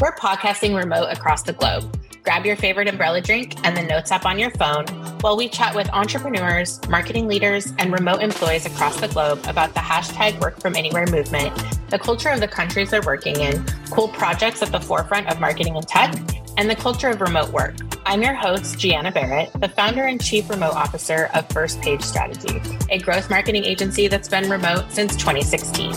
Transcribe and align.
We're 0.00 0.14
podcasting 0.14 0.76
remote 0.76 1.08
across 1.10 1.42
the 1.42 1.52
globe. 1.52 1.98
Grab 2.22 2.46
your 2.46 2.54
favorite 2.54 2.86
umbrella 2.86 3.20
drink 3.20 3.56
and 3.66 3.76
the 3.76 3.82
Notes 3.82 4.12
app 4.12 4.26
on 4.26 4.38
your 4.38 4.50
phone 4.52 4.86
while 5.22 5.36
we 5.36 5.48
chat 5.48 5.74
with 5.74 5.90
entrepreneurs, 5.90 6.80
marketing 6.88 7.26
leaders, 7.26 7.72
and 7.78 7.92
remote 7.92 8.22
employees 8.22 8.64
across 8.64 9.00
the 9.00 9.08
globe 9.08 9.40
about 9.48 9.74
the 9.74 9.80
hashtag 9.80 10.38
work 10.40 10.60
from 10.60 10.76
anywhere 10.76 11.04
movement, 11.06 11.52
the 11.90 11.98
culture 11.98 12.28
of 12.28 12.38
the 12.38 12.46
countries 12.46 12.90
they're 12.90 13.02
working 13.02 13.40
in, 13.40 13.64
cool 13.90 14.06
projects 14.06 14.62
at 14.62 14.70
the 14.70 14.78
forefront 14.78 15.28
of 15.32 15.40
marketing 15.40 15.74
and 15.74 15.88
tech, 15.88 16.14
and 16.56 16.70
the 16.70 16.76
culture 16.76 17.08
of 17.08 17.20
remote 17.20 17.50
work. 17.52 17.74
I'm 18.06 18.22
your 18.22 18.34
host, 18.34 18.78
Gianna 18.78 19.10
Barrett, 19.10 19.50
the 19.60 19.68
founder 19.68 20.04
and 20.04 20.22
chief 20.22 20.48
remote 20.48 20.74
officer 20.74 21.28
of 21.34 21.48
First 21.48 21.80
Page 21.82 22.02
Strategy, 22.02 22.62
a 22.90 23.00
growth 23.00 23.30
marketing 23.30 23.64
agency 23.64 24.06
that's 24.06 24.28
been 24.28 24.48
remote 24.48 24.92
since 24.92 25.16
2016. 25.16 25.92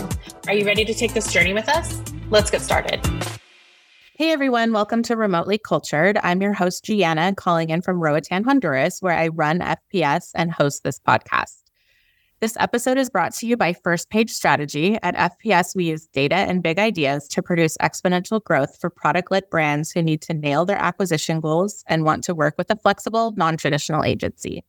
Are 0.48 0.54
you 0.54 0.66
ready 0.66 0.84
to 0.84 0.92
take 0.92 1.14
this 1.14 1.32
journey 1.32 1.52
with 1.52 1.68
us? 1.68 2.02
Let's 2.30 2.50
get 2.50 2.62
started. 2.62 3.00
Hey 4.22 4.30
everyone, 4.30 4.72
welcome 4.72 5.02
to 5.02 5.16
Remotely 5.16 5.58
Cultured. 5.58 6.16
I'm 6.22 6.40
your 6.40 6.52
host, 6.52 6.84
Gianna, 6.84 7.34
calling 7.34 7.70
in 7.70 7.82
from 7.82 7.98
Roatan, 7.98 8.44
Honduras, 8.44 9.02
where 9.02 9.18
I 9.18 9.26
run 9.26 9.58
FPS 9.58 10.30
and 10.36 10.52
host 10.52 10.84
this 10.84 11.00
podcast. 11.00 11.60
This 12.38 12.56
episode 12.60 12.98
is 12.98 13.10
brought 13.10 13.34
to 13.34 13.48
you 13.48 13.56
by 13.56 13.72
First 13.72 14.10
Page 14.10 14.30
Strategy. 14.30 14.96
At 15.02 15.16
FPS, 15.16 15.74
we 15.74 15.86
use 15.86 16.06
data 16.06 16.36
and 16.36 16.62
big 16.62 16.78
ideas 16.78 17.26
to 17.30 17.42
produce 17.42 17.76
exponential 17.78 18.40
growth 18.40 18.78
for 18.80 18.90
product 18.90 19.32
led 19.32 19.50
brands 19.50 19.90
who 19.90 20.02
need 20.02 20.22
to 20.22 20.34
nail 20.34 20.64
their 20.66 20.78
acquisition 20.78 21.40
goals 21.40 21.82
and 21.88 22.04
want 22.04 22.22
to 22.22 22.32
work 22.32 22.54
with 22.56 22.70
a 22.70 22.76
flexible, 22.76 23.34
non 23.36 23.56
traditional 23.56 24.04
agency. 24.04 24.62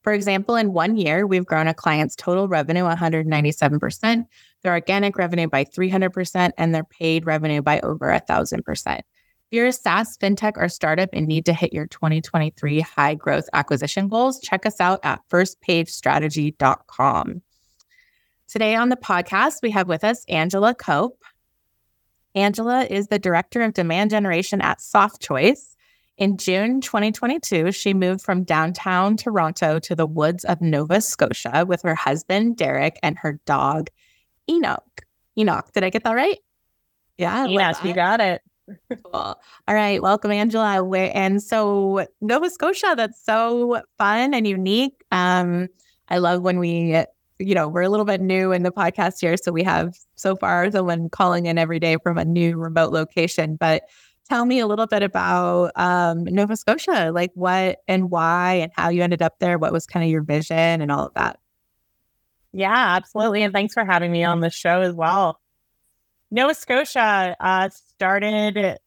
For 0.00 0.14
example, 0.14 0.54
in 0.54 0.72
one 0.72 0.96
year, 0.96 1.26
we've 1.26 1.44
grown 1.44 1.68
a 1.68 1.74
client's 1.74 2.16
total 2.16 2.48
revenue 2.48 2.84
197%, 2.84 4.24
their 4.66 4.74
organic 4.74 5.16
revenue 5.16 5.48
by 5.48 5.64
300%, 5.64 6.50
and 6.58 6.74
their 6.74 6.84
paid 6.84 7.24
revenue 7.24 7.62
by 7.62 7.80
over 7.80 8.08
1,000%. 8.08 8.98
If 8.98 9.04
you're 9.52 9.68
a 9.68 9.72
SaaS, 9.72 10.18
fintech, 10.20 10.54
or 10.56 10.68
startup 10.68 11.10
and 11.12 11.28
need 11.28 11.46
to 11.46 11.52
hit 11.52 11.72
your 11.72 11.86
2023 11.86 12.80
high 12.80 13.14
growth 13.14 13.48
acquisition 13.52 14.08
goals, 14.08 14.40
check 14.40 14.66
us 14.66 14.80
out 14.80 14.98
at 15.04 15.20
firstpagestrategy.com. 15.30 17.42
Today 18.48 18.74
on 18.74 18.88
the 18.88 18.96
podcast, 18.96 19.62
we 19.62 19.70
have 19.70 19.86
with 19.86 20.02
us 20.02 20.24
Angela 20.28 20.74
Cope. 20.74 21.22
Angela 22.34 22.84
is 22.84 23.06
the 23.06 23.20
director 23.20 23.62
of 23.62 23.72
demand 23.72 24.10
generation 24.10 24.60
at 24.60 24.80
Softchoice. 24.80 25.76
In 26.18 26.38
June 26.38 26.80
2022, 26.80 27.70
she 27.70 27.94
moved 27.94 28.22
from 28.22 28.42
downtown 28.42 29.16
Toronto 29.16 29.78
to 29.78 29.94
the 29.94 30.06
woods 30.06 30.44
of 30.44 30.60
Nova 30.60 31.00
Scotia 31.00 31.64
with 31.68 31.82
her 31.82 31.94
husband, 31.94 32.56
Derek, 32.56 32.98
and 33.02 33.16
her 33.18 33.38
dog, 33.46 33.90
Enoch. 34.50 35.02
Enoch, 35.38 35.70
did 35.72 35.84
I 35.84 35.90
get 35.90 36.04
that 36.04 36.12
right? 36.12 36.38
Yeah, 37.18 37.46
yes, 37.46 37.78
you 37.82 37.94
got 37.94 38.20
it 38.20 38.42
cool. 38.90 39.12
All 39.12 39.74
right. 39.74 40.02
Welcome, 40.02 40.30
Angela. 40.30 40.82
And 41.08 41.42
so 41.42 42.06
Nova 42.20 42.50
Scotia, 42.50 42.94
that's 42.96 43.24
so 43.24 43.82
fun 43.98 44.34
and 44.34 44.46
unique. 44.46 45.04
Um, 45.12 45.68
I 46.08 46.18
love 46.18 46.42
when 46.42 46.58
we, 46.58 46.96
you 47.38 47.54
know, 47.54 47.68
we're 47.68 47.82
a 47.82 47.88
little 47.88 48.06
bit 48.06 48.20
new 48.20 48.52
in 48.52 48.62
the 48.62 48.72
podcast 48.72 49.20
here. 49.20 49.36
So 49.36 49.52
we 49.52 49.62
have 49.62 49.94
so 50.16 50.36
far 50.36 50.70
someone 50.70 51.08
calling 51.10 51.46
in 51.46 51.58
every 51.58 51.78
day 51.78 51.96
from 52.02 52.18
a 52.18 52.24
new 52.24 52.56
remote 52.56 52.92
location. 52.92 53.56
But 53.56 53.84
tell 54.28 54.44
me 54.44 54.58
a 54.58 54.66
little 54.66 54.86
bit 54.86 55.02
about 55.02 55.72
um, 55.76 56.24
Nova 56.24 56.56
Scotia, 56.56 57.10
like 57.12 57.30
what 57.34 57.78
and 57.86 58.10
why 58.10 58.54
and 58.54 58.72
how 58.74 58.88
you 58.88 59.02
ended 59.02 59.22
up 59.22 59.38
there. 59.38 59.58
What 59.58 59.72
was 59.72 59.86
kind 59.86 60.04
of 60.04 60.10
your 60.10 60.22
vision 60.22 60.80
and 60.80 60.90
all 60.90 61.06
of 61.06 61.14
that? 61.14 61.38
Yeah, 62.56 62.96
absolutely. 62.96 63.42
And 63.42 63.52
thanks 63.52 63.74
for 63.74 63.84
having 63.84 64.10
me 64.10 64.24
on 64.24 64.40
the 64.40 64.48
show 64.48 64.80
as 64.80 64.94
well. 64.94 65.38
Nova 66.30 66.54
Scotia 66.54 67.36
uh, 67.38 67.68
started 67.68 68.78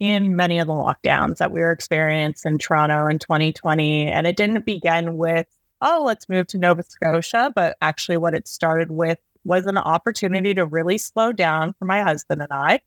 in 0.00 0.34
many 0.34 0.58
of 0.58 0.66
the 0.66 0.72
lockdowns 0.72 1.36
that 1.36 1.52
we 1.52 1.60
were 1.60 1.70
experiencing 1.70 2.54
in 2.54 2.58
Toronto 2.58 3.06
in 3.06 3.20
2020. 3.20 4.08
And 4.08 4.26
it 4.26 4.36
didn't 4.36 4.66
begin 4.66 5.16
with, 5.18 5.46
oh, 5.80 6.02
let's 6.04 6.28
move 6.28 6.48
to 6.48 6.58
Nova 6.58 6.82
Scotia. 6.82 7.52
But 7.54 7.76
actually, 7.80 8.16
what 8.16 8.34
it 8.34 8.48
started 8.48 8.90
with 8.90 9.20
was 9.44 9.66
an 9.66 9.78
opportunity 9.78 10.52
to 10.54 10.66
really 10.66 10.98
slow 10.98 11.32
down 11.32 11.74
for 11.78 11.84
my 11.84 12.02
husband 12.02 12.42
and 12.42 12.52
I. 12.52 12.80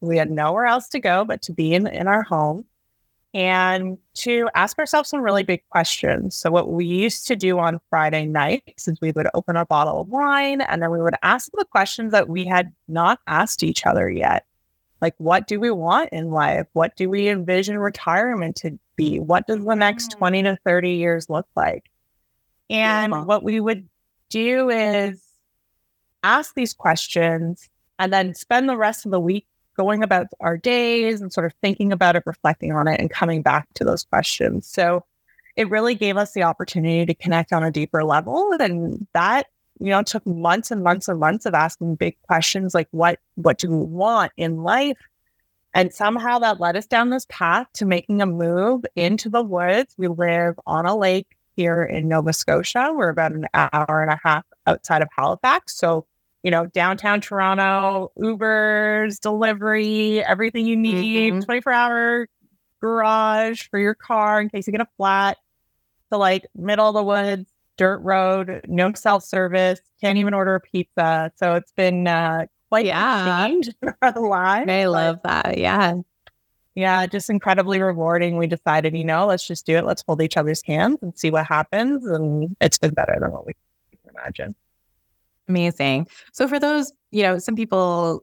We 0.00 0.16
had 0.16 0.32
nowhere 0.32 0.66
else 0.66 0.88
to 0.88 0.98
go 0.98 1.24
but 1.24 1.42
to 1.42 1.52
be 1.52 1.74
in, 1.74 1.86
in 1.86 2.08
our 2.08 2.24
home 2.24 2.64
and 3.32 3.96
to 4.14 4.48
ask 4.54 4.78
ourselves 4.78 5.08
some 5.08 5.20
really 5.20 5.42
big 5.42 5.62
questions. 5.70 6.34
So, 6.34 6.50
what 6.50 6.70
we 6.70 6.84
used 6.84 7.26
to 7.28 7.36
do 7.36 7.58
on 7.58 7.80
Friday 7.88 8.26
nights 8.26 8.88
is 8.88 9.00
we 9.00 9.12
would 9.12 9.28
open 9.34 9.56
a 9.56 9.66
bottle 9.66 10.00
of 10.00 10.08
wine 10.08 10.60
and 10.60 10.82
then 10.82 10.90
we 10.90 11.00
would 11.00 11.14
ask 11.22 11.50
the 11.52 11.64
questions 11.64 12.12
that 12.12 12.28
we 12.28 12.44
had 12.44 12.72
not 12.88 13.20
asked 13.26 13.62
each 13.62 13.86
other 13.86 14.10
yet. 14.10 14.46
Like, 15.00 15.14
what 15.18 15.46
do 15.46 15.60
we 15.60 15.70
want 15.70 16.10
in 16.10 16.30
life? 16.30 16.66
What 16.72 16.96
do 16.96 17.08
we 17.08 17.28
envision 17.28 17.78
retirement 17.78 18.56
to 18.56 18.78
be? 18.96 19.18
What 19.18 19.46
does 19.46 19.64
the 19.64 19.74
next 19.74 20.10
mm. 20.10 20.18
20 20.18 20.42
to 20.42 20.58
30 20.64 20.90
years 20.90 21.30
look 21.30 21.46
like? 21.56 21.90
And 22.68 23.12
yeah. 23.12 23.24
what 23.24 23.42
we 23.42 23.60
would 23.60 23.88
do 24.28 24.70
is 24.70 25.22
ask 26.22 26.54
these 26.54 26.74
questions 26.74 27.68
and 27.98 28.12
then 28.12 28.34
spend 28.34 28.68
the 28.68 28.76
rest 28.76 29.06
of 29.06 29.12
the 29.12 29.20
week 29.20 29.46
going 29.80 30.02
about 30.02 30.26
our 30.40 30.58
days 30.58 31.22
and 31.22 31.32
sort 31.32 31.46
of 31.46 31.54
thinking 31.62 31.90
about 31.90 32.14
it, 32.14 32.22
reflecting 32.26 32.70
on 32.70 32.86
it, 32.86 33.00
and 33.00 33.08
coming 33.08 33.40
back 33.40 33.66
to 33.74 33.82
those 33.82 34.04
questions. 34.04 34.66
So 34.66 35.02
it 35.56 35.70
really 35.70 35.94
gave 35.94 36.18
us 36.18 36.32
the 36.32 36.42
opportunity 36.42 37.06
to 37.06 37.14
connect 37.14 37.50
on 37.50 37.64
a 37.64 37.70
deeper 37.70 38.04
level. 38.04 38.52
And 38.60 39.06
that, 39.14 39.46
you 39.78 39.88
know, 39.88 40.02
took 40.02 40.26
months 40.26 40.70
and 40.70 40.84
months 40.84 41.08
and 41.08 41.18
months 41.18 41.46
of 41.46 41.54
asking 41.54 41.94
big 41.94 42.14
questions 42.28 42.74
like 42.74 42.88
what 42.90 43.20
what 43.36 43.56
do 43.56 43.70
we 43.70 43.86
want 43.86 44.32
in 44.36 44.62
life? 44.62 44.98
And 45.72 45.94
somehow 45.94 46.40
that 46.40 46.60
led 46.60 46.76
us 46.76 46.86
down 46.86 47.08
this 47.08 47.26
path 47.30 47.66
to 47.74 47.86
making 47.86 48.20
a 48.20 48.26
move 48.26 48.84
into 48.96 49.30
the 49.30 49.42
woods. 49.42 49.94
We 49.96 50.08
live 50.08 50.60
on 50.66 50.84
a 50.84 50.94
lake 50.94 51.38
here 51.56 51.82
in 51.84 52.06
Nova 52.06 52.34
Scotia. 52.34 52.92
We're 52.94 53.08
about 53.08 53.32
an 53.32 53.46
hour 53.54 54.02
and 54.02 54.12
a 54.12 54.20
half 54.22 54.44
outside 54.66 55.00
of 55.00 55.08
Halifax. 55.16 55.74
So 55.74 56.06
you 56.42 56.50
know, 56.50 56.66
downtown 56.66 57.20
Toronto, 57.20 58.12
Ubers, 58.18 59.20
delivery, 59.20 60.24
everything 60.24 60.66
you 60.66 60.76
need, 60.76 61.34
mm-hmm. 61.34 61.42
24 61.42 61.72
hour 61.72 62.28
garage 62.80 63.68
for 63.68 63.78
your 63.78 63.94
car 63.94 64.40
in 64.40 64.48
case 64.48 64.66
you 64.66 64.72
get 64.72 64.80
a 64.80 64.88
flat. 64.96 65.36
So, 66.10 66.18
like, 66.18 66.46
middle 66.56 66.88
of 66.88 66.94
the 66.94 67.02
woods, 67.02 67.50
dirt 67.76 67.98
road, 67.98 68.62
no 68.66 68.92
self 68.94 69.22
service, 69.24 69.80
can't 70.00 70.18
even 70.18 70.34
order 70.34 70.54
a 70.54 70.60
pizza. 70.60 71.30
So, 71.36 71.54
it's 71.54 71.72
been 71.72 72.06
uh, 72.06 72.46
quite 72.70 72.86
yeah. 72.86 73.46
change 73.46 73.70
for 73.82 74.12
the 74.12 74.20
life. 74.20 74.68
I 74.68 74.86
love 74.86 75.20
that. 75.24 75.58
Yeah. 75.58 75.94
Yeah, 76.76 77.06
just 77.06 77.28
incredibly 77.28 77.82
rewarding. 77.82 78.36
We 78.36 78.46
decided, 78.46 78.96
you 78.96 79.04
know, 79.04 79.26
let's 79.26 79.46
just 79.46 79.66
do 79.66 79.76
it. 79.76 79.84
Let's 79.84 80.02
hold 80.06 80.22
each 80.22 80.36
other's 80.36 80.62
hands 80.62 80.98
and 81.02 81.18
see 81.18 81.30
what 81.30 81.46
happens. 81.46 82.06
And 82.06 82.56
it's 82.60 82.78
been 82.78 82.94
better 82.94 83.16
than 83.20 83.32
what 83.32 83.44
we 83.46 83.54
can 83.90 84.14
imagine. 84.16 84.54
Amazing. 85.50 86.06
So 86.32 86.46
for 86.46 86.60
those, 86.60 86.92
you 87.10 87.22
know, 87.24 87.38
some 87.38 87.56
people 87.56 88.22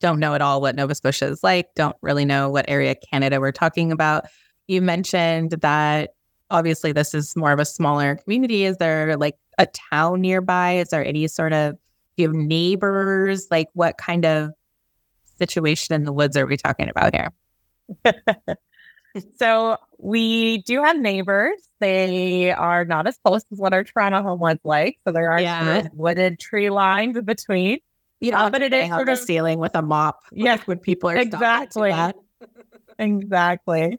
don't 0.00 0.18
know 0.18 0.34
at 0.34 0.42
all 0.42 0.60
what 0.60 0.74
Nova 0.74 0.94
Scotia 0.94 1.26
is 1.26 1.44
like, 1.44 1.68
don't 1.76 1.96
really 2.02 2.24
know 2.24 2.50
what 2.50 2.64
area 2.68 2.96
Canada 3.10 3.38
we're 3.40 3.52
talking 3.52 3.92
about. 3.92 4.24
You 4.66 4.82
mentioned 4.82 5.52
that 5.52 6.10
obviously 6.50 6.90
this 6.90 7.14
is 7.14 7.36
more 7.36 7.52
of 7.52 7.60
a 7.60 7.64
smaller 7.64 8.16
community. 8.16 8.64
Is 8.64 8.76
there 8.78 9.16
like 9.16 9.36
a 9.58 9.66
town 9.66 10.20
nearby? 10.20 10.72
Is 10.74 10.88
there 10.88 11.04
any 11.04 11.28
sort 11.28 11.52
of 11.52 11.74
do 12.16 12.22
you 12.24 12.28
have 12.28 12.34
neighbors? 12.34 13.46
Like 13.52 13.68
what 13.74 13.96
kind 13.98 14.24
of 14.24 14.50
situation 15.38 15.94
in 15.94 16.02
the 16.02 16.12
woods 16.12 16.36
are 16.36 16.46
we 16.46 16.56
talking 16.56 16.88
about 16.88 17.14
here? 17.14 17.32
so 19.36 19.76
we 19.98 20.58
do 20.62 20.82
have 20.82 20.98
neighbors. 20.98 21.60
They 21.80 22.50
are 22.52 22.84
not 22.84 23.06
as 23.06 23.18
close 23.24 23.44
as 23.52 23.58
what 23.58 23.72
our 23.72 23.84
Toronto 23.84 24.22
home 24.22 24.40
was 24.40 24.58
like. 24.64 24.98
So 25.06 25.12
there 25.12 25.30
are 25.30 25.40
yeah. 25.40 25.88
wooded 25.92 26.38
tree 26.38 26.70
lines 26.70 27.16
in 27.16 27.24
between. 27.24 27.78
You 28.20 28.32
know, 28.32 28.38
uh, 28.38 28.50
but 28.50 28.62
it 28.62 28.72
is 28.72 28.88
sort 28.88 29.08
of 29.08 29.18
ceiling 29.18 29.58
with 29.60 29.76
a 29.76 29.82
mop. 29.82 30.20
Yes, 30.32 30.60
when 30.66 30.78
people 30.78 31.10
are 31.10 31.16
exactly 31.16 31.92
exactly. 32.98 33.98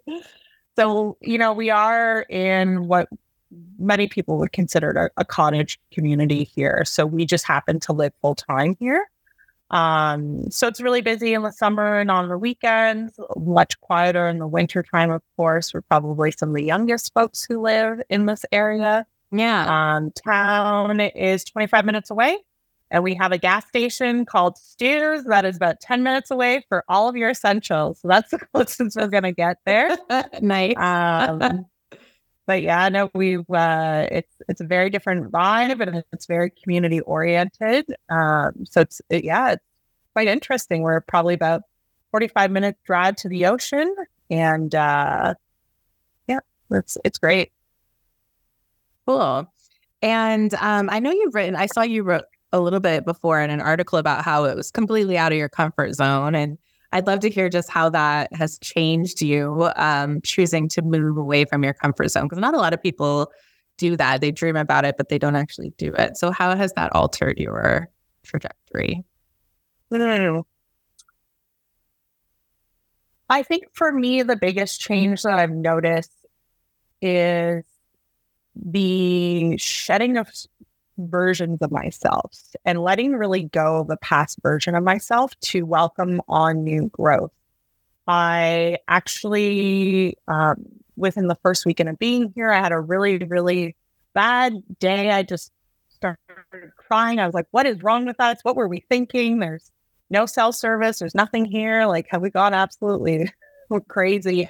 So 0.77 1.17
you 1.21 1.37
know, 1.37 1.53
we 1.53 1.69
are 1.69 2.21
in 2.23 2.87
what 2.87 3.07
many 3.77 4.07
people 4.07 4.37
would 4.37 4.51
consider 4.51 4.91
a, 4.91 5.21
a 5.21 5.25
cottage 5.25 5.79
community 5.91 6.43
here. 6.43 6.83
So 6.85 7.05
we 7.05 7.25
just 7.25 7.45
happen 7.45 7.79
to 7.81 7.93
live 7.93 8.13
full 8.21 8.35
time 8.35 8.75
here. 8.79 9.05
Um, 9.71 10.49
so 10.49 10.67
it's 10.67 10.81
really 10.81 11.01
busy 11.01 11.33
in 11.33 11.43
the 11.43 11.51
summer 11.51 11.99
and 11.99 12.09
on 12.09 12.27
the 12.27 12.37
weekends, 12.37 13.19
much 13.37 13.79
quieter 13.81 14.27
in 14.27 14.39
the 14.39 14.47
winter 14.47 14.83
time, 14.83 15.11
of 15.11 15.21
course. 15.37 15.73
We're 15.73 15.81
probably 15.81 16.31
some 16.31 16.49
of 16.49 16.55
the 16.55 16.63
youngest 16.63 17.13
folks 17.13 17.45
who 17.47 17.61
live 17.61 18.01
in 18.09 18.25
this 18.25 18.45
area. 18.51 19.05
Yeah. 19.31 19.95
Um, 19.95 20.11
town 20.11 20.99
is 20.99 21.43
25 21.43 21.85
minutes 21.85 22.09
away. 22.09 22.37
And 22.91 23.03
we 23.03 23.13
have 23.15 23.31
a 23.31 23.37
gas 23.37 23.67
station 23.67 24.25
called 24.25 24.57
Steers 24.57 25.23
that 25.25 25.45
is 25.45 25.55
about 25.55 25.79
10 25.79 26.01
minutes 26.01 26.31
away 26.31 26.65
for 26.69 26.83
all 26.87 27.07
of 27.07 27.15
your 27.15 27.29
essentials. 27.29 27.99
So 28.01 28.07
that's 28.07 28.31
the 28.31 28.39
closest 28.39 28.97
we're 28.97 29.07
going 29.07 29.23
to 29.23 29.31
get 29.31 29.57
there. 29.65 29.95
nice. 30.41 30.75
Um, 30.77 31.65
but 32.49 32.63
yeah, 32.63 32.89
no, 32.89 33.11
we've 33.13 33.47
uh, 33.51 34.07
it's 34.11 34.41
it's 34.47 34.59
a 34.59 34.63
very 34.63 34.89
different 34.89 35.31
vibe 35.31 35.87
and 35.87 36.03
it's 36.11 36.25
very 36.25 36.49
community 36.49 36.99
oriented. 37.01 37.85
Um, 38.09 38.65
so 38.65 38.81
it's 38.81 39.03
it, 39.07 39.23
yeah, 39.23 39.51
it's 39.51 39.63
quite 40.13 40.27
interesting. 40.27 40.81
We're 40.81 41.01
probably 41.01 41.35
about 41.35 41.61
45 42.09 42.49
minute 42.49 42.75
drive 42.83 43.17
to 43.17 43.29
the 43.29 43.45
ocean. 43.45 43.95
And 44.31 44.73
uh, 44.73 45.35
yeah, 46.27 46.39
it's, 46.71 46.97
it's 47.05 47.19
great. 47.19 47.51
Cool. 49.05 49.47
And 50.01 50.51
um, 50.55 50.89
I 50.91 50.97
know 50.97 51.11
you've 51.11 51.35
written, 51.35 51.55
I 51.55 51.67
saw 51.67 51.83
you 51.83 52.01
wrote 52.01 52.25
a 52.51 52.59
little 52.59 52.79
bit 52.79 53.05
before 53.05 53.39
in 53.39 53.51
an 53.51 53.61
article 53.61 53.99
about 53.99 54.25
how 54.25 54.45
it 54.45 54.55
was 54.55 54.71
completely 54.71 55.19
out 55.19 55.31
of 55.31 55.37
your 55.37 55.49
comfort 55.49 55.93
zone. 55.93 56.33
And 56.33 56.57
I'd 56.91 57.07
love 57.07 57.19
to 57.19 57.29
hear 57.29 57.49
just 57.49 57.69
how 57.69 57.89
that 57.89 58.33
has 58.33 58.57
changed 58.59 59.21
you 59.21 59.69
um, 59.75 60.21
choosing 60.21 60.67
to 60.69 60.81
move 60.81 61.17
away 61.17 61.45
from 61.45 61.63
your 61.63 61.73
comfort 61.73 62.09
zone. 62.09 62.23
Because 62.23 62.39
not 62.39 62.55
a 62.55 62.57
lot 62.57 62.73
of 62.73 62.81
people 62.81 63.31
do 63.77 63.95
that. 63.97 64.21
They 64.21 64.31
dream 64.31 64.55
about 64.55 64.85
it, 64.85 64.95
but 64.97 65.09
they 65.09 65.19
don't 65.19 65.35
actually 65.35 65.71
do 65.77 65.93
it. 65.93 66.17
So, 66.17 66.31
how 66.31 66.55
has 66.55 66.73
that 66.73 66.93
altered 66.95 67.37
your 67.37 67.89
trajectory? 68.23 69.03
I 73.29 73.43
think 73.43 73.65
for 73.73 73.91
me, 73.91 74.23
the 74.23 74.35
biggest 74.35 74.81
change 74.81 75.21
that 75.21 75.37
I've 75.37 75.51
noticed 75.51 76.11
is 77.01 77.63
the 78.55 79.57
shedding 79.57 80.17
of 80.17 80.27
versions 80.99 81.59
of 81.61 81.71
myself 81.71 82.37
and 82.65 82.81
letting 82.81 83.13
really 83.13 83.43
go 83.43 83.77
of 83.77 83.87
the 83.87 83.97
past 83.97 84.39
version 84.41 84.75
of 84.75 84.83
myself 84.83 85.37
to 85.41 85.63
welcome 85.63 86.21
on 86.27 86.63
new 86.63 86.89
growth. 86.89 87.31
I 88.07 88.77
actually, 88.87 90.17
um, 90.27 90.65
within 90.95 91.27
the 91.27 91.37
first 91.43 91.65
weekend 91.65 91.89
of 91.89 91.99
being 91.99 92.33
here, 92.35 92.51
I 92.51 92.59
had 92.59 92.71
a 92.71 92.79
really, 92.79 93.17
really 93.19 93.75
bad 94.13 94.53
day. 94.79 95.11
I 95.11 95.23
just 95.23 95.51
started 95.89 96.17
crying. 96.75 97.19
I 97.19 97.25
was 97.25 97.35
like, 97.35 97.47
what 97.51 97.65
is 97.65 97.83
wrong 97.83 98.05
with 98.05 98.19
us? 98.19 98.39
What 98.43 98.55
were 98.55 98.67
we 98.67 98.83
thinking? 98.89 99.39
There's 99.39 99.71
no 100.09 100.25
cell 100.25 100.51
service. 100.51 100.99
There's 100.99 101.15
nothing 101.15 101.45
here. 101.45 101.85
Like, 101.85 102.07
have 102.09 102.21
we 102.21 102.31
gone 102.31 102.53
absolutely 102.53 103.31
crazy? 103.87 104.49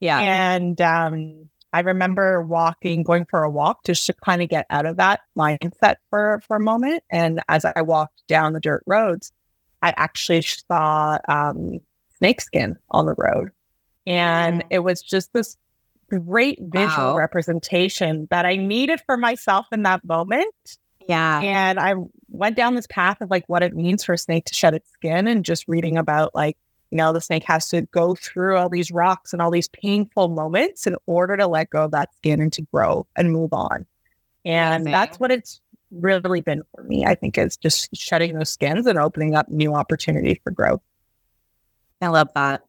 Yeah. 0.00 0.20
And 0.20 0.80
um, 0.80 1.48
I 1.74 1.80
remember 1.80 2.40
walking, 2.40 3.02
going 3.02 3.24
for 3.24 3.42
a 3.42 3.50
walk 3.50 3.82
just 3.84 4.06
to 4.06 4.12
kind 4.12 4.40
of 4.40 4.48
get 4.48 4.64
out 4.70 4.86
of 4.86 4.96
that 4.98 5.22
mindset 5.36 5.96
for 6.08 6.40
for 6.46 6.56
a 6.56 6.60
moment. 6.60 7.02
And 7.10 7.42
as 7.48 7.64
I 7.64 7.82
walked 7.82 8.24
down 8.28 8.52
the 8.52 8.60
dirt 8.60 8.84
roads, 8.86 9.32
I 9.82 9.92
actually 9.96 10.42
saw 10.42 11.18
um, 11.28 11.80
snakeskin 12.18 12.78
on 12.92 13.06
the 13.06 13.14
road, 13.18 13.50
and 14.06 14.62
mm. 14.62 14.66
it 14.70 14.78
was 14.78 15.02
just 15.02 15.32
this 15.32 15.56
great 16.08 16.60
visual 16.62 17.14
wow. 17.14 17.16
representation 17.16 18.28
that 18.30 18.46
I 18.46 18.54
needed 18.54 19.00
for 19.04 19.16
myself 19.16 19.66
in 19.72 19.82
that 19.82 20.04
moment. 20.04 20.78
Yeah, 21.08 21.40
and 21.40 21.80
I 21.80 21.94
went 22.28 22.56
down 22.56 22.76
this 22.76 22.86
path 22.86 23.20
of 23.20 23.30
like 23.30 23.48
what 23.48 23.64
it 23.64 23.74
means 23.74 24.04
for 24.04 24.12
a 24.12 24.18
snake 24.18 24.44
to 24.44 24.54
shed 24.54 24.74
its 24.74 24.88
skin, 24.92 25.26
and 25.26 25.44
just 25.44 25.66
reading 25.66 25.98
about 25.98 26.36
like 26.36 26.56
you 26.94 26.98
know, 26.98 27.12
the 27.12 27.20
snake 27.20 27.42
has 27.42 27.68
to 27.70 27.82
go 27.82 28.14
through 28.14 28.56
all 28.56 28.68
these 28.68 28.92
rocks 28.92 29.32
and 29.32 29.42
all 29.42 29.50
these 29.50 29.66
painful 29.66 30.28
moments 30.28 30.86
in 30.86 30.94
order 31.06 31.36
to 31.36 31.48
let 31.48 31.70
go 31.70 31.82
of 31.86 31.90
that 31.90 32.14
skin 32.14 32.40
and 32.40 32.52
to 32.52 32.62
grow 32.62 33.04
and 33.16 33.32
move 33.32 33.52
on. 33.52 33.84
And 34.44 34.82
Amazing. 34.82 34.92
that's 34.92 35.18
what 35.18 35.32
it's 35.32 35.60
really 35.90 36.40
been 36.40 36.62
for 36.72 36.84
me. 36.84 37.04
I 37.04 37.16
think 37.16 37.36
is 37.36 37.56
just 37.56 37.88
shedding 37.96 38.38
those 38.38 38.50
skins 38.50 38.86
and 38.86 38.96
opening 38.96 39.34
up 39.34 39.48
new 39.48 39.74
opportunities 39.74 40.38
for 40.44 40.52
growth. 40.52 40.82
I 42.00 42.06
love 42.06 42.28
that. 42.36 42.62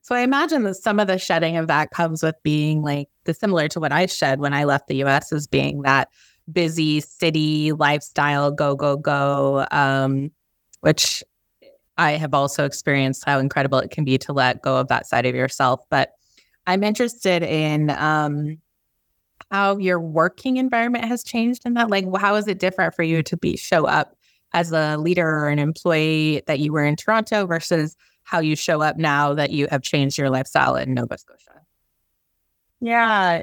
So 0.00 0.14
I 0.14 0.20
imagine 0.20 0.62
that 0.62 0.76
some 0.76 1.00
of 1.00 1.08
the 1.08 1.18
shedding 1.18 1.56
of 1.56 1.66
that 1.66 1.90
comes 1.90 2.22
with 2.22 2.36
being 2.44 2.82
like 2.82 3.08
the 3.24 3.34
similar 3.34 3.66
to 3.66 3.80
what 3.80 3.90
I 3.90 4.06
shed 4.06 4.38
when 4.38 4.54
I 4.54 4.62
left 4.62 4.86
the 4.86 5.02
US 5.02 5.32
as 5.32 5.48
being 5.48 5.82
that 5.82 6.08
busy 6.52 7.00
city 7.00 7.72
lifestyle, 7.72 8.52
go, 8.52 8.76
go, 8.76 8.96
go. 8.96 9.66
Um, 9.72 10.30
which 10.82 11.24
I 11.98 12.12
have 12.12 12.34
also 12.34 12.64
experienced 12.64 13.24
how 13.24 13.38
incredible 13.38 13.78
it 13.78 13.90
can 13.90 14.04
be 14.04 14.18
to 14.18 14.32
let 14.32 14.62
go 14.62 14.76
of 14.76 14.88
that 14.88 15.06
side 15.06 15.26
of 15.26 15.34
yourself. 15.34 15.80
But 15.90 16.12
I'm 16.66 16.82
interested 16.84 17.42
in 17.42 17.90
um, 17.90 18.58
how 19.50 19.78
your 19.78 20.00
working 20.00 20.56
environment 20.56 21.04
has 21.04 21.22
changed 21.22 21.62
in 21.64 21.74
that. 21.74 21.90
Like, 21.90 22.04
how 22.18 22.34
is 22.34 22.48
it 22.48 22.58
different 22.58 22.94
for 22.94 23.02
you 23.02 23.22
to 23.22 23.36
be 23.36 23.56
show 23.56 23.86
up 23.86 24.16
as 24.52 24.72
a 24.72 24.96
leader 24.96 25.28
or 25.28 25.48
an 25.48 25.58
employee 25.58 26.42
that 26.46 26.58
you 26.58 26.72
were 26.72 26.84
in 26.84 26.96
Toronto 26.96 27.46
versus 27.46 27.96
how 28.24 28.40
you 28.40 28.56
show 28.56 28.82
up 28.82 28.96
now 28.96 29.34
that 29.34 29.50
you 29.50 29.68
have 29.70 29.82
changed 29.82 30.18
your 30.18 30.30
lifestyle 30.30 30.76
in 30.76 30.94
Nova 30.94 31.16
Scotia? 31.16 31.62
Yeah, 32.80 33.42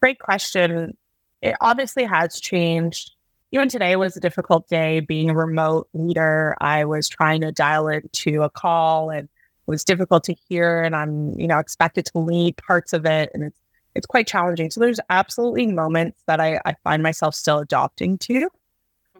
great 0.00 0.20
question. 0.20 0.96
It 1.42 1.56
obviously 1.60 2.04
has 2.04 2.40
changed 2.40 3.12
even 3.52 3.68
today 3.68 3.96
was 3.96 4.16
a 4.16 4.20
difficult 4.20 4.68
day 4.68 5.00
being 5.00 5.30
a 5.30 5.34
remote 5.34 5.88
leader. 5.92 6.56
I 6.60 6.84
was 6.84 7.08
trying 7.08 7.40
to 7.40 7.52
dial 7.52 7.88
into 7.88 8.42
a 8.42 8.50
call 8.50 9.10
and 9.10 9.24
it 9.24 9.30
was 9.66 9.84
difficult 9.84 10.24
to 10.24 10.34
hear 10.34 10.82
and 10.82 10.94
I'm, 10.94 11.38
you 11.38 11.46
know, 11.46 11.58
expected 11.58 12.06
to 12.06 12.18
lead 12.18 12.56
parts 12.56 12.92
of 12.92 13.06
it 13.06 13.30
and 13.34 13.44
it's 13.44 13.60
it's 13.96 14.06
quite 14.06 14.26
challenging. 14.26 14.70
So 14.70 14.80
there's 14.80 15.00
absolutely 15.10 15.66
moments 15.66 16.22
that 16.26 16.40
I, 16.40 16.60
I 16.64 16.74
find 16.84 17.02
myself 17.02 17.34
still 17.34 17.58
adopting 17.58 18.18
to. 18.18 18.48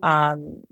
Um, 0.02 0.62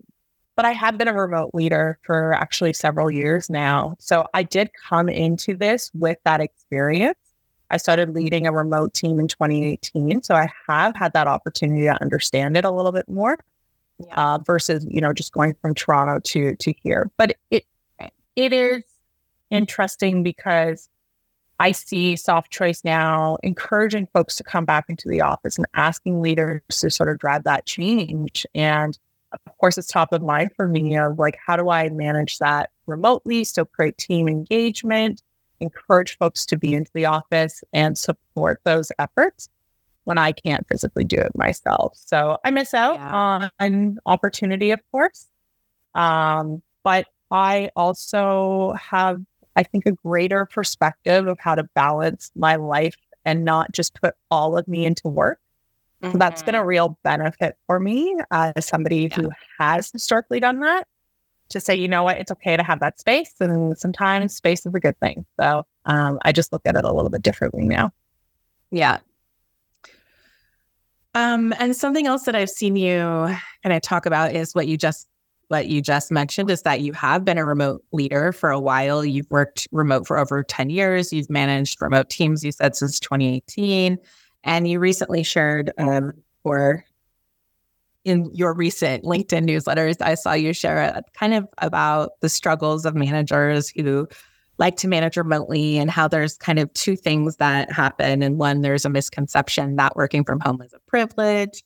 but 0.54 0.64
I 0.64 0.72
have 0.72 0.98
been 0.98 1.08
a 1.08 1.12
remote 1.12 1.50
leader 1.52 1.98
for 2.02 2.32
actually 2.32 2.72
several 2.72 3.10
years 3.10 3.50
now. 3.50 3.96
So 3.98 4.26
I 4.34 4.44
did 4.44 4.70
come 4.88 5.08
into 5.08 5.56
this 5.56 5.90
with 5.94 6.18
that 6.24 6.40
experience. 6.40 7.18
I 7.70 7.76
started 7.76 8.14
leading 8.14 8.46
a 8.46 8.52
remote 8.52 8.94
team 8.94 9.20
in 9.20 9.28
2018. 9.28 10.22
So 10.22 10.34
I 10.34 10.50
have 10.66 10.96
had 10.96 11.12
that 11.12 11.26
opportunity 11.26 11.82
to 11.82 12.00
understand 12.00 12.56
it 12.56 12.64
a 12.64 12.70
little 12.70 12.92
bit 12.92 13.08
more 13.08 13.38
yeah. 13.98 14.14
uh, 14.34 14.38
versus, 14.38 14.86
you 14.88 15.00
know, 15.00 15.12
just 15.12 15.32
going 15.32 15.54
from 15.60 15.74
Toronto 15.74 16.20
to, 16.20 16.56
to 16.56 16.72
here. 16.82 17.10
But 17.16 17.36
it, 17.50 17.64
it 18.36 18.52
is 18.52 18.84
interesting 19.50 20.22
because 20.22 20.88
I 21.60 21.72
see 21.72 22.14
Softchoice 22.14 22.84
now 22.84 23.36
encouraging 23.42 24.08
folks 24.12 24.36
to 24.36 24.44
come 24.44 24.64
back 24.64 24.84
into 24.88 25.08
the 25.08 25.20
office 25.20 25.56
and 25.56 25.66
asking 25.74 26.22
leaders 26.22 26.62
to 26.70 26.90
sort 26.90 27.08
of 27.08 27.18
drive 27.18 27.44
that 27.44 27.66
change. 27.66 28.46
And 28.54 28.96
of 29.32 29.58
course, 29.58 29.76
it's 29.76 29.88
top 29.88 30.12
of 30.12 30.22
mind 30.22 30.52
for 30.54 30.68
me 30.68 30.96
of 30.96 31.18
like, 31.18 31.36
how 31.44 31.56
do 31.56 31.68
I 31.68 31.88
manage 31.90 32.38
that 32.38 32.70
remotely? 32.86 33.44
So 33.44 33.64
create 33.64 33.98
team 33.98 34.28
engagement, 34.28 35.22
encourage 35.60 36.16
folks 36.18 36.46
to 36.46 36.56
be 36.56 36.74
into 36.74 36.90
the 36.94 37.06
office 37.06 37.62
and 37.72 37.96
support 37.96 38.60
those 38.64 38.92
efforts 38.98 39.48
when 40.04 40.18
I 40.18 40.32
can't 40.32 40.66
physically 40.68 41.04
do 41.04 41.16
it 41.18 41.36
myself. 41.36 41.92
So 41.94 42.38
I 42.44 42.50
miss 42.50 42.72
out 42.72 42.94
yeah. 42.94 43.14
on 43.14 43.50
an 43.58 43.98
opportunity, 44.06 44.70
of 44.70 44.80
course. 44.90 45.26
Um, 45.94 46.62
but 46.82 47.06
I 47.30 47.70
also 47.76 48.74
have, 48.80 49.20
I 49.56 49.62
think, 49.64 49.84
a 49.86 49.92
greater 49.92 50.46
perspective 50.46 51.26
of 51.26 51.38
how 51.38 51.54
to 51.54 51.64
balance 51.74 52.30
my 52.34 52.56
life 52.56 52.96
and 53.24 53.44
not 53.44 53.72
just 53.72 54.00
put 54.00 54.14
all 54.30 54.56
of 54.56 54.66
me 54.66 54.86
into 54.86 55.08
work. 55.08 55.38
Mm-hmm. 56.02 56.12
So 56.12 56.18
that's 56.18 56.42
been 56.42 56.54
a 56.54 56.58
mm-hmm. 56.58 56.68
real 56.68 56.98
benefit 57.02 57.56
for 57.66 57.78
me 57.78 58.16
uh, 58.30 58.52
as 58.56 58.66
somebody 58.66 59.08
yeah. 59.10 59.16
who 59.16 59.30
has 59.58 59.90
historically 59.92 60.40
done 60.40 60.60
that 60.60 60.86
to 61.50 61.60
say, 61.60 61.74
you 61.74 61.88
know 61.88 62.02
what, 62.02 62.18
it's 62.18 62.30
okay 62.30 62.56
to 62.56 62.62
have 62.62 62.80
that 62.80 63.00
space. 63.00 63.34
And 63.40 63.76
sometimes 63.78 64.34
space 64.34 64.66
is 64.66 64.74
a 64.74 64.80
good 64.80 64.98
thing. 65.00 65.24
So 65.38 65.64
um, 65.86 66.18
I 66.22 66.32
just 66.32 66.52
look 66.52 66.62
at 66.66 66.76
it 66.76 66.84
a 66.84 66.92
little 66.92 67.10
bit 67.10 67.22
differently 67.22 67.64
now. 67.64 67.92
Yeah. 68.70 68.98
Um, 71.14 71.54
and 71.58 71.74
something 71.74 72.06
else 72.06 72.24
that 72.24 72.36
I've 72.36 72.50
seen 72.50 72.76
you 72.76 73.00
kind 73.62 73.72
of 73.72 73.82
talk 73.82 74.06
about 74.06 74.34
is 74.34 74.54
what 74.54 74.68
you 74.68 74.76
just 74.76 75.08
what 75.48 75.66
you 75.66 75.80
just 75.80 76.10
mentioned 76.10 76.50
is 76.50 76.62
that 76.62 76.82
you 76.82 76.92
have 76.92 77.24
been 77.24 77.38
a 77.38 77.44
remote 77.44 77.82
leader 77.90 78.32
for 78.32 78.50
a 78.50 78.60
while. 78.60 79.02
You've 79.02 79.30
worked 79.30 79.66
remote 79.72 80.06
for 80.06 80.18
over 80.18 80.42
10 80.42 80.68
years. 80.68 81.10
You've 81.10 81.30
managed 81.30 81.80
remote 81.80 82.10
teams, 82.10 82.44
you 82.44 82.52
said, 82.52 82.76
since 82.76 83.00
2018. 83.00 83.98
And 84.44 84.68
you 84.68 84.78
recently 84.78 85.22
shared 85.22 85.72
um, 85.78 86.12
for 86.42 86.84
in 88.04 88.30
your 88.32 88.54
recent 88.54 89.04
LinkedIn 89.04 89.48
newsletters, 89.48 89.96
I 90.00 90.14
saw 90.14 90.32
you 90.32 90.52
share 90.52 91.02
kind 91.14 91.34
of 91.34 91.48
about 91.58 92.12
the 92.20 92.28
struggles 92.28 92.84
of 92.84 92.94
managers 92.94 93.68
who 93.68 94.08
like 94.58 94.76
to 94.76 94.88
manage 94.88 95.16
remotely 95.16 95.78
and 95.78 95.90
how 95.90 96.08
there's 96.08 96.36
kind 96.36 96.58
of 96.58 96.72
two 96.74 96.96
things 96.96 97.36
that 97.36 97.70
happen. 97.70 98.22
And 98.22 98.38
one, 98.38 98.62
there's 98.62 98.84
a 98.84 98.90
misconception 98.90 99.76
that 99.76 99.96
working 99.96 100.24
from 100.24 100.40
home 100.40 100.60
is 100.62 100.72
a 100.72 100.80
privilege. 100.80 101.62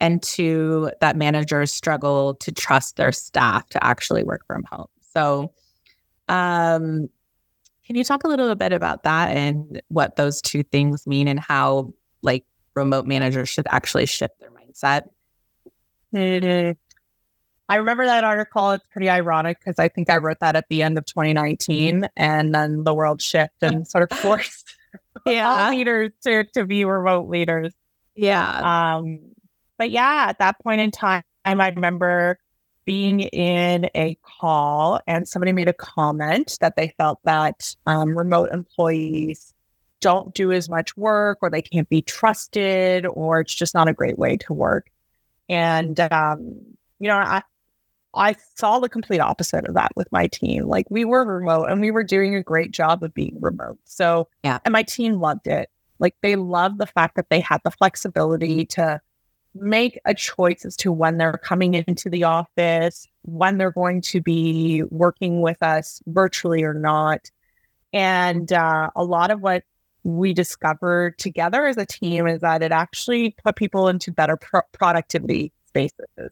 And 0.00 0.22
two, 0.22 0.90
that 1.00 1.16
managers 1.16 1.72
struggle 1.72 2.34
to 2.36 2.52
trust 2.52 2.96
their 2.96 3.12
staff 3.12 3.68
to 3.70 3.82
actually 3.82 4.24
work 4.24 4.44
from 4.46 4.64
home. 4.64 4.88
So, 5.00 5.52
um, 6.28 7.08
can 7.86 7.94
you 7.94 8.04
talk 8.04 8.24
a 8.24 8.28
little 8.28 8.54
bit 8.56 8.72
about 8.72 9.04
that 9.04 9.36
and 9.36 9.80
what 9.88 10.16
those 10.16 10.42
two 10.42 10.64
things 10.64 11.06
mean 11.06 11.28
and 11.28 11.38
how 11.38 11.94
like 12.20 12.44
remote 12.74 13.06
managers 13.06 13.48
should 13.48 13.66
actually 13.70 14.06
shift 14.06 14.38
their 14.40 14.50
mindset? 14.50 15.08
I 16.14 17.76
remember 17.76 18.04
that 18.04 18.24
article. 18.24 18.72
It's 18.72 18.86
pretty 18.92 19.10
ironic 19.10 19.58
because 19.58 19.78
I 19.78 19.88
think 19.88 20.08
I 20.08 20.18
wrote 20.18 20.38
that 20.40 20.56
at 20.56 20.68
the 20.68 20.82
end 20.82 20.98
of 20.98 21.06
2019, 21.06 22.08
and 22.16 22.54
then 22.54 22.84
the 22.84 22.94
world 22.94 23.20
shifted 23.20 23.72
and 23.72 23.88
sort 23.88 24.10
of 24.10 24.18
forced 24.18 24.76
yeah. 25.26 25.70
leaders 25.70 26.12
to 26.24 26.44
to 26.54 26.64
be 26.64 26.84
remote 26.84 27.28
leaders. 27.28 27.72
Yeah. 28.14 28.96
Um. 28.96 29.20
But 29.78 29.90
yeah, 29.90 30.26
at 30.28 30.38
that 30.38 30.58
point 30.60 30.80
in 30.80 30.90
time, 30.90 31.22
I 31.44 31.52
remember 31.52 32.38
being 32.86 33.20
in 33.20 33.90
a 33.94 34.16
call 34.22 35.00
and 35.06 35.28
somebody 35.28 35.52
made 35.52 35.68
a 35.68 35.72
comment 35.72 36.56
that 36.60 36.76
they 36.76 36.94
felt 36.96 37.18
that 37.24 37.74
um, 37.84 38.16
remote 38.16 38.50
employees 38.52 39.52
don't 40.00 40.32
do 40.34 40.52
as 40.52 40.68
much 40.68 40.96
work 40.96 41.38
or 41.42 41.50
they 41.50 41.60
can't 41.60 41.88
be 41.88 42.00
trusted 42.00 43.04
or 43.06 43.40
it's 43.40 43.54
just 43.54 43.74
not 43.74 43.88
a 43.88 43.92
great 43.92 44.18
way 44.18 44.36
to 44.36 44.52
work. 44.52 44.88
And, 45.48 45.98
um, 46.00 46.60
you 46.98 47.08
know, 47.08 47.16
I, 47.16 47.42
I 48.14 48.34
saw 48.56 48.78
the 48.78 48.88
complete 48.88 49.20
opposite 49.20 49.66
of 49.66 49.74
that 49.74 49.92
with 49.94 50.10
my 50.10 50.26
team. 50.26 50.66
Like 50.66 50.86
we 50.90 51.04
were 51.04 51.24
remote 51.24 51.66
and 51.66 51.80
we 51.80 51.90
were 51.90 52.04
doing 52.04 52.34
a 52.34 52.42
great 52.42 52.70
job 52.70 53.02
of 53.02 53.12
being 53.14 53.36
remote. 53.40 53.78
So, 53.84 54.28
yeah. 54.42 54.58
And 54.64 54.72
my 54.72 54.82
team 54.82 55.20
loved 55.20 55.46
it. 55.46 55.68
Like 55.98 56.14
they 56.22 56.36
loved 56.36 56.78
the 56.78 56.86
fact 56.86 57.16
that 57.16 57.30
they 57.30 57.40
had 57.40 57.60
the 57.64 57.70
flexibility 57.70 58.64
to 58.66 59.00
make 59.54 59.98
a 60.04 60.14
choice 60.14 60.64
as 60.64 60.76
to 60.76 60.92
when 60.92 61.18
they're 61.18 61.40
coming 61.42 61.74
into 61.74 62.10
the 62.10 62.24
office, 62.24 63.06
when 63.22 63.58
they're 63.58 63.70
going 63.70 64.00
to 64.02 64.20
be 64.20 64.82
working 64.90 65.40
with 65.40 65.62
us 65.62 66.02
virtually 66.06 66.62
or 66.62 66.74
not. 66.74 67.30
And 67.92 68.52
uh, 68.52 68.90
a 68.94 69.04
lot 69.04 69.30
of 69.30 69.40
what 69.40 69.64
we 70.06 70.32
discovered 70.32 71.18
together 71.18 71.66
as 71.66 71.76
a 71.76 71.84
team 71.84 72.28
is 72.28 72.40
that 72.40 72.62
it 72.62 72.70
actually 72.70 73.34
put 73.42 73.56
people 73.56 73.88
into 73.88 74.12
better 74.12 74.36
pro- 74.36 74.62
productivity 74.70 75.50
spaces. 75.66 76.30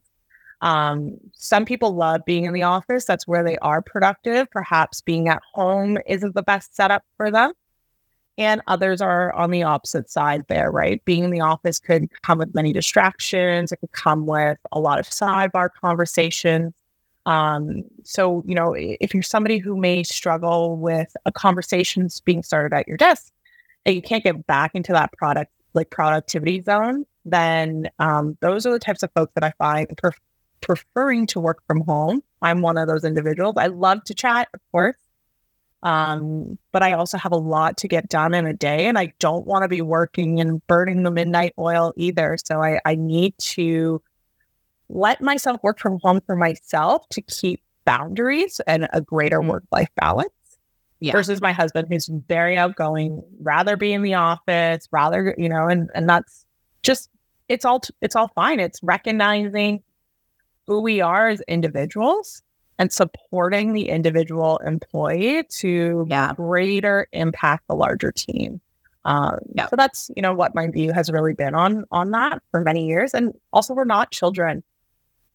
Um, 0.61 1.19
some 1.33 1.64
people 1.64 1.97
love 1.97 2.25
being 2.25 2.45
in 2.45 2.52
the 2.52 2.62
office. 2.62 3.04
That's 3.04 3.26
where 3.26 3.43
they 3.43 3.59
are 3.59 3.83
productive. 3.83 4.49
Perhaps 4.52 5.00
being 5.00 5.28
at 5.28 5.43
home 5.52 5.99
isn't 6.07 6.37
the 6.37 6.43
best 6.43 6.76
setup 6.76 7.02
for 7.16 7.33
them. 7.33 7.52
And 8.38 8.62
others 8.69 9.00
are 9.00 9.33
on 9.35 9.50
the 9.50 9.64
opposite 9.64 10.09
side 10.09 10.45
there, 10.49 10.71
right? 10.71 11.04
Being 11.04 11.25
in 11.25 11.31
the 11.31 11.40
office 11.40 11.81
could 11.81 12.09
come 12.23 12.38
with 12.38 12.54
many 12.54 12.73
distractions. 12.73 13.73
It 13.73 13.78
could 13.78 13.93
come 13.93 14.25
with 14.25 14.59
a 14.71 14.78
lot 14.78 15.00
of 15.00 15.07
sidebar 15.07 15.69
conversations. 15.81 16.73
Um, 17.26 17.83
so, 18.04 18.45
you 18.47 18.54
know, 18.54 18.75
if 18.76 19.14
you're 19.14 19.23
somebody 19.23 19.59
who 19.59 19.76
may 19.76 20.04
struggle 20.04 20.76
with 20.76 21.16
a 21.26 21.33
conversation 21.33 22.09
being 22.25 22.45
started 22.45 22.73
at 22.76 22.87
your 22.87 22.97
desk 22.97 23.33
and 23.86 23.94
you 23.94 24.02
can't 24.02 24.24
get 24.24 24.46
back 24.46 24.72
into 24.74 24.92
that 24.92 25.12
product, 25.12 25.52
like 25.74 25.90
productivity 25.90 26.62
zone, 26.62 27.04
then 27.24 27.90
um, 27.98 28.36
those 28.40 28.66
are 28.66 28.72
the 28.72 28.78
types 28.78 29.02
of 29.02 29.10
folks 29.14 29.32
that 29.34 29.44
I 29.44 29.52
find 29.58 29.88
pref- 29.96 30.20
preferring 30.60 31.26
to 31.28 31.40
work 31.40 31.62
from 31.66 31.80
home. 31.82 32.22
I'm 32.42 32.60
one 32.60 32.78
of 32.78 32.88
those 32.88 33.04
individuals. 33.04 33.54
I 33.56 33.68
love 33.68 34.04
to 34.04 34.14
chat, 34.14 34.48
of 34.54 34.60
course. 34.72 34.96
Um, 35.82 36.58
but 36.72 36.82
I 36.82 36.92
also 36.92 37.18
have 37.18 37.32
a 37.32 37.36
lot 37.36 37.76
to 37.78 37.88
get 37.88 38.08
done 38.08 38.32
in 38.32 38.46
a 38.46 38.54
day, 38.54 38.86
and 38.86 38.98
I 38.98 39.12
don't 39.18 39.46
want 39.46 39.64
to 39.64 39.68
be 39.68 39.82
working 39.82 40.40
and 40.40 40.66
burning 40.66 41.02
the 41.02 41.10
midnight 41.10 41.52
oil 41.58 41.92
either. 41.96 42.38
So 42.42 42.62
I, 42.62 42.80
I 42.86 42.94
need 42.94 43.34
to 43.38 44.00
let 44.88 45.20
myself 45.20 45.62
work 45.62 45.78
from 45.78 45.98
home 46.02 46.20
for 46.24 46.36
myself 46.36 47.06
to 47.10 47.20
keep 47.20 47.60
boundaries 47.84 48.60
and 48.66 48.88
a 48.94 49.02
greater 49.02 49.40
mm-hmm. 49.40 49.50
work 49.50 49.64
life 49.70 49.90
balance. 49.96 50.30
Yeah. 51.00 51.12
Versus 51.12 51.40
my 51.42 51.52
husband, 51.52 51.88
who's 51.90 52.08
very 52.28 52.56
outgoing, 52.56 53.22
rather 53.40 53.76
be 53.76 53.92
in 53.92 54.02
the 54.02 54.14
office, 54.14 54.88
rather 54.90 55.34
you 55.36 55.48
know, 55.48 55.68
and 55.68 55.90
and 55.94 56.08
that's 56.08 56.46
just 56.82 57.10
it's 57.48 57.64
all 57.64 57.82
it's 58.00 58.16
all 58.16 58.28
fine. 58.28 58.60
It's 58.60 58.80
recognizing 58.82 59.82
who 60.66 60.80
we 60.80 61.00
are 61.00 61.28
as 61.28 61.42
individuals 61.42 62.42
and 62.78 62.92
supporting 62.92 63.72
the 63.72 63.88
individual 63.88 64.58
employee 64.58 65.44
to 65.58 66.06
yeah. 66.08 66.32
greater 66.34 67.06
impact 67.12 67.64
the 67.68 67.74
larger 67.74 68.10
team. 68.10 68.60
Um, 69.04 69.38
yeah. 69.54 69.68
So 69.68 69.76
that's 69.76 70.10
you 70.16 70.22
know 70.22 70.32
what 70.32 70.54
my 70.54 70.68
view 70.68 70.92
has 70.92 71.10
really 71.10 71.34
been 71.34 71.54
on 71.54 71.84
on 71.90 72.10
that 72.12 72.42
for 72.50 72.60
many 72.60 72.86
years, 72.86 73.12
and 73.12 73.32
also 73.52 73.74
we're 73.74 73.84
not 73.84 74.10
children. 74.10 74.62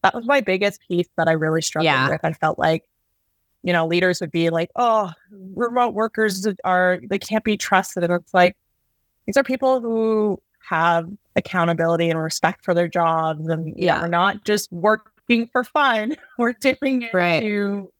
That 0.01 0.15
was 0.15 0.25
my 0.25 0.41
biggest 0.41 0.81
piece 0.87 1.07
that 1.17 1.27
I 1.27 1.33
really 1.33 1.61
struggled 1.61 2.09
with. 2.09 2.21
I 2.23 2.33
felt 2.33 2.57
like 2.57 2.85
you 3.63 3.73
know 3.73 3.85
leaders 3.85 4.21
would 4.21 4.31
be 4.31 4.49
like, 4.49 4.69
"Oh, 4.75 5.11
remote 5.31 5.93
workers 5.93 6.47
are 6.63 6.99
they 7.09 7.19
can't 7.19 7.43
be 7.43 7.57
trusted," 7.57 8.03
and 8.03 8.13
it's 8.13 8.33
like 8.33 8.55
these 9.25 9.37
are 9.37 9.43
people 9.43 9.81
who 9.81 10.41
have 10.69 11.09
accountability 11.35 12.09
and 12.09 12.21
respect 12.21 12.63
for 12.63 12.73
their 12.73 12.87
jobs, 12.87 13.47
and 13.47 13.73
yeah, 13.77 13.99
are 14.01 14.07
not 14.07 14.43
just 14.43 14.71
working 14.71 15.47
for 15.51 15.63
fun. 15.63 16.15
We're 16.37 16.53
doing 16.53 17.03
it 17.03 17.13
right. 17.13 17.41
to 17.41 17.91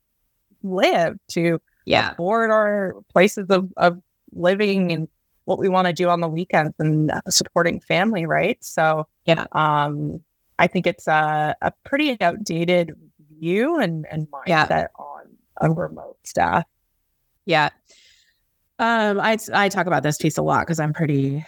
live, 0.63 1.17
to 1.29 1.59
yeah. 1.85 2.11
afford 2.11 2.51
our 2.51 2.95
places 3.11 3.47
of, 3.49 3.71
of 3.77 4.01
living 4.31 4.91
and 4.91 5.07
what 5.45 5.59
we 5.59 5.69
want 5.69 5.87
to 5.87 5.93
do 5.93 6.09
on 6.09 6.21
the 6.21 6.27
weekends 6.27 6.75
and 6.79 7.11
uh, 7.11 7.21
supporting 7.29 7.79
family, 7.79 8.25
right? 8.25 8.63
So, 8.63 9.07
yeah, 9.25 9.47
um, 9.53 10.21
I 10.59 10.67
think 10.67 10.85
it's 10.85 11.07
a, 11.07 11.55
a 11.61 11.71
pretty 11.85 12.19
outdated 12.21 12.95
view 13.39 13.79
and, 13.79 14.05
and 14.11 14.27
mindset 14.29 14.47
yeah. 14.47 14.87
on 14.97 15.23
a 15.61 15.69
remote 15.69 16.17
staff. 16.23 16.65
Yeah. 17.45 17.69
Um, 18.79 19.19
I 19.19 19.37
I 19.53 19.69
talk 19.69 19.87
about 19.87 20.03
this 20.03 20.17
piece 20.17 20.37
a 20.37 20.41
lot 20.41 20.61
because 20.61 20.79
I'm 20.79 20.93
pretty 20.93 21.43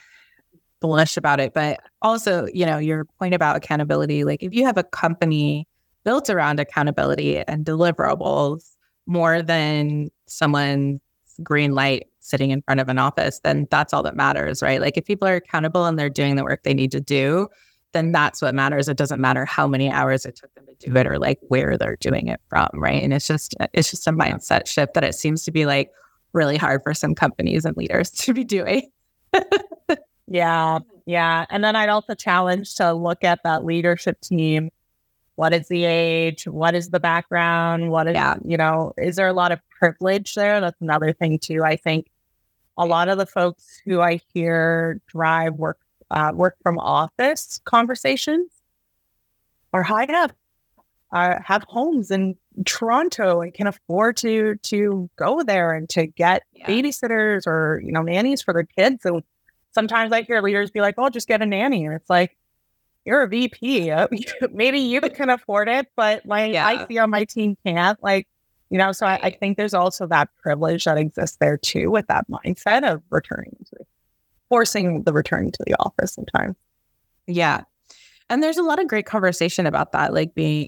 bullish 0.82 1.16
about 1.16 1.40
it. 1.40 1.54
But 1.54 1.80
also, 2.02 2.48
you 2.54 2.66
know, 2.66 2.78
your 2.78 3.06
point 3.06 3.34
about 3.34 3.56
accountability, 3.56 4.26
like 4.26 4.44
if 4.44 4.54
you 4.54 4.66
have 4.66 4.78
a 4.78 4.84
company 4.84 5.68
built 6.04 6.30
around 6.30 6.60
accountability 6.60 7.38
and 7.38 7.66
deliverables 7.66 8.72
more 9.06 9.42
than 9.42 10.10
someone's 10.26 11.00
green 11.44 11.74
light 11.74 12.08
sitting 12.20 12.52
in 12.52 12.62
front 12.64 12.80
of 12.80 12.90
an 12.90 12.98
office, 12.98 13.40
then 13.44 13.68
that's 13.72 13.94
all 13.94 14.04
that 14.04 14.16
matters, 14.16 14.62
right? 14.62 14.82
Like 14.82 14.98
if 14.98 15.06
people 15.06 15.28
are 15.28 15.36
accountable 15.36 15.86
and 15.86 15.98
they're 15.98 16.10
doing 16.10 16.36
the 16.36 16.44
work 16.44 16.64
they 16.64 16.74
need 16.74 16.92
to 16.92 17.00
do, 17.00 17.48
then 17.94 18.12
that's 18.12 18.42
what 18.42 18.56
matters. 18.56 18.88
It 18.88 18.98
doesn't 18.98 19.20
matter 19.20 19.46
how 19.46 19.68
many 19.68 19.90
hours 19.92 20.26
it 20.26 20.36
took 20.36 20.54
them 20.56 20.66
to 20.66 20.90
do 20.90 20.96
it 20.96 21.08
or 21.08 21.20
like 21.20 21.40
where 21.48 21.78
they're 21.78 21.98
doing 21.98 22.28
it 22.28 22.40
from, 22.50 22.70
right? 22.74 23.02
And 23.02 23.14
it's 23.14 23.28
just 23.28 23.56
it's 23.74 23.92
just 23.92 24.08
a 24.08 24.12
mindset 24.12 24.68
shift 24.68 24.94
that 24.94 25.04
it 25.04 25.16
seems 25.16 25.44
to 25.44 25.52
be 25.52 25.66
like 25.66 25.92
really 26.34 26.58
hard 26.58 26.84
for 26.84 26.94
some 26.94 27.16
companies 27.16 27.66
and 27.66 27.76
leaders 27.76 28.10
to 28.12 28.34
be 28.34 28.44
doing. 28.44 28.90
yeah, 30.28 30.80
yeah. 31.06 31.46
And 31.50 31.64
then 31.64 31.76
I'd 31.76 31.90
also 31.90 32.16
challenge 32.16 32.76
to 32.76 32.94
look 32.94 33.24
at 33.24 33.40
that 33.44 33.66
leadership 33.66 34.20
team 34.22 34.72
what 35.36 35.54
is 35.54 35.68
the 35.70 35.86
age 35.86 36.46
what 36.46 36.76
is 36.76 36.90
the 36.90 37.00
background 37.00 37.90
what 37.90 38.08
is 38.08 38.14
yeah. 38.14 38.36
you 38.46 38.58
know 38.58 38.94
is 38.98 39.16
there 39.16 39.28
a 39.28 39.34
lot 39.34 39.52
of 39.52 39.60
privilege 39.70 40.36
there 40.36 40.62
that's 40.62 40.80
another 40.82 41.14
thing 41.14 41.40
too 41.40 41.64
i 41.64 41.76
think 41.76 42.08
a 42.78 42.86
lot 42.86 43.10
of 43.10 43.18
the 43.18 43.26
folks 43.26 43.82
who 43.86 44.02
i 44.02 44.20
hear 44.34 45.02
drive 45.08 45.56
work 45.56 45.80
uh, 46.12 46.32
work 46.34 46.56
from 46.62 46.78
office 46.78 47.60
conversations 47.66 48.52
are 49.74 49.84
high 49.84 50.06
up 50.06 50.32
uh, 51.14 51.40
have 51.44 51.64
homes 51.64 52.12
in 52.12 52.36
toronto 52.66 53.42
and 53.42 53.54
can 53.54 53.68
afford 53.68 54.18
to 54.18 54.56
to 54.58 55.10
go 55.16 55.42
there 55.42 55.74
and 55.74 55.90
to 55.90 56.06
get 56.06 56.44
yeah. 56.54 56.68
babysitters 56.68 57.48
or 57.48 57.82
you 57.84 57.92
know 57.92 58.02
nannies 58.02 58.42
for 58.42 58.54
their 58.54 58.64
kids 58.64 59.06
and 59.06 59.24
sometimes 59.72 60.12
i 60.12 60.22
hear 60.22 60.42
leaders 60.42 60.70
be 60.70 60.82
like 60.82 60.96
oh 60.98 61.10
just 61.10 61.28
get 61.28 61.42
a 61.42 61.46
nanny 61.46 61.86
and 61.86 61.96
it's 61.96 62.10
like 62.10 62.38
you're 63.06 63.24
a 63.24 63.28
VP. 63.28 63.92
Maybe 64.52 64.80
you 64.80 65.02
can 65.16 65.30
afford 65.30 65.68
it, 65.68 65.88
but 65.96 66.26
like 66.26 66.54
yeah. 66.54 66.68
I 66.68 66.88
see 66.88 66.98
on 66.98 67.10
my 67.10 67.26
team 67.26 67.58
can't. 67.66 68.02
Like, 68.04 68.28
you 68.70 68.78
know, 68.78 68.92
so 68.92 69.06
I, 69.06 69.20
I, 69.22 69.30
think 69.32 69.58
there's 69.58 69.74
also 69.74 70.08
that 70.08 70.30
privilege 70.42 70.86
that 70.86 70.98
exists 70.98 71.38
there 71.38 71.58
too 71.58 71.92
with 71.92 72.08
that 72.08 72.30
mindset 72.30 72.90
of 72.90 73.02
returning 73.10 73.56
to 73.70 73.86
forcing 74.52 75.04
the 75.04 75.14
return 75.14 75.50
to 75.50 75.64
the 75.66 75.74
office 75.80 76.14
sometimes. 76.14 76.58
Yeah. 77.26 77.62
And 78.30 78.44
there's 78.44 78.58
a 78.58 78.64
lot 78.64 78.80
of 78.80 78.88
great 78.90 79.06
conversation 79.06 79.66
about 79.66 79.94
that, 79.94 80.14
like 80.14 80.36
being 80.36 80.68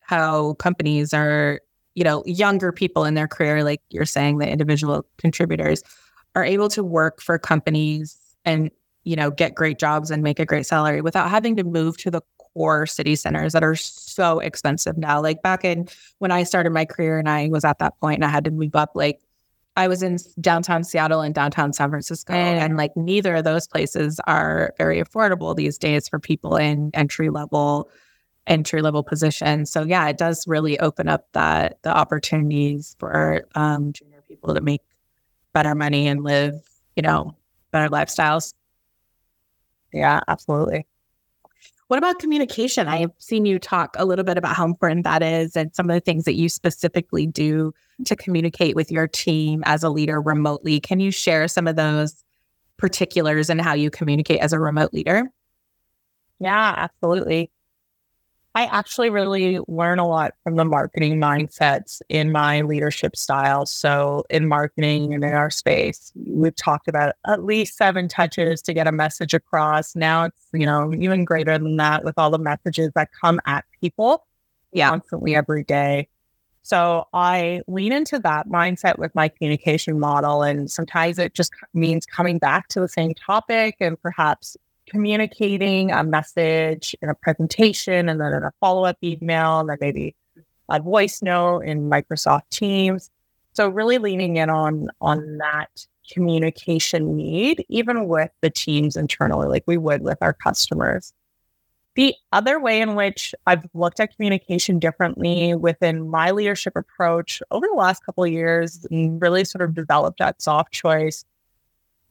how 0.00 0.54
companies 0.54 1.14
are, 1.14 1.60
you 1.94 2.02
know, 2.02 2.24
younger 2.26 2.72
people 2.72 3.04
in 3.04 3.14
their 3.14 3.28
career, 3.28 3.62
like 3.62 3.80
you're 3.90 4.06
saying, 4.06 4.38
the 4.38 4.48
individual 4.48 5.06
contributors 5.18 5.84
are 6.34 6.42
able 6.44 6.68
to 6.70 6.82
work 6.82 7.22
for 7.22 7.38
companies 7.38 8.18
and 8.44 8.72
you 9.04 9.16
know, 9.16 9.30
get 9.30 9.54
great 9.54 9.78
jobs 9.78 10.10
and 10.10 10.22
make 10.22 10.38
a 10.38 10.44
great 10.44 10.66
salary 10.66 11.00
without 11.00 11.30
having 11.30 11.56
to 11.56 11.64
move 11.64 11.96
to 11.98 12.10
the 12.10 12.20
core 12.38 12.86
city 12.86 13.16
centers 13.16 13.52
that 13.52 13.64
are 13.64 13.74
so 13.74 14.38
expensive 14.38 14.96
now. 14.96 15.20
Like 15.20 15.42
back 15.42 15.64
in 15.64 15.88
when 16.18 16.30
I 16.30 16.44
started 16.44 16.70
my 16.70 16.84
career 16.84 17.18
and 17.18 17.28
I 17.28 17.48
was 17.48 17.64
at 17.64 17.78
that 17.78 17.98
point 18.00 18.16
and 18.16 18.24
I 18.24 18.28
had 18.28 18.44
to 18.44 18.50
move 18.50 18.76
up, 18.76 18.92
like 18.94 19.20
I 19.76 19.88
was 19.88 20.02
in 20.02 20.18
downtown 20.40 20.84
Seattle 20.84 21.22
and 21.22 21.34
downtown 21.34 21.72
San 21.72 21.88
Francisco, 21.88 22.34
and 22.34 22.76
like 22.76 22.94
neither 22.96 23.36
of 23.36 23.44
those 23.44 23.66
places 23.66 24.20
are 24.26 24.74
very 24.76 25.02
affordable 25.02 25.56
these 25.56 25.78
days 25.78 26.08
for 26.08 26.18
people 26.18 26.56
in 26.56 26.90
entry 26.94 27.30
level 27.30 27.90
entry 28.46 28.82
level 28.82 29.02
positions. 29.02 29.70
So 29.70 29.84
yeah, 29.84 30.08
it 30.08 30.18
does 30.18 30.46
really 30.46 30.78
open 30.80 31.08
up 31.08 31.26
that 31.32 31.78
the 31.82 31.96
opportunities 31.96 32.96
for 32.98 33.46
um, 33.54 33.92
junior 33.92 34.22
people 34.28 34.54
to 34.54 34.60
make 34.60 34.82
better 35.52 35.74
money 35.74 36.08
and 36.08 36.24
live, 36.24 36.54
you 36.96 37.02
know, 37.02 37.36
better 37.70 37.88
lifestyles. 37.88 38.54
Yeah, 39.92 40.20
absolutely. 40.28 40.86
What 41.92 41.98
about 41.98 42.20
communication? 42.20 42.88
I've 42.88 43.10
seen 43.18 43.44
you 43.44 43.58
talk 43.58 43.96
a 43.98 44.06
little 44.06 44.24
bit 44.24 44.38
about 44.38 44.56
how 44.56 44.64
important 44.64 45.04
that 45.04 45.22
is 45.22 45.54
and 45.54 45.74
some 45.74 45.90
of 45.90 45.94
the 45.94 46.00
things 46.00 46.24
that 46.24 46.36
you 46.36 46.48
specifically 46.48 47.26
do 47.26 47.74
to 48.06 48.16
communicate 48.16 48.74
with 48.74 48.90
your 48.90 49.06
team 49.06 49.62
as 49.66 49.82
a 49.82 49.90
leader 49.90 50.18
remotely. 50.18 50.80
Can 50.80 51.00
you 51.00 51.10
share 51.10 51.46
some 51.48 51.66
of 51.66 51.76
those 51.76 52.24
particulars 52.78 53.50
and 53.50 53.60
how 53.60 53.74
you 53.74 53.90
communicate 53.90 54.40
as 54.40 54.54
a 54.54 54.58
remote 54.58 54.94
leader? 54.94 55.30
Yeah, 56.40 56.72
absolutely. 56.78 57.50
I 58.54 58.66
actually 58.66 59.08
really 59.08 59.58
learn 59.66 59.98
a 59.98 60.06
lot 60.06 60.34
from 60.44 60.56
the 60.56 60.64
marketing 60.64 61.18
mindsets 61.18 62.02
in 62.10 62.32
my 62.32 62.60
leadership 62.60 63.16
style. 63.16 63.64
So, 63.64 64.24
in 64.28 64.46
marketing 64.46 65.14
and 65.14 65.24
in 65.24 65.32
our 65.32 65.50
space, 65.50 66.12
we've 66.26 66.54
talked 66.54 66.86
about 66.86 67.14
at 67.26 67.44
least 67.44 67.78
seven 67.78 68.08
touches 68.08 68.60
to 68.62 68.74
get 68.74 68.86
a 68.86 68.92
message 68.92 69.32
across. 69.32 69.96
Now 69.96 70.24
it's, 70.24 70.48
you 70.52 70.66
know, 70.66 70.92
even 70.92 71.24
greater 71.24 71.56
than 71.56 71.76
that 71.78 72.04
with 72.04 72.18
all 72.18 72.30
the 72.30 72.38
messages 72.38 72.90
that 72.94 73.08
come 73.18 73.40
at 73.46 73.64
people 73.80 74.26
yeah. 74.72 74.90
constantly 74.90 75.34
every 75.34 75.64
day. 75.64 76.08
So, 76.62 77.06
I 77.14 77.62
lean 77.66 77.92
into 77.92 78.18
that 78.18 78.48
mindset 78.48 78.98
with 78.98 79.14
my 79.14 79.28
communication 79.28 79.98
model. 79.98 80.42
And 80.42 80.70
sometimes 80.70 81.18
it 81.18 81.32
just 81.32 81.52
means 81.72 82.04
coming 82.04 82.38
back 82.38 82.68
to 82.68 82.80
the 82.80 82.88
same 82.88 83.14
topic 83.14 83.76
and 83.80 84.00
perhaps 84.00 84.58
communicating 84.92 85.90
a 85.90 86.04
message 86.04 86.94
in 87.00 87.08
a 87.08 87.14
presentation 87.14 88.08
and 88.08 88.20
then 88.20 88.34
in 88.34 88.42
a 88.42 88.52
follow 88.60 88.84
up 88.84 88.98
email 89.02 89.60
and 89.60 89.70
then 89.70 89.78
maybe 89.80 90.14
a 90.68 90.80
voice 90.80 91.22
note 91.22 91.60
in 91.60 91.88
Microsoft 91.88 92.48
Teams. 92.50 93.10
So 93.54 93.68
really 93.68 93.98
leaning 93.98 94.36
in 94.36 94.50
on 94.50 94.88
on 95.00 95.38
that 95.38 95.86
communication 96.12 97.16
need, 97.16 97.64
even 97.68 98.06
with 98.06 98.30
the 98.42 98.50
teams 98.50 98.96
internally, 98.96 99.48
like 99.48 99.64
we 99.66 99.78
would 99.78 100.02
with 100.02 100.18
our 100.20 100.34
customers. 100.34 101.12
The 101.94 102.14
other 102.32 102.58
way 102.60 102.80
in 102.80 102.94
which 102.94 103.34
I've 103.46 103.66
looked 103.74 104.00
at 104.00 104.14
communication 104.14 104.78
differently 104.78 105.54
within 105.54 106.08
my 106.08 106.30
leadership 106.30 106.74
approach 106.74 107.42
over 107.50 107.66
the 107.66 107.76
last 107.76 108.04
couple 108.04 108.24
of 108.24 108.30
years 108.30 108.86
and 108.90 109.20
really 109.20 109.44
sort 109.44 109.62
of 109.62 109.74
developed 109.74 110.20
at 110.20 110.38
Softchoice 110.38 111.24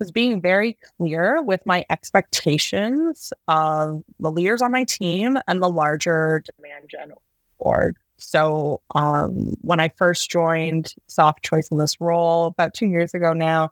was 0.02 0.12
being 0.12 0.42
very 0.42 0.76
clear 0.98 1.44
with 1.44 1.64
my 1.64 1.86
expectations 1.92 3.32
of 3.48 4.04
the 4.20 4.32
leaders 4.32 4.60
on 4.60 4.72
my 4.72 4.84
team 4.84 5.38
and 5.48 5.62
the 5.62 5.70
larger 5.70 6.44
demand 6.58 6.90
gen 6.90 7.14
org. 7.60 7.96
So 8.18 8.82
um, 8.96 9.56
when 9.62 9.80
I 9.80 9.90
first 9.90 10.32
joined 10.32 10.96
Softchoice 11.08 11.72
in 11.72 11.78
this 11.78 12.02
role 12.02 12.48
about 12.48 12.74
two 12.74 12.88
years 12.88 13.14
ago 13.14 13.34
now, 13.34 13.70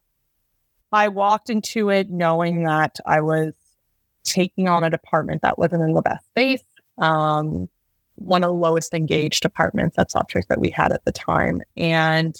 I 0.91 1.07
walked 1.07 1.49
into 1.49 1.89
it 1.89 2.11
knowing 2.11 2.63
that 2.65 2.97
I 3.07 3.21
was 3.21 3.53
taking 4.23 4.69
on 4.69 4.83
a 4.83 4.89
department 4.91 5.41
that 5.41 5.57
wasn't 5.57 5.81
in 5.81 5.93
the 5.93 6.03
best 6.03 6.27
space. 6.27 6.63
Um, 6.99 7.67
one 8.15 8.43
of 8.43 8.49
the 8.49 8.53
lowest 8.53 8.93
engaged 8.93 9.41
departments 9.41 9.97
at 9.97 10.11
Softchoice 10.11 10.45
that 10.45 10.59
we 10.59 10.69
had 10.69 10.91
at 10.91 11.05
the 11.05 11.11
time. 11.11 11.63
And 11.75 12.35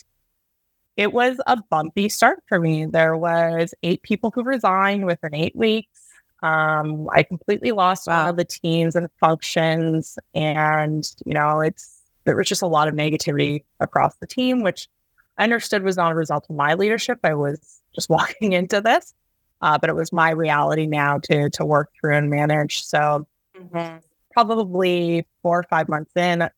it 1.00 1.14
was 1.14 1.40
a 1.48 1.56
bumpy 1.70 2.10
start 2.10 2.44
for 2.50 2.60
me. 2.60 2.86
There 2.86 3.16
was 3.16 3.74
eight 3.84 4.02
people 4.04 4.32
who 4.36 4.44
resigned 4.44 5.06
within 5.06 5.34
eight 5.34 5.56
weeks. 5.56 5.98
Um, 6.44 7.08
I 7.14 7.24
completely 7.24 7.72
lost 7.72 8.08
wow. 8.08 8.30
of 8.30 8.36
the 8.36 8.44
teams 8.44 8.98
and 8.98 9.08
functions, 9.18 10.20
and 10.36 11.10
you 11.26 11.34
know, 11.34 11.62
it's 11.62 12.02
there 12.26 12.36
was 12.36 12.50
just 12.50 12.62
a 12.62 12.68
lot 12.68 12.90
of 12.90 12.96
negativity 12.96 13.64
across 13.80 14.14
the 14.18 14.28
team, 14.28 14.62
which 14.62 14.90
I 15.38 15.46
understood 15.46 15.84
was 15.84 15.96
not 15.96 16.12
a 16.12 16.16
result 16.16 16.48
of 16.50 16.58
my 16.58 16.74
leadership. 16.74 17.20
I 17.24 17.34
was 17.34 17.80
just 17.96 18.10
walking 18.10 18.52
into 18.52 18.82
this, 18.82 19.14
uh, 19.62 19.78
but 19.78 19.90
it 19.90 19.96
was 19.96 20.12
my 20.12 20.32
reality 20.32 20.86
now 20.86 21.20
to 21.20 21.50
to 21.52 21.66
work 21.66 21.92
through 21.98 22.18
and 22.18 22.30
manage. 22.30 22.84
So, 22.84 23.26
mm-hmm. 23.58 24.00
probably 24.34 25.26
four 25.44 25.60
or 25.60 25.66
five 25.70 25.88
months 25.88 26.12
in, 26.18 26.50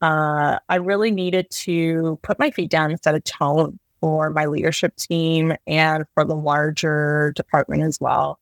uh, 0.00 0.58
I 0.68 0.76
really 0.76 1.10
needed 1.10 1.50
to 1.50 2.18
put 2.22 2.38
my 2.38 2.50
feet 2.50 2.70
down 2.70 2.90
and 2.90 3.00
set 3.02 3.14
a 3.14 3.20
tone 3.20 3.78
for 4.00 4.30
my 4.30 4.46
leadership 4.46 4.96
team 4.96 5.52
and 5.66 6.04
for 6.14 6.24
the 6.24 6.34
larger 6.34 7.32
department 7.36 7.82
as 7.82 8.00
well. 8.00 8.38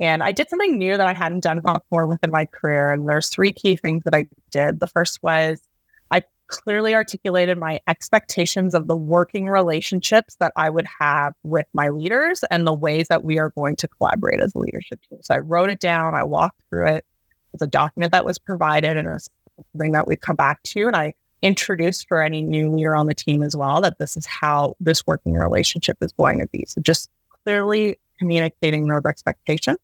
And 0.00 0.22
I 0.22 0.32
did 0.32 0.50
something 0.50 0.76
new 0.76 0.96
that 0.96 1.06
I 1.06 1.14
hadn't 1.14 1.40
done 1.40 1.60
before 1.60 2.06
within 2.06 2.30
my 2.30 2.46
career. 2.46 2.92
And 2.92 3.08
there's 3.08 3.28
three 3.28 3.52
key 3.52 3.76
things 3.76 4.02
that 4.04 4.14
I 4.14 4.26
did. 4.50 4.80
The 4.80 4.86
first 4.86 5.22
was 5.22 5.62
I 6.10 6.22
clearly 6.48 6.94
articulated 6.94 7.58
my 7.58 7.80
expectations 7.88 8.74
of 8.74 8.88
the 8.88 8.96
working 8.96 9.48
relationships 9.48 10.36
that 10.40 10.52
I 10.56 10.68
would 10.68 10.86
have 11.00 11.32
with 11.44 11.66
my 11.72 11.88
leaders 11.88 12.44
and 12.50 12.66
the 12.66 12.74
ways 12.74 13.08
that 13.08 13.24
we 13.24 13.38
are 13.38 13.50
going 13.50 13.76
to 13.76 13.88
collaborate 13.88 14.40
as 14.40 14.54
a 14.54 14.58
leadership 14.58 15.00
team. 15.08 15.20
So 15.22 15.34
I 15.34 15.38
wrote 15.38 15.70
it 15.70 15.80
down, 15.80 16.14
I 16.14 16.24
walked 16.24 16.60
through 16.68 16.88
it. 16.88 17.06
It's 17.54 17.62
a 17.62 17.68
document 17.68 18.10
that 18.12 18.24
was 18.24 18.38
provided 18.38 18.96
and 18.96 19.06
it 19.06 19.12
was 19.12 19.30
something 19.72 19.92
that 19.92 20.06
we 20.06 20.16
come 20.16 20.36
back 20.36 20.62
to. 20.64 20.86
And 20.86 20.96
I 20.96 21.14
introduced 21.42 22.08
for 22.08 22.22
any 22.22 22.42
new 22.42 22.70
leader 22.70 22.96
on 22.96 23.06
the 23.06 23.14
team 23.14 23.42
as 23.42 23.56
well 23.56 23.80
that 23.82 23.98
this 23.98 24.16
is 24.16 24.26
how 24.26 24.76
this 24.80 25.06
working 25.06 25.34
relationship 25.34 25.98
is 26.00 26.12
going 26.12 26.38
to 26.38 26.46
be. 26.46 26.64
So 26.66 26.80
just 26.80 27.10
clearly 27.44 27.98
communicating 28.18 28.86
those 28.86 29.04
expectations. 29.04 29.78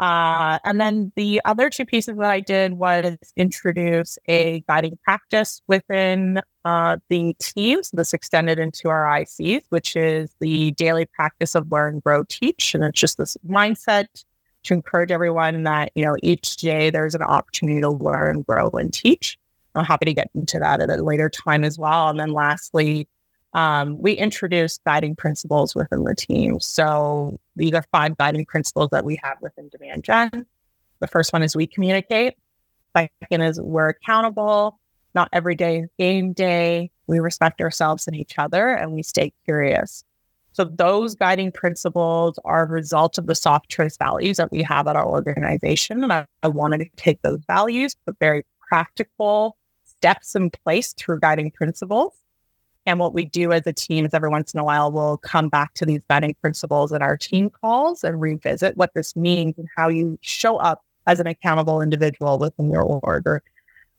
Uh, 0.00 0.58
and 0.64 0.80
then 0.80 1.12
the 1.14 1.40
other 1.44 1.70
two 1.70 1.84
pieces 1.84 2.16
that 2.16 2.30
I 2.30 2.40
did 2.40 2.72
was 2.72 3.16
introduce 3.36 4.18
a 4.26 4.60
guiding 4.68 4.98
practice 5.04 5.62
within 5.68 6.40
uh, 6.64 6.96
the 7.08 7.36
teams. 7.38 7.90
This 7.92 8.12
extended 8.12 8.58
into 8.58 8.88
our 8.88 9.04
ICs, 9.04 9.62
which 9.68 9.94
is 9.94 10.34
the 10.40 10.72
daily 10.72 11.06
practice 11.06 11.54
of 11.54 11.70
learn, 11.70 12.00
grow, 12.00 12.24
teach. 12.24 12.74
And 12.74 12.82
it's 12.82 13.00
just 13.00 13.18
this 13.18 13.36
mindset 13.48 14.06
to 14.64 14.74
encourage 14.74 15.10
everyone 15.10 15.62
that, 15.64 15.92
you 15.94 16.04
know, 16.04 16.16
each 16.22 16.56
day 16.56 16.90
there's 16.90 17.14
an 17.14 17.22
opportunity 17.22 17.80
to 17.80 17.90
learn, 17.90 18.42
grow, 18.42 18.70
and 18.70 18.92
teach. 18.92 19.38
I'm 19.74 19.84
happy 19.84 20.06
to 20.06 20.14
get 20.14 20.30
into 20.34 20.58
that 20.58 20.80
at 20.80 20.90
a 20.90 21.02
later 21.02 21.28
time 21.28 21.64
as 21.64 21.78
well. 21.78 22.08
And 22.08 22.18
then 22.18 22.32
lastly, 22.32 23.08
um, 23.54 23.98
we 23.98 24.12
introduced 24.12 24.82
guiding 24.84 25.16
principles 25.16 25.74
within 25.74 26.04
the 26.04 26.14
team. 26.14 26.60
So 26.60 27.38
these 27.56 27.72
are 27.72 27.84
five 27.92 28.16
guiding 28.16 28.46
principles 28.46 28.90
that 28.90 29.04
we 29.04 29.18
have 29.22 29.38
within 29.40 29.68
Demand 29.68 30.04
Gen. 30.04 30.46
The 31.00 31.06
first 31.06 31.32
one 31.32 31.42
is 31.42 31.54
we 31.54 31.66
communicate. 31.66 32.34
Second 32.96 33.42
is 33.42 33.60
we're 33.60 33.88
accountable. 33.88 34.78
Not 35.14 35.28
every 35.32 35.54
day 35.54 35.86
game 35.98 36.32
day. 36.32 36.90
We 37.06 37.20
respect 37.20 37.60
ourselves 37.60 38.06
and 38.06 38.16
each 38.16 38.38
other 38.38 38.70
and 38.70 38.92
we 38.92 39.02
stay 39.02 39.32
curious. 39.44 40.04
So 40.54 40.64
those 40.64 41.16
guiding 41.16 41.50
principles 41.50 42.38
are 42.44 42.62
a 42.62 42.68
result 42.68 43.18
of 43.18 43.26
the 43.26 43.32
Softchoice 43.32 43.98
values 43.98 44.36
that 44.36 44.52
we 44.52 44.62
have 44.62 44.86
at 44.86 44.94
our 44.94 45.06
organization. 45.06 46.04
And 46.04 46.12
I, 46.12 46.26
I 46.44 46.48
wanted 46.48 46.78
to 46.78 46.88
take 46.96 47.20
those 47.22 47.40
values, 47.48 47.96
but 48.06 48.14
very 48.20 48.44
practical 48.68 49.56
steps 49.84 50.36
in 50.36 50.50
place 50.50 50.92
through 50.92 51.18
guiding 51.18 51.50
principles. 51.50 52.12
And 52.86 53.00
what 53.00 53.14
we 53.14 53.24
do 53.24 53.50
as 53.50 53.66
a 53.66 53.72
team 53.72 54.06
is 54.06 54.14
every 54.14 54.28
once 54.28 54.54
in 54.54 54.60
a 54.60 54.64
while, 54.64 54.92
we'll 54.92 55.16
come 55.16 55.48
back 55.48 55.74
to 55.74 55.86
these 55.86 56.02
guiding 56.08 56.34
principles 56.40 56.92
in 56.92 57.02
our 57.02 57.16
team 57.16 57.50
calls 57.50 58.04
and 58.04 58.20
revisit 58.20 58.76
what 58.76 58.94
this 58.94 59.16
means 59.16 59.58
and 59.58 59.66
how 59.76 59.88
you 59.88 60.18
show 60.20 60.58
up 60.58 60.84
as 61.08 61.18
an 61.18 61.26
accountable 61.26 61.80
individual 61.80 62.38
within 62.38 62.70
your 62.70 62.82
org 62.82 63.26
or 63.26 63.42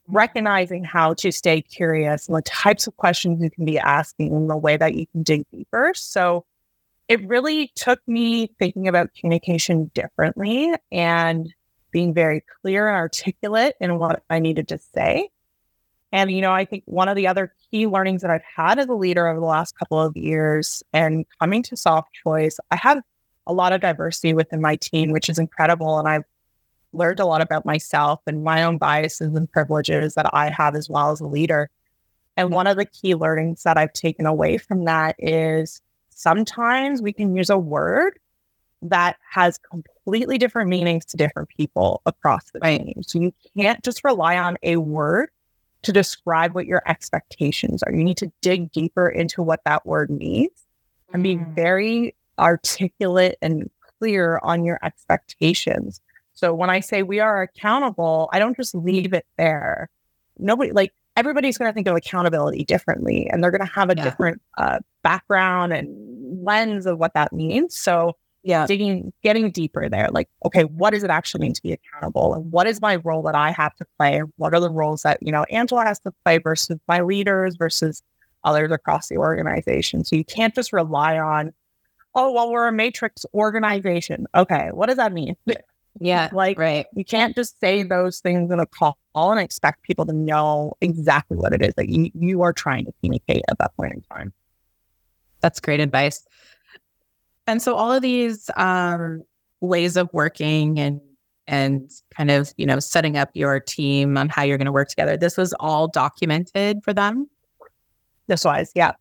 recognizing 0.07 0.83
how 0.83 1.13
to 1.15 1.31
stay 1.31 1.61
curious 1.61 2.27
and 2.27 2.37
the 2.37 2.41
types 2.43 2.87
of 2.87 2.95
questions 2.97 3.41
you 3.41 3.49
can 3.49 3.65
be 3.65 3.79
asking 3.79 4.33
and 4.33 4.49
the 4.49 4.57
way 4.57 4.77
that 4.77 4.93
you 4.93 5.07
can 5.07 5.23
dig 5.23 5.45
deeper. 5.51 5.91
So 5.95 6.45
it 7.07 7.27
really 7.27 7.71
took 7.75 7.99
me 8.07 8.47
thinking 8.59 8.87
about 8.87 9.13
communication 9.13 9.91
differently 9.93 10.73
and 10.91 11.53
being 11.91 12.13
very 12.13 12.43
clear 12.61 12.87
and 12.87 12.95
articulate 12.95 13.75
in 13.79 13.99
what 13.99 14.23
I 14.29 14.39
needed 14.39 14.67
to 14.69 14.77
say. 14.77 15.29
And, 16.11 16.31
you 16.31 16.41
know, 16.41 16.53
I 16.53 16.65
think 16.65 16.83
one 16.85 17.09
of 17.09 17.15
the 17.15 17.27
other 17.27 17.53
key 17.71 17.87
learnings 17.87 18.21
that 18.21 18.31
I've 18.31 18.41
had 18.43 18.79
as 18.79 18.87
a 18.87 18.93
leader 18.93 19.27
over 19.27 19.39
the 19.39 19.45
last 19.45 19.77
couple 19.77 19.99
of 19.99 20.15
years 20.15 20.83
and 20.93 21.25
coming 21.39 21.63
to 21.63 21.75
Softchoice, 21.75 22.57
I 22.71 22.77
have 22.77 23.01
a 23.47 23.53
lot 23.53 23.73
of 23.73 23.81
diversity 23.81 24.33
within 24.33 24.61
my 24.61 24.75
team, 24.77 25.11
which 25.11 25.29
is 25.29 25.37
incredible. 25.37 25.99
And 25.99 26.07
I've 26.07 26.23
learned 26.95 27.19
a 27.19 27.25
lot 27.25 27.41
about 27.41 27.65
myself 27.65 28.21
and 28.27 28.43
my 28.43 28.63
own 28.63 28.77
biases 28.77 29.35
and 29.35 29.51
privileges 29.51 30.15
that 30.15 30.29
I 30.33 30.49
have 30.49 30.75
as 30.75 30.89
well 30.89 31.11
as 31.11 31.21
a 31.21 31.27
leader. 31.27 31.69
And 32.37 32.51
one 32.51 32.67
of 32.67 32.77
the 32.77 32.85
key 32.85 33.15
learnings 33.15 33.63
that 33.63 33.77
I've 33.77 33.93
taken 33.93 34.25
away 34.25 34.57
from 34.57 34.85
that 34.85 35.15
is 35.19 35.81
sometimes 36.09 37.01
we 37.01 37.13
can 37.13 37.35
use 37.35 37.49
a 37.49 37.57
word 37.57 38.19
that 38.81 39.17
has 39.29 39.57
completely 39.57 40.37
different 40.37 40.69
meanings 40.69 41.05
to 41.05 41.17
different 41.17 41.49
people 41.49 42.01
across 42.05 42.51
the 42.51 42.59
right. 42.59 42.79
team. 42.79 43.03
So 43.03 43.19
you 43.19 43.33
can't 43.57 43.83
just 43.83 44.03
rely 44.03 44.37
on 44.37 44.57
a 44.63 44.77
word 44.77 45.29
to 45.83 45.91
describe 45.91 46.53
what 46.55 46.65
your 46.65 46.81
expectations 46.87 47.83
are. 47.83 47.93
You 47.93 48.03
need 48.03 48.17
to 48.17 48.31
dig 48.41 48.71
deeper 48.71 49.07
into 49.07 49.41
what 49.41 49.61
that 49.65 49.85
word 49.85 50.09
means 50.09 50.65
and 51.13 51.23
be 51.23 51.37
mm. 51.37 51.55
very 51.55 52.15
articulate 52.39 53.37
and 53.41 53.69
clear 53.99 54.39
on 54.43 54.65
your 54.65 54.79
expectations. 54.83 56.01
So 56.35 56.53
when 56.53 56.69
I 56.69 56.81
say 56.81 57.01
we 57.01 57.19
are 57.19 57.41
accountable, 57.41 58.29
I 58.31 58.39
don't 58.39 58.55
just 58.55 58.75
leave 58.75 59.13
it 59.13 59.25
there. 59.37 59.89
Nobody, 60.37 60.71
like 60.71 60.93
everybody's 61.15 61.57
going 61.57 61.69
to 61.69 61.73
think 61.73 61.87
of 61.87 61.95
accountability 61.95 62.65
differently 62.65 63.29
and 63.31 63.43
they're 63.43 63.51
going 63.51 63.65
to 63.65 63.73
have 63.73 63.89
a 63.89 63.95
yeah. 63.95 64.03
different 64.03 64.41
uh, 64.57 64.79
background 65.01 65.73
and 65.73 66.43
lens 66.45 66.85
of 66.85 66.99
what 66.99 67.13
that 67.13 67.31
means. 67.31 67.75
So 67.75 68.17
yeah, 68.43 68.67
digging, 68.67 69.11
getting 69.23 69.49
deeper 69.49 69.89
there, 69.89 70.09
like, 70.11 70.29
okay, 70.45 70.65
what 70.65 70.91
does 70.91 71.03
it 71.03 71.09
actually 71.09 71.41
mean 71.41 71.53
to 71.53 71.63
be 71.63 71.71
accountable? 71.71 72.35
And 72.35 72.51
what 72.51 72.67
is 72.67 72.79
my 72.79 72.97
role 72.97 73.23
that 73.23 73.33
I 73.33 73.51
have 73.51 73.75
to 73.77 73.85
play? 73.97 74.21
What 74.35 74.53
are 74.53 74.59
the 74.59 74.69
roles 74.69 75.01
that, 75.01 75.17
you 75.21 75.31
know, 75.31 75.45
Angela 75.49 75.83
has 75.83 75.99
to 76.01 76.13
play 76.23 76.37
versus 76.37 76.77
my 76.87 77.01
leaders 77.01 77.55
versus 77.55 78.03
others 78.43 78.71
across 78.71 79.07
the 79.07 79.17
organization? 79.17 80.03
So 80.03 80.15
you 80.15 80.25
can't 80.25 80.53
just 80.53 80.73
rely 80.73 81.17
on, 81.17 81.53
oh, 82.13 82.31
well, 82.33 82.51
we're 82.51 82.67
a 82.67 82.71
matrix 82.71 83.25
organization. 83.33 84.27
Okay, 84.35 84.69
what 84.73 84.87
does 84.87 84.97
that 84.97 85.11
mean? 85.11 85.35
Yeah. 85.99 86.29
Like, 86.33 86.59
right. 86.59 86.85
You 86.93 87.05
can't 87.05 87.35
just 87.35 87.59
say 87.59 87.83
those 87.83 88.19
things 88.19 88.51
in 88.51 88.59
a 88.59 88.65
call 88.65 88.97
and 89.15 89.39
expect 89.39 89.83
people 89.83 90.05
to 90.05 90.13
know 90.13 90.73
exactly 90.81 91.37
what 91.37 91.53
it 91.53 91.61
is 91.61 91.73
that 91.75 91.89
you, 91.89 92.11
you 92.13 92.41
are 92.41 92.53
trying 92.53 92.85
to 92.85 92.93
communicate 92.99 93.43
at 93.49 93.57
that 93.59 93.75
point 93.77 93.93
in 93.93 94.01
time. 94.01 94.33
That's 95.41 95.59
great 95.59 95.79
advice. 95.79 96.25
And 97.47 97.61
so 97.61 97.75
all 97.75 97.91
of 97.91 98.01
these 98.01 98.49
um, 98.57 99.23
ways 99.61 99.95
of 99.95 100.09
working 100.11 100.79
and 100.79 100.99
and 101.47 101.91
kind 102.09 102.31
of 102.31 102.51
you 102.57 102.65
know 102.65 102.79
setting 102.79 103.17
up 103.17 103.29
your 103.35 103.59
team 103.59 104.17
on 104.17 104.29
how 104.29 104.41
you're 104.41 104.57
going 104.57 104.65
to 104.65 104.71
work 104.71 104.89
together. 104.89 105.15
This 105.15 105.37
was 105.37 105.53
all 105.59 105.87
documented 105.87 106.83
for 106.83 106.91
them. 106.91 107.29
This 108.27 108.43
was, 108.43 108.71
yeah. 108.73 108.93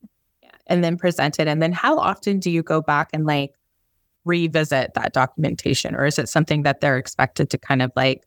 yeah. 0.43 0.51
And 0.67 0.85
then 0.85 0.99
presented. 0.99 1.49
And 1.49 1.63
then 1.63 1.73
how 1.73 1.99
often 1.99 2.39
do 2.39 2.51
you 2.51 2.63
go 2.63 2.83
back 2.83 3.09
and 3.15 3.25
like 3.25 3.53
revisit 4.25 4.95
that 4.95 5.13
documentation, 5.13 5.95
or 5.95 6.07
is 6.07 6.19
it 6.19 6.29
something 6.29 6.63
that 6.63 6.81
they're 6.81 6.99
expected 6.99 7.51
to 7.51 7.59
kind 7.59 7.83
of 7.83 7.93
like 7.97 8.25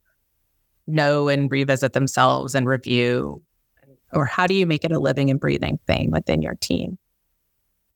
know 0.86 1.28
and 1.28 1.50
revisit 1.50 1.92
themselves 1.92 2.54
and 2.54 2.66
review? 2.66 3.42
Or 4.12 4.24
how 4.24 4.46
do 4.46 4.54
you 4.54 4.66
make 4.66 4.84
it 4.84 4.92
a 4.92 4.98
living 4.98 5.30
and 5.30 5.38
breathing 5.38 5.78
thing 5.86 6.10
within 6.10 6.40
your 6.40 6.54
team? 6.54 6.98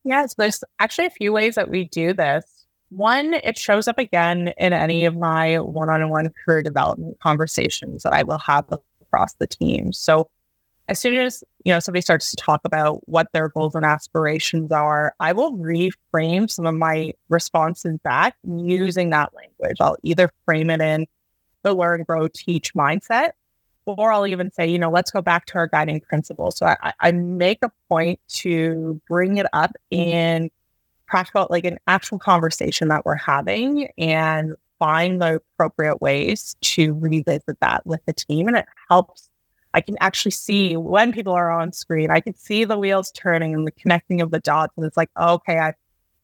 Yes, 0.04 0.34
there's 0.34 0.62
actually 0.78 1.06
a 1.06 1.10
few 1.10 1.32
ways 1.32 1.54
that 1.54 1.70
we 1.70 1.84
do 1.84 2.12
this. 2.12 2.66
One, 2.90 3.34
it 3.34 3.56
shows 3.56 3.88
up 3.88 3.98
again 3.98 4.52
in 4.58 4.72
any 4.72 5.06
of 5.06 5.16
my 5.16 5.58
one 5.60 5.88
on 5.88 6.10
one 6.10 6.30
career 6.44 6.62
development 6.62 7.18
conversations 7.20 8.02
that 8.02 8.12
I 8.12 8.22
will 8.22 8.38
have 8.38 8.66
across 9.00 9.34
the 9.34 9.46
team. 9.46 9.92
So, 9.92 10.28
as 10.92 11.00
soon 11.00 11.16
as 11.16 11.42
you 11.64 11.72
know 11.72 11.80
somebody 11.80 12.02
starts 12.02 12.30
to 12.30 12.36
talk 12.36 12.60
about 12.64 13.00
what 13.08 13.26
their 13.32 13.48
goals 13.48 13.74
and 13.74 13.84
aspirations 13.84 14.70
are, 14.70 15.14
I 15.18 15.32
will 15.32 15.54
reframe 15.54 16.50
some 16.50 16.66
of 16.66 16.74
my 16.74 17.14
responses 17.30 17.98
back 18.04 18.36
using 18.44 19.08
that 19.10 19.32
language. 19.34 19.78
I'll 19.80 19.96
either 20.02 20.30
frame 20.44 20.68
it 20.68 20.82
in 20.82 21.06
the 21.62 21.72
learn, 21.72 22.02
grow, 22.02 22.28
teach 22.28 22.74
mindset, 22.74 23.30
or 23.86 24.12
I'll 24.12 24.26
even 24.26 24.52
say, 24.52 24.68
you 24.68 24.78
know, 24.78 24.90
let's 24.90 25.10
go 25.10 25.22
back 25.22 25.46
to 25.46 25.54
our 25.54 25.66
guiding 25.66 26.02
principles. 26.02 26.58
So 26.58 26.66
I, 26.66 26.92
I 27.00 27.12
make 27.12 27.60
a 27.62 27.70
point 27.88 28.20
to 28.42 29.00
bring 29.08 29.38
it 29.38 29.46
up 29.54 29.74
in 29.90 30.50
practical, 31.06 31.46
like 31.48 31.64
an 31.64 31.78
actual 31.86 32.18
conversation 32.18 32.88
that 32.88 33.06
we're 33.06 33.14
having 33.14 33.88
and 33.96 34.56
find 34.78 35.22
the 35.22 35.40
appropriate 35.54 36.02
ways 36.02 36.54
to 36.60 36.92
revisit 36.94 37.58
that 37.62 37.86
with 37.86 38.04
the 38.04 38.12
team. 38.12 38.48
And 38.48 38.58
it 38.58 38.66
helps. 38.90 39.30
I 39.74 39.80
can 39.80 39.96
actually 40.00 40.32
see 40.32 40.76
when 40.76 41.12
people 41.12 41.32
are 41.32 41.50
on 41.50 41.72
screen, 41.72 42.10
I 42.10 42.20
can 42.20 42.36
see 42.36 42.64
the 42.64 42.78
wheels 42.78 43.10
turning 43.12 43.54
and 43.54 43.66
the 43.66 43.72
connecting 43.72 44.20
of 44.20 44.30
the 44.30 44.40
dots. 44.40 44.72
And 44.76 44.84
it's 44.86 44.96
like, 44.96 45.10
oh, 45.16 45.34
okay, 45.34 45.58
I've 45.58 45.74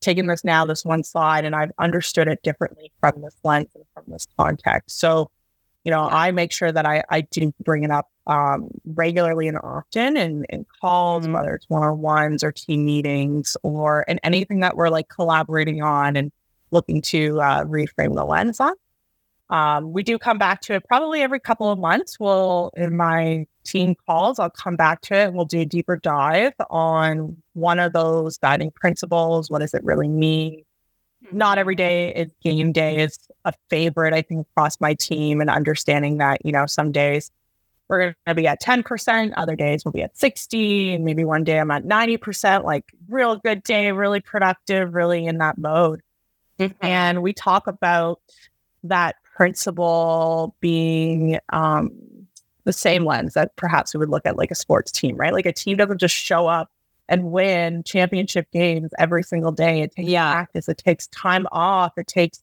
taken 0.01 0.27
this 0.27 0.45
now, 0.45 0.65
this 0.65 0.85
one 0.85 1.03
slide, 1.03 1.45
and 1.45 1.57
I've 1.57 1.73
understood 1.79 2.29
it 2.29 2.43
differently 2.43 2.93
from 3.01 3.23
this 3.23 3.35
lens 3.43 3.69
and 3.75 3.85
from 3.95 4.05
this 4.09 4.27
context. 4.37 5.01
So 5.01 5.31
you 5.89 5.91
know, 5.91 6.07
I 6.07 6.33
make 6.33 6.53
sure 6.53 6.71
that 6.71 6.85
I, 6.85 7.03
I 7.09 7.23
do 7.23 7.51
bring 7.65 7.83
it 7.83 7.91
up 7.91 8.11
um, 8.27 8.69
regularly 8.85 9.49
and 9.49 9.57
often 9.57 10.19
in, 10.19 10.45
in 10.51 10.67
calls, 10.83 11.25
mm-hmm. 11.25 11.33
whether 11.33 11.55
it's 11.55 11.65
one 11.71 11.83
on 11.83 12.01
ones 12.01 12.45
or 12.45 12.53
team 12.53 12.85
meetings 12.85 13.57
or 13.63 14.03
in 14.03 14.19
anything 14.23 14.61
that 14.61 14.77
we're 14.77 14.91
like 14.91 15.09
collaborating 15.09 15.81
on 15.81 16.17
and 16.17 16.31
looking 16.73 17.01
to 17.01 17.41
uh, 17.41 17.65
reframe 17.65 18.15
the 18.15 18.25
lens 18.25 18.61
on. 18.61 18.75
Um, 19.51 19.93
we 19.93 20.03
do 20.03 20.19
come 20.19 20.39
back 20.39 20.61
to 20.63 20.75
it 20.75 20.85
probably 20.87 21.23
every 21.23 21.41
couple 21.41 21.71
of 21.71 21.79
months. 21.79 22.21
We'll, 22.21 22.71
in 22.77 22.97
my 22.97 23.47
team 23.65 23.95
calls, 24.07 24.39
I'll 24.39 24.51
come 24.51 24.77
back 24.77 25.01
to 25.03 25.15
it 25.15 25.29
and 25.29 25.35
we'll 25.35 25.47
do 25.47 25.61
a 25.61 25.65
deeper 25.65 25.97
dive 25.97 26.53
on 26.69 27.37
one 27.55 27.79
of 27.79 27.93
those 27.93 28.37
guiding 28.39 28.71
principles. 28.71 29.51
What 29.51 29.61
does 29.61 29.75
it 29.75 29.83
really 29.85 30.09
mean? 30.09 30.65
not 31.33 31.59
every 31.59 31.75
day 31.75 32.13
is 32.15 32.33
game 32.43 32.73
day 32.73 32.99
is 32.99 33.19
a 33.45 33.53
favorite, 33.69 34.15
I 34.15 34.23
think, 34.23 34.47
across 34.51 34.81
my 34.81 34.95
team 34.95 35.41
and 35.41 35.51
understanding 35.51 36.19
that, 36.19 36.45
you 36.45 36.53
know, 36.53 36.67
some 36.67 36.93
days 36.93 37.31
we're 37.89 37.99
going 37.99 38.15
to 38.27 38.35
be 38.35 38.47
at 38.47 38.61
10%, 38.61 39.33
other 39.37 39.57
days 39.57 39.85
we'll 39.85 39.93
be 39.93 40.03
at 40.03 40.17
60, 40.17 40.95
and 40.95 41.05
maybe 41.05 41.25
one 41.25 41.45
day 41.45 41.59
I'm 41.59 41.71
at 41.71 41.85
90%, 41.85 42.65
like 42.65 42.85
real 43.09 43.37
good 43.37 43.63
day, 43.63 43.93
really 43.93 44.21
productive, 44.21 44.95
really 44.95 45.27
in 45.27 45.39
that 45.39 45.59
mode. 45.59 46.03
Mm-hmm. 46.59 46.85
And 46.85 47.23
we 47.23 47.33
talk 47.33 47.67
about 47.67 48.21
that 48.85 49.17
principle 49.39 50.57
being 50.59 51.39
um, 51.51 51.93
the 52.65 52.73
same 52.73 53.05
lens 53.05 53.35
that 53.35 53.55
perhaps 53.55 53.95
we 53.95 53.99
would 53.99 54.09
look 54.09 54.27
at 54.27 54.37
like 54.37 54.51
a 54.51 54.55
sports 54.57 54.91
team, 54.91 55.17
right? 55.17 55.33
Like 55.33 55.47
a 55.47 55.53
team 55.53 55.77
doesn't 55.77 55.99
just 55.99 56.17
show 56.17 56.49
up 56.49 56.73
and 57.09 57.31
win 57.31 57.85
championship 57.85 58.51
games 58.51 58.91
every 58.99 59.23
single 59.23 59.53
day. 59.53 59.83
It 59.83 59.95
takes 59.95 60.09
yeah. 60.09 60.33
practice, 60.33 60.69
it 60.69 60.79
takes 60.79 61.07
time 61.07 61.47
off, 61.53 61.93
it 61.97 62.09
takes, 62.09 62.43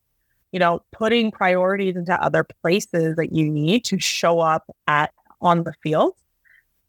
you 0.53 0.60
know, 0.60 0.84
putting 0.93 1.31
priorities 1.31 1.97
into 1.97 2.13
other 2.23 2.45
places 2.62 3.17
that 3.17 3.34
you 3.34 3.51
need 3.51 3.84
to 3.86 3.99
show 3.99 4.39
up 4.39 4.63
at 4.88 5.12
on 5.41 5.65
the 5.65 5.73
field. 5.84 6.13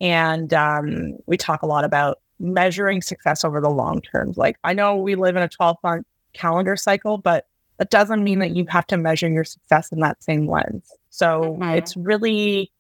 And 0.01 0.55
um, 0.55 1.15
we 1.27 1.37
talk 1.37 1.63
a 1.63 1.67
lot 1.67 1.85
about 1.85 2.21
measuring 2.39 3.03
success 3.03 3.45
over 3.45 3.61
the 3.61 3.71
long 3.71 4.03
term. 4.03 4.35
Like 4.37 4.57
I 4.63 4.73
know 4.73 4.95
we 4.95 5.17
live 5.17 5.35
in 5.35 5.43
a 5.43 5.49
12 5.49 5.79
month 5.83 6.07
calendar 6.33 6.77
cycle, 6.77 7.19
but 7.19 7.49
that 7.79 7.91
doesn't 7.91 8.25
mean 8.25 8.39
that 8.39 8.57
you 8.57 8.67
have 8.69 8.87
to 8.89 8.97
measure 8.97 9.29
your 9.29 9.45
success 9.45 9.93
in 9.93 10.01
that 10.01 10.23
same 10.23 10.49
lens. 10.49 10.91
So 11.11 11.57
mm-hmm. 11.61 11.71
it's 11.71 11.97
really 11.97 12.73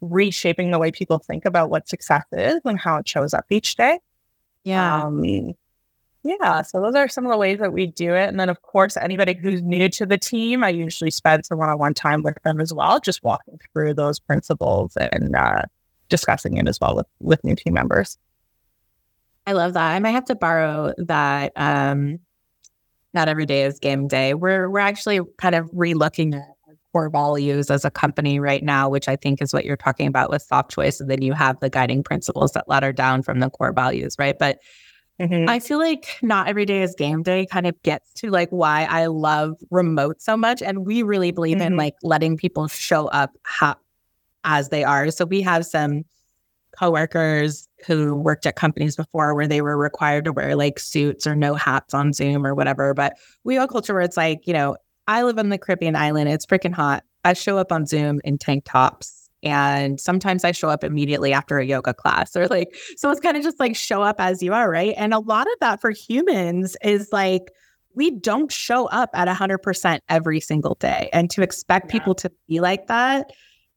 reshaping 0.00 0.70
the 0.70 0.78
way 0.78 0.90
people 0.90 1.18
think 1.18 1.44
about 1.44 1.70
what 1.70 1.88
success 1.88 2.24
is 2.32 2.60
and 2.64 2.78
how 2.78 2.96
it 2.98 3.08
shows 3.08 3.34
up 3.34 3.46
each 3.50 3.76
day. 3.76 3.98
Yeah. 4.64 5.02
Um, 5.02 5.54
yeah. 6.22 6.62
So 6.62 6.80
those 6.80 6.94
are 6.94 7.08
some 7.08 7.26
of 7.26 7.32
the 7.32 7.36
ways 7.36 7.58
that 7.58 7.72
we 7.72 7.86
do 7.86 8.14
it. 8.14 8.28
And 8.28 8.40
then, 8.40 8.48
of 8.48 8.62
course, 8.62 8.96
anybody 8.96 9.34
who's 9.34 9.62
new 9.62 9.88
to 9.90 10.06
the 10.06 10.16
team, 10.16 10.64
I 10.64 10.70
usually 10.70 11.10
spend 11.10 11.44
some 11.44 11.58
one 11.58 11.68
on 11.68 11.78
one 11.78 11.94
time 11.94 12.22
with 12.22 12.40
them 12.44 12.60
as 12.60 12.72
well, 12.72 12.98
just 12.98 13.22
walking 13.22 13.60
through 13.72 13.94
those 13.94 14.18
principles 14.18 14.96
and 14.96 15.36
uh, 15.36 15.62
discussing 16.08 16.56
it 16.56 16.66
as 16.66 16.80
well 16.80 16.96
with, 16.96 17.06
with 17.20 17.44
new 17.44 17.54
team 17.54 17.74
members. 17.74 18.18
I 19.46 19.52
love 19.52 19.74
that. 19.74 19.92
I 19.92 19.98
might 19.98 20.12
have 20.12 20.24
to 20.26 20.34
borrow 20.34 20.94
that. 20.96 21.52
Um, 21.56 22.20
not 23.14 23.28
every 23.28 23.46
day 23.46 23.62
is 23.62 23.78
game 23.78 24.08
day. 24.08 24.34
We're 24.34 24.68
we're 24.68 24.80
actually 24.80 25.20
kind 25.38 25.54
of 25.54 25.70
relooking 25.70 26.34
at 26.34 26.54
core 26.94 27.10
values 27.10 27.70
as 27.70 27.84
a 27.84 27.90
company 27.90 28.38
right 28.38 28.62
now, 28.62 28.88
which 28.88 29.08
I 29.08 29.16
think 29.16 29.42
is 29.42 29.52
what 29.52 29.64
you're 29.64 29.76
talking 29.76 30.06
about 30.06 30.30
with 30.30 30.46
Softchoice. 30.48 31.00
And 31.00 31.10
then 31.10 31.22
you 31.22 31.32
have 31.32 31.58
the 31.58 31.68
guiding 31.68 32.04
principles 32.04 32.52
that 32.52 32.68
ladder 32.68 32.92
down 32.92 33.22
from 33.22 33.40
the 33.40 33.50
core 33.50 33.72
values, 33.72 34.14
right? 34.16 34.38
But 34.38 34.60
mm-hmm. 35.20 35.48
I 35.48 35.58
feel 35.58 35.78
like 35.78 36.18
not 36.22 36.46
every 36.46 36.64
day 36.64 36.82
is 36.82 36.94
game 36.94 37.24
day 37.24 37.46
kind 37.46 37.66
of 37.66 37.80
gets 37.82 38.12
to 38.14 38.30
like 38.30 38.48
why 38.50 38.84
I 38.84 39.06
love 39.06 39.56
remote 39.72 40.22
so 40.22 40.36
much. 40.36 40.62
And 40.62 40.86
we 40.86 41.02
really 41.02 41.32
believe 41.32 41.56
mm-hmm. 41.56 41.66
in 41.66 41.76
like 41.76 41.94
letting 42.04 42.36
people 42.36 42.68
show 42.68 43.08
up 43.08 43.32
ha- 43.44 43.78
as 44.44 44.68
they 44.68 44.84
are. 44.84 45.10
So 45.10 45.24
we 45.24 45.40
have 45.42 45.66
some 45.66 46.04
coworkers 46.78 47.68
who 47.86 48.14
worked 48.14 48.46
at 48.46 48.56
companies 48.56 48.96
before 48.96 49.34
where 49.34 49.46
they 49.46 49.60
were 49.60 49.76
required 49.76 50.24
to 50.24 50.32
wear 50.32 50.56
like 50.56 50.78
suits 50.78 51.26
or 51.26 51.34
no 51.34 51.54
hats 51.54 51.94
on 51.94 52.12
Zoom 52.12 52.46
or 52.46 52.54
whatever. 52.54 52.94
But 52.94 53.14
we 53.44 53.54
have 53.54 53.64
a 53.64 53.68
culture 53.68 53.94
where 53.94 54.02
it's 54.02 54.16
like, 54.16 54.46
you 54.46 54.52
know, 54.52 54.76
I 55.06 55.22
live 55.22 55.38
on 55.38 55.50
the 55.50 55.58
Caribbean 55.58 55.96
island. 55.96 56.28
It's 56.28 56.46
freaking 56.46 56.72
hot. 56.72 57.04
I 57.24 57.32
show 57.34 57.58
up 57.58 57.72
on 57.72 57.86
Zoom 57.86 58.20
in 58.24 58.38
tank 58.38 58.64
tops. 58.64 59.28
And 59.42 60.00
sometimes 60.00 60.42
I 60.42 60.52
show 60.52 60.70
up 60.70 60.82
immediately 60.82 61.34
after 61.34 61.58
a 61.58 61.66
yoga 61.66 61.92
class 61.92 62.34
or 62.34 62.46
like, 62.48 62.74
so 62.96 63.10
it's 63.10 63.20
kind 63.20 63.36
of 63.36 63.42
just 63.42 63.60
like 63.60 63.76
show 63.76 64.02
up 64.02 64.16
as 64.18 64.42
you 64.42 64.54
are, 64.54 64.70
right? 64.70 64.94
And 64.96 65.12
a 65.12 65.18
lot 65.18 65.46
of 65.46 65.52
that 65.60 65.82
for 65.82 65.90
humans 65.90 66.78
is 66.82 67.10
like, 67.12 67.52
we 67.94 68.10
don't 68.10 68.50
show 68.50 68.86
up 68.86 69.10
at 69.12 69.28
100% 69.28 69.98
every 70.08 70.40
single 70.40 70.76
day. 70.76 71.10
And 71.12 71.30
to 71.30 71.42
expect 71.42 71.86
yeah. 71.86 71.92
people 71.98 72.14
to 72.16 72.32
be 72.48 72.60
like 72.60 72.86
that 72.86 73.30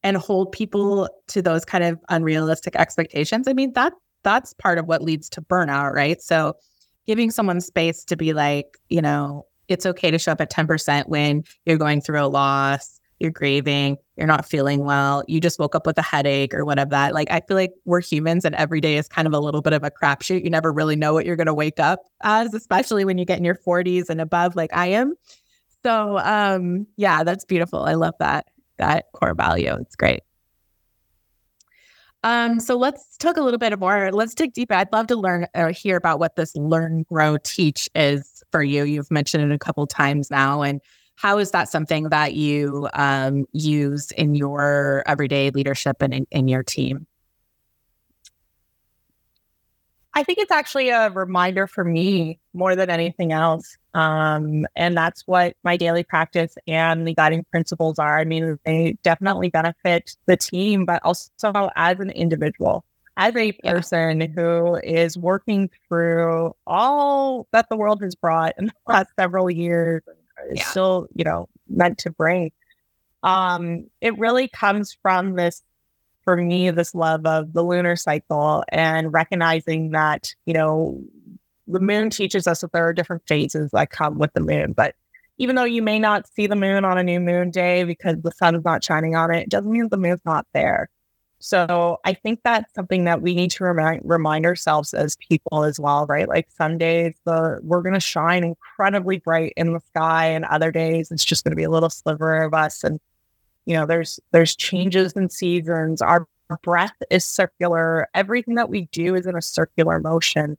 and 0.03 0.17
hold 0.17 0.51
people 0.51 1.09
to 1.27 1.41
those 1.41 1.65
kind 1.65 1.83
of 1.83 1.99
unrealistic 2.09 2.75
expectations, 2.75 3.47
I 3.47 3.53
mean, 3.53 3.73
that 3.73 3.93
that's 4.23 4.53
part 4.53 4.77
of 4.77 4.87
what 4.87 5.01
leads 5.01 5.29
to 5.29 5.41
burnout, 5.41 5.93
right? 5.93 6.21
So 6.21 6.55
giving 7.05 7.31
someone 7.31 7.61
space 7.61 8.03
to 8.05 8.17
be 8.17 8.33
like, 8.33 8.77
you 8.89 9.01
know, 9.01 9.45
it's 9.67 9.85
okay 9.85 10.11
to 10.11 10.19
show 10.19 10.31
up 10.33 10.41
at 10.41 10.51
10% 10.51 11.07
when 11.07 11.43
you're 11.65 11.77
going 11.77 12.01
through 12.01 12.21
a 12.21 12.27
loss, 12.27 12.99
you're 13.19 13.31
grieving, 13.31 13.97
you're 14.15 14.27
not 14.27 14.45
feeling 14.45 14.85
well, 14.85 15.23
you 15.27 15.39
just 15.39 15.59
woke 15.59 15.75
up 15.75 15.85
with 15.87 15.97
a 15.97 16.01
headache 16.01 16.53
or 16.53 16.65
whatever 16.65 16.91
that. 16.91 17.13
Like 17.13 17.31
I 17.31 17.41
feel 17.47 17.57
like 17.57 17.71
we're 17.85 18.01
humans 18.01 18.45
and 18.45 18.53
every 18.55 18.81
day 18.81 18.97
is 18.97 19.07
kind 19.07 19.27
of 19.27 19.33
a 19.33 19.39
little 19.39 19.61
bit 19.61 19.73
of 19.73 19.83
a 19.83 19.91
crapshoot. 19.91 20.43
You 20.43 20.49
never 20.49 20.71
really 20.71 20.95
know 20.95 21.13
what 21.13 21.25
you're 21.25 21.35
gonna 21.35 21.53
wake 21.53 21.79
up 21.79 22.01
as, 22.21 22.53
especially 22.53 23.05
when 23.05 23.17
you 23.17 23.25
get 23.25 23.39
in 23.39 23.45
your 23.45 23.55
40s 23.55 24.09
and 24.09 24.21
above, 24.21 24.55
like 24.55 24.71
I 24.73 24.87
am. 24.87 25.15
So 25.83 26.19
um 26.19 26.87
yeah, 26.97 27.23
that's 27.23 27.45
beautiful. 27.45 27.83
I 27.83 27.93
love 27.93 28.15
that 28.19 28.45
that 28.77 29.05
core 29.13 29.33
value. 29.33 29.75
It's 29.81 29.95
great. 29.95 30.21
Um, 32.23 32.59
so 32.59 32.75
let's 32.75 33.15
talk 33.17 33.37
a 33.37 33.41
little 33.41 33.59
bit 33.59 33.77
more. 33.79 34.11
Let's 34.11 34.33
dig 34.33 34.53
deeper. 34.53 34.73
I'd 34.73 34.91
love 34.91 35.07
to 35.07 35.15
learn 35.15 35.47
or 35.55 35.71
hear 35.71 35.97
about 35.97 36.19
what 36.19 36.35
this 36.35 36.55
learn, 36.55 37.03
grow, 37.03 37.37
teach 37.37 37.89
is 37.95 38.43
for 38.51 38.63
you. 38.63 38.83
You've 38.83 39.11
mentioned 39.11 39.49
it 39.49 39.55
a 39.55 39.59
couple 39.59 39.85
times 39.87 40.31
now, 40.31 40.61
and 40.61 40.81
how 41.15 41.37
is 41.37 41.51
that 41.51 41.69
something 41.69 42.09
that 42.09 42.33
you 42.33 42.89
um, 42.93 43.45
use 43.51 44.11
in 44.11 44.35
your 44.35 45.03
everyday 45.05 45.51
leadership 45.51 46.01
and 46.01 46.13
in, 46.13 46.27
in 46.31 46.47
your 46.47 46.63
team? 46.63 47.07
I 50.13 50.23
think 50.23 50.39
it's 50.39 50.51
actually 50.51 50.89
a 50.89 51.11
reminder 51.11 51.67
for 51.67 51.83
me 51.83 52.39
more 52.53 52.75
than 52.75 52.89
anything 52.89 53.31
else. 53.31 53.77
Um, 53.97 54.67
and 54.75 54.95
that's 54.95 55.23
what 55.25 55.55
my 55.63 55.75
daily 55.75 56.03
practice 56.03 56.55
and 56.67 57.07
the 57.07 57.15
guiding 57.15 57.43
principles 57.49 57.97
are. 57.97 58.19
I 58.19 58.25
mean, 58.25 58.59
they 58.63 58.95
definitely 59.01 59.49
benefit 59.49 60.15
the 60.27 60.37
team, 60.37 60.85
but 60.85 61.01
also 61.03 61.71
as 61.75 61.99
an 61.99 62.11
individual, 62.11 62.85
as 63.17 63.35
a 63.35 63.53
person 63.53 64.21
yeah. 64.21 64.27
who 64.27 64.75
is 64.83 65.17
working 65.17 65.71
through 65.87 66.55
all 66.67 67.47
that 67.51 67.69
the 67.69 67.75
world 67.75 68.03
has 68.03 68.13
brought 68.13 68.53
in 68.59 68.67
the 68.67 68.73
last 68.87 69.09
several 69.19 69.49
years, 69.49 70.03
is 70.51 70.59
yeah. 70.59 70.65
still, 70.65 71.07
you 71.15 71.23
know, 71.23 71.49
meant 71.67 71.97
to 71.97 72.11
bring. 72.11 72.51
Um, 73.23 73.87
it 73.99 74.15
really 74.19 74.47
comes 74.47 74.95
from 75.01 75.33
this 75.33 75.63
for 76.23 76.37
me, 76.37 76.69
this 76.69 76.93
love 76.93 77.25
of 77.25 77.53
the 77.53 77.63
lunar 77.63 77.95
cycle 77.95 78.63
and 78.69 79.11
recognizing 79.11 79.91
that, 79.91 80.35
you 80.45 80.53
know, 80.53 81.01
the 81.67 81.79
moon 81.79 82.09
teaches 82.09 82.47
us 82.47 82.61
that 82.61 82.71
there 82.71 82.87
are 82.87 82.93
different 82.93 83.23
phases 83.27 83.71
that 83.71 83.89
come 83.89 84.17
with 84.17 84.33
the 84.33 84.41
moon. 84.41 84.73
But 84.73 84.95
even 85.37 85.55
though 85.55 85.63
you 85.63 85.81
may 85.81 85.99
not 85.99 86.27
see 86.27 86.47
the 86.47 86.55
moon 86.55 86.85
on 86.85 86.97
a 86.97 87.03
new 87.03 87.19
moon 87.19 87.51
day 87.51 87.83
because 87.83 88.17
the 88.21 88.31
sun 88.31 88.55
is 88.55 88.63
not 88.63 88.83
shining 88.83 89.15
on 89.15 89.33
it, 89.33 89.43
it 89.43 89.49
doesn't 89.49 89.71
mean 89.71 89.87
the 89.89 89.97
moon's 89.97 90.25
not 90.25 90.47
there. 90.53 90.89
So 91.39 91.99
I 92.03 92.13
think 92.13 92.39
that's 92.43 92.73
something 92.73 93.03
that 93.03 93.21
we 93.21 93.35
need 93.35 93.51
to 93.51 93.63
remind 93.63 94.01
remind 94.03 94.45
ourselves 94.45 94.93
as 94.95 95.17
people 95.17 95.63
as 95.63 95.79
well, 95.79 96.07
right? 96.07 96.27
Like 96.27 96.47
some 96.49 96.79
days 96.79 97.13
the 97.25 97.59
we're 97.61 97.83
gonna 97.83 97.99
shine 97.99 98.43
incredibly 98.43 99.19
bright 99.19 99.53
in 99.55 99.73
the 99.73 99.79
sky, 99.79 100.27
and 100.27 100.45
other 100.45 100.71
days 100.71 101.11
it's 101.11 101.23
just 101.23 101.43
gonna 101.43 101.55
be 101.55 101.63
a 101.63 101.69
little 101.69 101.91
sliver 101.91 102.41
of 102.41 102.55
us. 102.55 102.83
And 102.83 102.99
you 103.65 103.75
know 103.75 103.85
there's 103.85 104.19
there's 104.31 104.55
changes 104.55 105.13
in 105.13 105.29
seasons 105.29 106.01
our 106.01 106.27
breath 106.63 106.95
is 107.11 107.25
circular 107.25 108.07
everything 108.15 108.55
that 108.55 108.69
we 108.69 108.87
do 108.93 109.15
is 109.15 109.27
in 109.27 109.35
a 109.35 109.41
circular 109.41 109.99
motion 109.99 110.57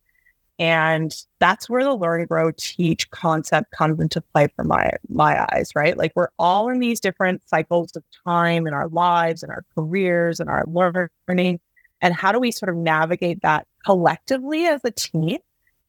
and 0.58 1.24
that's 1.38 1.68
where 1.68 1.84
the 1.84 1.94
learn 1.94 2.24
grow 2.26 2.50
teach 2.56 3.10
concept 3.10 3.70
comes 3.70 4.00
into 4.00 4.20
play 4.20 4.48
for 4.56 4.64
my 4.64 4.90
my 5.08 5.46
eyes 5.52 5.70
right 5.74 5.96
like 5.96 6.12
we're 6.14 6.28
all 6.38 6.68
in 6.68 6.80
these 6.80 7.00
different 7.00 7.40
cycles 7.48 7.94
of 7.96 8.02
time 8.24 8.66
in 8.66 8.74
our 8.74 8.88
lives 8.88 9.42
and 9.42 9.52
our 9.52 9.64
careers 9.74 10.40
and 10.40 10.50
our 10.50 10.64
learning 10.66 11.60
and 12.00 12.14
how 12.14 12.32
do 12.32 12.38
we 12.38 12.50
sort 12.50 12.68
of 12.68 12.76
navigate 12.76 13.40
that 13.42 13.66
collectively 13.84 14.66
as 14.66 14.80
a 14.84 14.90
team 14.90 15.38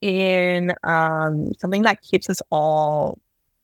in 0.01 0.73
um, 0.83 1.51
something 1.59 1.83
that 1.83 2.01
keeps 2.01 2.29
us 2.29 2.41
all 2.51 3.19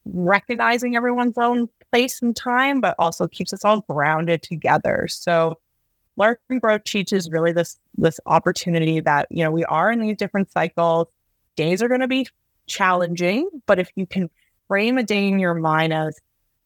recognizing 0.06 0.96
everyone's 0.96 1.38
own 1.38 1.68
place 1.91 2.22
and 2.22 2.36
time, 2.36 2.82
but 2.82 2.96
also 3.00 3.28
keeps 3.28 3.54
us 3.54 3.65
all 3.65 3.82
grounded 3.82 4.41
together. 4.41 5.08
So 5.10 5.58
Learn 6.17 6.38
and 6.49 6.62
Grow 6.62 6.78
teaches 6.78 7.30
really 7.30 7.51
this 7.51 7.78
this 7.97 8.19
opportunity 8.25 8.99
that, 9.01 9.28
you 9.30 9.43
know, 9.43 9.51
we 9.51 9.65
are 9.65 9.91
in 9.91 9.99
these 9.99 10.17
different 10.17 10.51
cycles. 10.51 11.08
Days 11.56 11.82
are 11.82 11.88
going 11.88 12.01
to 12.01 12.08
be 12.08 12.28
challenging, 12.67 13.49
but 13.65 13.80
if 13.80 13.89
you 13.95 14.06
can 14.06 14.30
frame 14.67 14.97
a 14.97 15.04
day 15.04 15.28
in 15.28 15.39
your 15.39 15.54
mind 15.54 15.93
as 15.93 16.19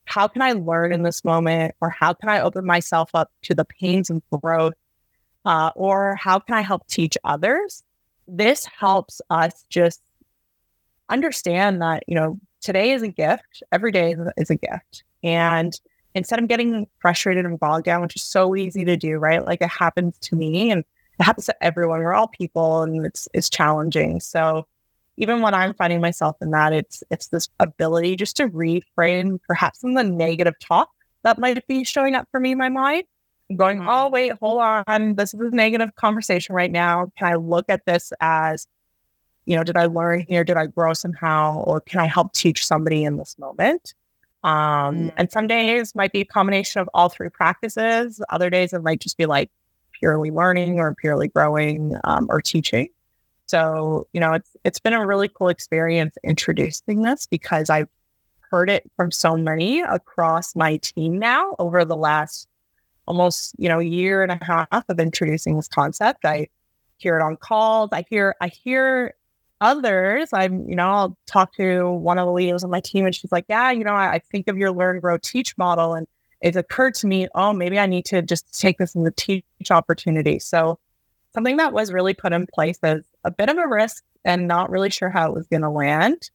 how 0.05 0.27
can 0.27 0.41
I 0.41 0.53
learn 0.53 0.91
in 0.91 1.03
this 1.03 1.23
moment, 1.23 1.75
or 1.81 1.89
how 1.89 2.13
can 2.13 2.29
I 2.29 2.41
open 2.41 2.65
myself 2.65 3.12
up 3.13 3.31
to 3.43 3.53
the 3.53 3.65
pains 3.65 4.09
and 4.09 4.23
growth, 4.31 4.73
uh, 5.45 5.71
or 5.75 6.15
how 6.15 6.39
can 6.39 6.55
I 6.55 6.62
help 6.62 6.88
teach 6.88 7.17
others? 7.23 7.83
This 8.27 8.65
helps 8.65 9.21
us 9.29 9.65
just 9.69 10.01
understand 11.09 11.81
that, 11.81 12.03
you 12.07 12.15
know, 12.15 12.39
today 12.62 12.91
is 12.91 13.03
a 13.03 13.07
gift. 13.07 13.62
Every 13.71 13.91
day 13.91 14.15
is 14.38 14.49
a 14.49 14.55
gift. 14.55 15.03
And 15.23 15.79
instead 16.19 16.39
of 16.39 16.47
getting 16.47 16.86
frustrated 16.99 17.45
and 17.45 17.60
bogged 17.60 17.86
down, 17.86 18.01
which 18.01 18.15
is 18.15 18.21
so 18.21 18.55
easy 18.55 18.86
to 18.86 18.95
do, 18.95 19.17
right? 19.17 19.43
Like 19.43 19.62
it 19.62 19.69
happens 19.69 20.17
to 20.19 20.36
me 20.36 20.69
and 20.69 20.84
it 21.19 21.23
happens 21.23 21.47
to 21.47 21.63
everyone. 21.63 21.99
We're 21.99 22.13
all 22.13 22.27
people 22.27 22.84
and 22.84 23.05
it's 23.05 23.27
it's 23.34 23.49
challenging. 23.49 24.19
So 24.19 24.67
even 25.17 25.41
when 25.41 25.53
I'm 25.53 25.73
finding 25.73 26.01
myself 26.01 26.38
in 26.41 26.51
that, 26.51 26.73
it's 26.73 27.03
it's 27.10 27.27
this 27.27 27.49
ability 27.60 28.15
just 28.15 28.38
to 28.38 28.47
reframe 28.47 29.39
perhaps 29.47 29.82
some 29.82 29.97
of 29.97 30.05
the 30.05 30.12
negative 30.12 30.53
talk 30.60 30.89
that 31.23 31.39
might 31.39 31.65
be 31.67 31.84
showing 31.84 32.15
up 32.15 32.27
for 32.32 32.39
me 32.39 32.51
in 32.51 32.58
my 32.58 32.69
mind. 32.69 33.03
I'm 33.49 33.58
going, 33.58 33.79
mm-hmm. 33.79 33.89
oh 33.89 34.10
wait, 34.10 34.34
hold 34.39 34.62
on. 34.62 35.15
This 35.15 35.34
is 35.34 35.39
a 35.39 35.49
negative 35.49 35.95
conversation 35.95 36.53
right 36.53 36.71
now. 36.71 37.12
Can 37.17 37.27
I 37.27 37.36
look 37.36 37.65
at 37.69 37.86
this 37.86 38.13
as 38.21 38.67
you 39.45 39.55
know, 39.55 39.63
did 39.63 39.77
I 39.77 39.88
learn 39.88 40.25
here? 40.29 40.43
Did 40.43 40.58
I 40.58 40.67
grow 40.67 40.93
somehow? 40.93 41.63
Or 41.63 41.82
can 41.82 41.99
I 41.99 42.05
help 42.05 42.34
teach 42.34 42.63
somebody 42.63 43.03
in 43.03 43.17
this 43.17 43.36
moment? 43.39 43.95
Um, 44.43 44.95
mm. 44.95 45.13
And 45.17 45.32
some 45.32 45.47
days 45.47 45.95
might 45.95 46.12
be 46.12 46.21
a 46.21 46.25
combination 46.25 46.82
of 46.82 46.89
all 46.93 47.10
three 47.10 47.30
practices. 47.30 48.21
Other 48.30 48.49
days 48.49 48.73
it 48.73 48.82
might 48.82 49.02
just 49.02 49.17
be 49.17 49.25
like 49.25 49.52
purely 49.91 50.32
learning 50.32 50.80
or 50.80 50.95
purely 50.95 51.28
growing 51.28 51.95
um, 52.04 52.28
or 52.30 52.41
teaching. 52.41 52.89
So, 53.47 54.08
you 54.13 54.19
know, 54.19 54.34
it's 54.34 54.56
it's 54.63 54.80
been 54.80 54.93
a 54.93 55.06
really 55.06 55.28
cool 55.28 55.49
experience 55.49 56.15
introducing 56.23 57.02
this 57.02 57.25
because 57.25 57.69
I've 57.69 57.89
heard 58.52 58.69
it 58.69 58.89
from 58.95 59.12
so 59.12 59.36
many 59.36 59.82
across 59.82 60.56
my 60.56 60.78
team 60.78 61.19
now 61.19 61.56
over 61.60 61.84
the 61.84 61.97
last 61.97 62.47
almost, 63.08 63.56
you 63.58 63.67
know, 63.67 63.80
year 63.80 64.21
and 64.21 64.32
a 64.32 64.39
half 64.43 64.86
of 64.88 64.99
introducing 64.99 65.56
this 65.56 65.67
concept. 65.67 66.25
I 66.25 66.47
hear 66.97 67.17
it 67.17 67.23
on 67.23 67.38
calls. 67.38 67.89
I 67.91 68.06
hear 68.10 68.36
I 68.39 68.49
hear 68.49 69.15
others, 69.62 70.30
I'm, 70.34 70.67
you 70.67 70.76
know, 70.76 70.89
I'll 70.89 71.17
talk 71.28 71.54
to 71.56 71.89
one 71.89 72.17
of 72.17 72.26
the 72.26 72.32
leaders 72.32 72.63
on 72.63 72.69
my 72.69 72.80
team 72.80 73.06
and 73.06 73.13
she's 73.13 73.32
like, 73.32 73.45
yeah, 73.50 73.72
you 73.72 73.84
know, 73.84 73.93
I, 73.93 74.13
I, 74.13 74.19
think 74.19 74.48
of 74.48 74.58
your 74.58 74.72
learn, 74.72 75.00
grow, 75.00 75.17
teach 75.17 75.58
model. 75.58 75.93
And 75.93 76.08
it 76.41 76.56
occurred 76.56 76.95
to 76.95 77.08
me, 77.08 77.28
oh, 77.36 77.54
maybe 77.54 77.80
I 77.80 77.86
need 77.86 78.06
to 78.06 78.22
just 78.22 78.58
take 78.58 78.78
this 78.78 78.95
as 78.95 79.06
a 79.06 79.12
teach 79.12 79.43
opportunity. 79.69 80.39
So 80.39 80.80
something 81.34 81.58
that 81.58 81.74
was 81.74 81.91
really 81.91 82.13
put 82.13 82.34
in 82.34 82.48
place 82.48 82.80
as 82.84 83.02
a 83.24 83.32
bit 83.32 83.50
of 83.50 83.58
a 83.58 83.67
risk 83.67 84.04
and 84.26 84.48
not 84.48 84.69
really 84.69 84.89
sure 84.89 85.10
how 85.10 85.28
it 85.28 85.36
was 85.36 85.48
going 85.48 85.62
to 85.62 85.69
land 85.69 86.30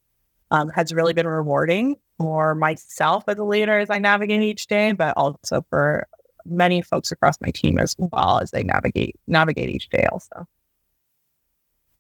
um, 0.51 0.69
has 0.71 0.93
really 0.93 1.13
been 1.13 1.27
rewarding 1.27 1.97
for 2.19 2.55
myself 2.55 3.25
as 3.27 3.39
a 3.39 3.45
leader 3.45 3.79
as 3.79 3.91
I 3.91 3.99
navigate 3.99 4.43
each 4.43 4.67
day, 4.67 4.93
but 4.93 5.17
also 5.17 5.65
for 5.71 6.07
many 6.45 6.83
folks 6.83 7.11
across 7.11 7.41
my 7.41 7.51
team 7.51 7.79
as 7.79 7.97
well 7.99 8.39
as 8.41 8.51
they 8.51 8.63
navigate 8.63 9.17
navigate 9.27 9.71
each 9.71 9.89
day 9.89 10.07
also. 10.13 10.47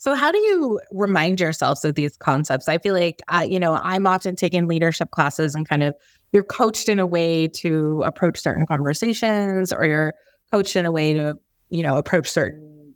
So, 0.04 0.14
how 0.14 0.30
do 0.30 0.36
you 0.36 0.78
remind 0.92 1.40
yourselves 1.40 1.82
of 1.82 1.94
these 1.94 2.14
concepts? 2.18 2.68
I 2.68 2.76
feel 2.76 2.92
like, 2.92 3.22
uh, 3.28 3.46
you 3.48 3.58
know, 3.58 3.80
I'm 3.82 4.06
often 4.06 4.36
taking 4.36 4.68
leadership 4.68 5.10
classes 5.12 5.54
and 5.54 5.66
kind 5.66 5.82
of 5.82 5.94
you're 6.30 6.44
coached 6.44 6.90
in 6.90 6.98
a 6.98 7.06
way 7.06 7.48
to 7.48 8.02
approach 8.02 8.38
certain 8.38 8.66
conversations 8.66 9.72
or 9.72 9.86
you're 9.86 10.12
coached 10.52 10.76
in 10.76 10.84
a 10.84 10.92
way 10.92 11.14
to, 11.14 11.38
you 11.70 11.82
know, 11.82 11.96
approach 11.96 12.28
certain 12.28 12.94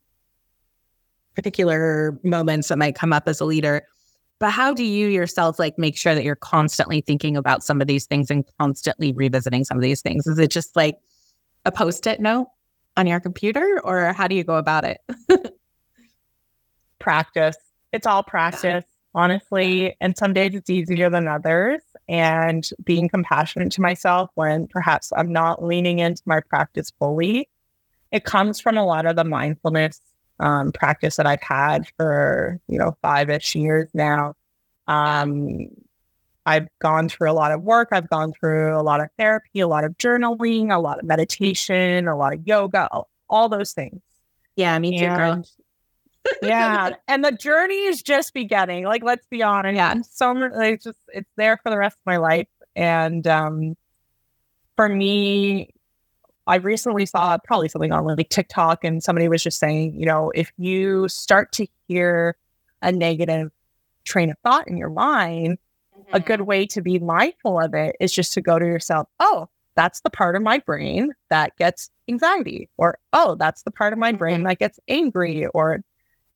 particular 1.34 2.20
moments 2.24 2.68
that 2.68 2.76
might 2.76 2.94
come 2.94 3.14
up 3.14 3.26
as 3.26 3.40
a 3.40 3.46
leader. 3.46 3.86
But 4.38 4.50
how 4.50 4.74
do 4.74 4.84
you 4.84 5.08
yourself 5.08 5.58
like 5.58 5.78
make 5.78 5.96
sure 5.96 6.14
that 6.14 6.24
you're 6.24 6.36
constantly 6.36 7.00
thinking 7.00 7.38
about 7.38 7.62
some 7.62 7.80
of 7.80 7.86
these 7.86 8.04
things 8.04 8.30
and 8.30 8.44
constantly 8.60 9.14
revisiting 9.14 9.64
some 9.64 9.78
of 9.78 9.82
these 9.82 10.02
things? 10.02 10.26
Is 10.26 10.38
it 10.38 10.50
just 10.50 10.76
like 10.76 10.98
a 11.64 11.72
post 11.72 12.06
it 12.06 12.20
note 12.20 12.48
on 12.98 13.06
your 13.06 13.18
computer 13.18 13.80
or 13.82 14.12
how 14.12 14.28
do 14.28 14.34
you 14.34 14.44
go 14.44 14.56
about 14.56 14.84
it? 14.84 14.98
practice. 16.98 17.56
It's 17.92 18.06
all 18.06 18.22
practice, 18.22 18.84
honestly. 19.14 19.96
And 20.00 20.16
some 20.16 20.32
days 20.32 20.54
it's 20.54 20.70
easier 20.70 21.10
than 21.10 21.28
others. 21.28 21.80
And 22.08 22.68
being 22.84 23.08
compassionate 23.08 23.72
to 23.72 23.80
myself 23.82 24.30
when 24.34 24.66
perhaps 24.66 25.12
I'm 25.16 25.32
not 25.32 25.62
leaning 25.62 25.98
into 25.98 26.22
my 26.24 26.40
practice 26.40 26.92
fully. 26.98 27.48
It 28.10 28.24
comes 28.24 28.60
from 28.60 28.78
a 28.78 28.86
lot 28.86 29.04
of 29.04 29.16
the 29.16 29.24
mindfulness 29.24 30.00
um, 30.40 30.72
practice 30.72 31.16
that 31.16 31.26
I've 31.26 31.42
had 31.42 31.86
for, 31.96 32.58
you 32.68 32.78
know, 32.78 32.96
five 33.02 33.28
ish 33.28 33.54
years 33.54 33.88
now. 33.92 34.34
Um, 34.86 35.68
I've 36.46 36.68
gone 36.78 37.10
through 37.10 37.30
a 37.30 37.34
lot 37.34 37.52
of 37.52 37.62
work. 37.62 37.88
I've 37.92 38.08
gone 38.08 38.32
through 38.32 38.74
a 38.74 38.80
lot 38.80 39.00
of 39.00 39.08
therapy, 39.18 39.60
a 39.60 39.68
lot 39.68 39.84
of 39.84 39.98
journaling, 39.98 40.74
a 40.74 40.78
lot 40.78 40.98
of 40.98 41.04
meditation, 41.04 42.08
a 42.08 42.16
lot 42.16 42.32
of 42.32 42.46
yoga, 42.46 42.88
all, 42.90 43.08
all 43.28 43.50
those 43.50 43.72
things. 43.72 44.00
Yeah, 44.56 44.78
me 44.78 44.98
too, 44.98 45.04
and, 45.04 45.16
girl 45.16 45.44
yeah. 46.42 46.94
And 47.06 47.24
the 47.24 47.32
journey 47.32 47.84
is 47.84 48.02
just 48.02 48.34
beginning. 48.34 48.84
Like, 48.84 49.02
let's 49.02 49.26
be 49.26 49.42
honest. 49.42 49.76
Yeah. 49.76 49.94
So 50.10 50.34
it's 50.60 50.84
just 50.84 50.98
it's 51.08 51.30
there 51.36 51.58
for 51.62 51.70
the 51.70 51.78
rest 51.78 51.96
of 51.96 52.06
my 52.06 52.16
life. 52.16 52.48
And 52.76 53.26
um 53.26 53.76
for 54.76 54.88
me, 54.88 55.70
I 56.46 56.56
recently 56.56 57.04
saw 57.04 57.36
probably 57.44 57.68
something 57.68 57.92
on 57.92 58.04
like 58.04 58.28
TikTok 58.28 58.84
and 58.84 59.02
somebody 59.02 59.28
was 59.28 59.42
just 59.42 59.58
saying, 59.58 59.94
you 59.94 60.06
know, 60.06 60.30
if 60.34 60.50
you 60.56 61.08
start 61.08 61.52
to 61.52 61.66
hear 61.88 62.36
a 62.80 62.92
negative 62.92 63.50
train 64.04 64.30
of 64.30 64.38
thought 64.44 64.66
in 64.68 64.76
your 64.76 64.88
mind, 64.88 65.58
mm-hmm. 65.98 66.16
a 66.16 66.20
good 66.20 66.42
way 66.42 66.64
to 66.66 66.80
be 66.80 66.98
mindful 66.98 67.60
of 67.60 67.74
it 67.74 67.96
is 68.00 68.12
just 68.12 68.32
to 68.34 68.40
go 68.40 68.58
to 68.58 68.64
yourself, 68.64 69.08
oh, 69.20 69.48
that's 69.74 70.00
the 70.00 70.10
part 70.10 70.36
of 70.36 70.42
my 70.42 70.58
brain 70.58 71.12
that 71.28 71.56
gets 71.56 71.90
anxiety, 72.08 72.68
or 72.78 72.98
oh, 73.12 73.34
that's 73.34 73.62
the 73.62 73.70
part 73.70 73.92
of 73.92 73.98
my 73.98 74.12
brain 74.12 74.38
mm-hmm. 74.38 74.46
that 74.48 74.58
gets 74.58 74.80
angry, 74.88 75.46
or 75.48 75.84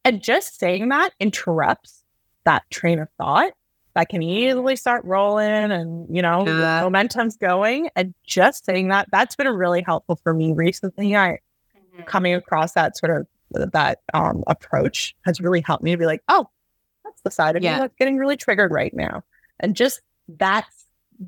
and 0.04 0.22
just 0.22 0.58
saying 0.58 0.88
that 0.88 1.12
interrupts 1.20 2.02
that 2.44 2.62
train 2.70 2.98
of 2.98 3.08
thought 3.18 3.52
that 3.94 4.08
can 4.08 4.22
easily 4.22 4.74
start 4.74 5.04
rolling 5.04 5.70
and, 5.70 6.06
you 6.14 6.22
know, 6.22 6.46
yeah. 6.46 6.80
momentum's 6.82 7.36
going. 7.36 7.90
And 7.94 8.14
just 8.26 8.64
saying 8.64 8.88
that, 8.88 9.08
that's 9.12 9.36
been 9.36 9.48
really 9.48 9.82
helpful 9.82 10.16
for 10.22 10.32
me 10.32 10.52
recently. 10.52 11.14
I 11.14 11.38
mm-hmm. 11.76 12.02
coming 12.04 12.34
across 12.34 12.72
that 12.72 12.96
sort 12.96 13.16
of 13.16 13.26
that 13.72 14.00
um, 14.14 14.42
approach 14.46 15.14
has 15.26 15.40
really 15.40 15.60
helped 15.60 15.84
me 15.84 15.90
to 15.90 15.98
be 15.98 16.06
like, 16.06 16.22
oh, 16.28 16.48
that's 17.04 17.20
the 17.20 17.30
side 17.30 17.54
of 17.56 17.62
yeah. 17.62 17.74
me 17.74 17.80
that's 17.80 17.96
getting 17.98 18.16
really 18.16 18.36
triggered 18.36 18.72
right 18.72 18.94
now. 18.94 19.22
And 19.60 19.76
just 19.76 20.00
that 20.38 20.66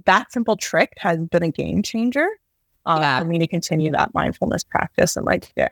that 0.06 0.32
simple 0.32 0.56
trick 0.56 0.94
has 0.96 1.18
been 1.18 1.42
a 1.42 1.50
game 1.50 1.82
changer 1.82 2.26
uh, 2.86 2.98
yeah. 3.00 3.18
for 3.18 3.26
me 3.26 3.38
to 3.38 3.46
continue 3.46 3.92
that 3.92 4.14
mindfulness 4.14 4.64
practice 4.64 5.16
in 5.16 5.24
my 5.24 5.38
day. 5.38 5.68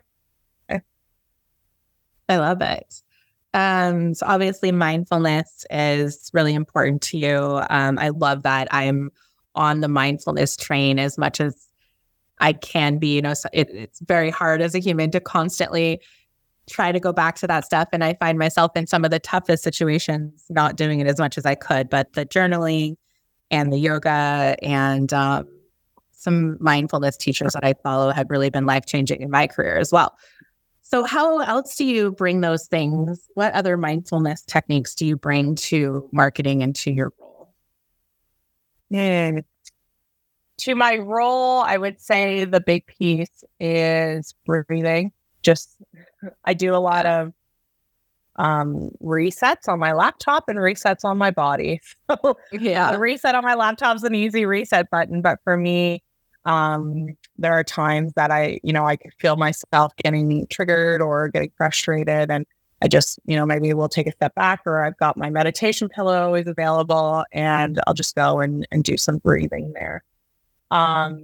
I 2.29 2.37
love 2.37 2.61
it. 2.61 3.03
Um, 3.55 4.15
so 4.15 4.27
obviously 4.27 4.73
mindfulness 4.73 5.67
is 5.71 6.31
really 6.33 6.55
important 6.55 7.03
to 7.03 7.19
you. 7.19 7.61
Um, 7.69 7.99
I 7.99 8.09
love 8.09 8.45
that 8.45 8.69
I'm 8.71 9.11
on 9.55 9.81
the 9.81 9.89
mindfulness 9.89 10.57
train 10.57 10.99
as 10.99 11.19
much 11.19 11.41
as 11.41 11.69
I 12.41 12.55
can 12.55 12.99
be. 12.99 13.15
You 13.15 13.23
know, 13.23 13.35
so 13.35 13.49
it, 13.53 13.69
it's 13.71 14.01
very 14.01 14.31
hard 14.31 14.63
as 14.63 14.75
a 14.75 14.79
human 14.79 15.11
to 15.11 15.21
constantly 15.21 16.01
try 16.71 16.93
to 16.93 17.01
go 17.01 17.13
back 17.13 17.37
to 17.37 17.47
that 17.47 17.65
stuff. 17.65 17.89
And 17.93 18.03
I 18.03 18.15
find 18.15 18.39
myself 18.39 18.73
in 18.77 18.87
some 18.87 19.05
of 19.05 19.11
the 19.11 19.19
toughest 19.19 19.63
situations 19.63 20.45
not 20.49 20.77
doing 20.77 21.01
it 21.01 21.07
as 21.07 21.19
much 21.19 21.37
as 21.37 21.45
I 21.45 21.55
could. 21.55 21.91
But 21.91 22.15
the 22.15 22.25
journaling 22.25 22.97
and 23.51 23.73
the 23.73 23.79
yoga 23.79 24.57
and 24.63 25.13
um, 25.13 25.47
some 26.13 26.57
mindfulness 26.61 27.17
teachers 27.17 27.53
that 27.53 27.65
I 27.65 27.75
follow 27.83 28.11
have 28.11 28.31
really 28.31 28.49
been 28.49 28.65
life 28.65 28.87
changing 28.87 29.21
in 29.21 29.31
my 29.31 29.47
career 29.47 29.77
as 29.77 29.93
well. 29.93 30.17
So, 30.93 31.05
how 31.05 31.39
else 31.39 31.75
do 31.75 31.87
you 31.87 32.13
bring 32.13 32.43
those 32.43 32.67
things? 32.67 33.27
What 33.33 33.55
other 33.55 33.79
mindfulness 33.79 34.43
techniques 34.43 34.95
do 34.95 35.07
you 35.07 35.17
bring 35.17 35.55
to 35.55 36.07
marketing 36.13 36.63
and 36.63 36.77
to 36.77 36.93
your 36.93 37.15
role? 37.19 37.55
And 38.91 39.43
to 40.59 40.75
my 40.75 40.99
role, 40.99 41.63
I 41.63 41.79
would 41.79 41.99
say 41.99 42.45
the 42.45 42.61
big 42.61 42.85
piece 42.85 43.43
is 43.59 44.35
breathing. 44.45 45.13
Just, 45.43 45.79
I 46.45 46.53
do 46.53 46.75
a 46.75 46.77
lot 46.77 47.07
of 47.07 47.33
um, 48.37 48.91
resets 49.03 49.69
on 49.69 49.79
my 49.79 49.95
laptop 49.95 50.45
and 50.51 50.59
resets 50.59 51.07
on 51.07 51.17
my 51.17 51.31
body. 51.31 51.81
So, 52.11 52.37
yeah, 52.53 52.93
the 52.93 52.99
reset 52.99 53.35
on 53.35 53.45
my 53.45 53.55
laptop 53.55 53.97
is 53.97 54.05
an 54.05 54.15
easy 54.15 54.45
reset 54.45 54.91
button, 54.91 55.23
but 55.23 55.39
for 55.43 55.57
me, 55.57 56.03
um, 56.45 57.09
there 57.39 57.53
are 57.53 57.65
times 57.65 58.13
that 58.15 58.31
I, 58.31 58.61
you 58.63 58.73
know, 58.73 58.87
I 58.87 58.99
feel 59.19 59.37
myself 59.37 59.95
getting 59.97 60.47
triggered 60.49 61.01
or 61.01 61.29
getting 61.29 61.53
frustrated. 61.57 62.31
And 62.31 62.47
I 62.83 62.89
just, 62.89 63.21
you 63.27 63.37
know, 63.37 63.47
maybe 63.47 63.73
we'll 63.75 63.89
take 63.89 64.09
a 64.09 64.13
step 64.13 64.35
back 64.35 64.63
or 64.67 64.85
I've 64.85 64.97
got 64.97 65.17
my 65.17 65.31
meditation 65.31 65.89
pillow 65.89 66.21
always 66.21 66.49
available 66.49 67.25
and 67.33 67.81
I'll 67.87 67.95
just 67.95 68.17
go 68.17 68.41
and, 68.41 68.67
and 68.73 68.83
do 68.83 68.97
some 68.97 69.19
breathing 69.19 69.73
there. 69.75 70.03
Um, 70.73 71.19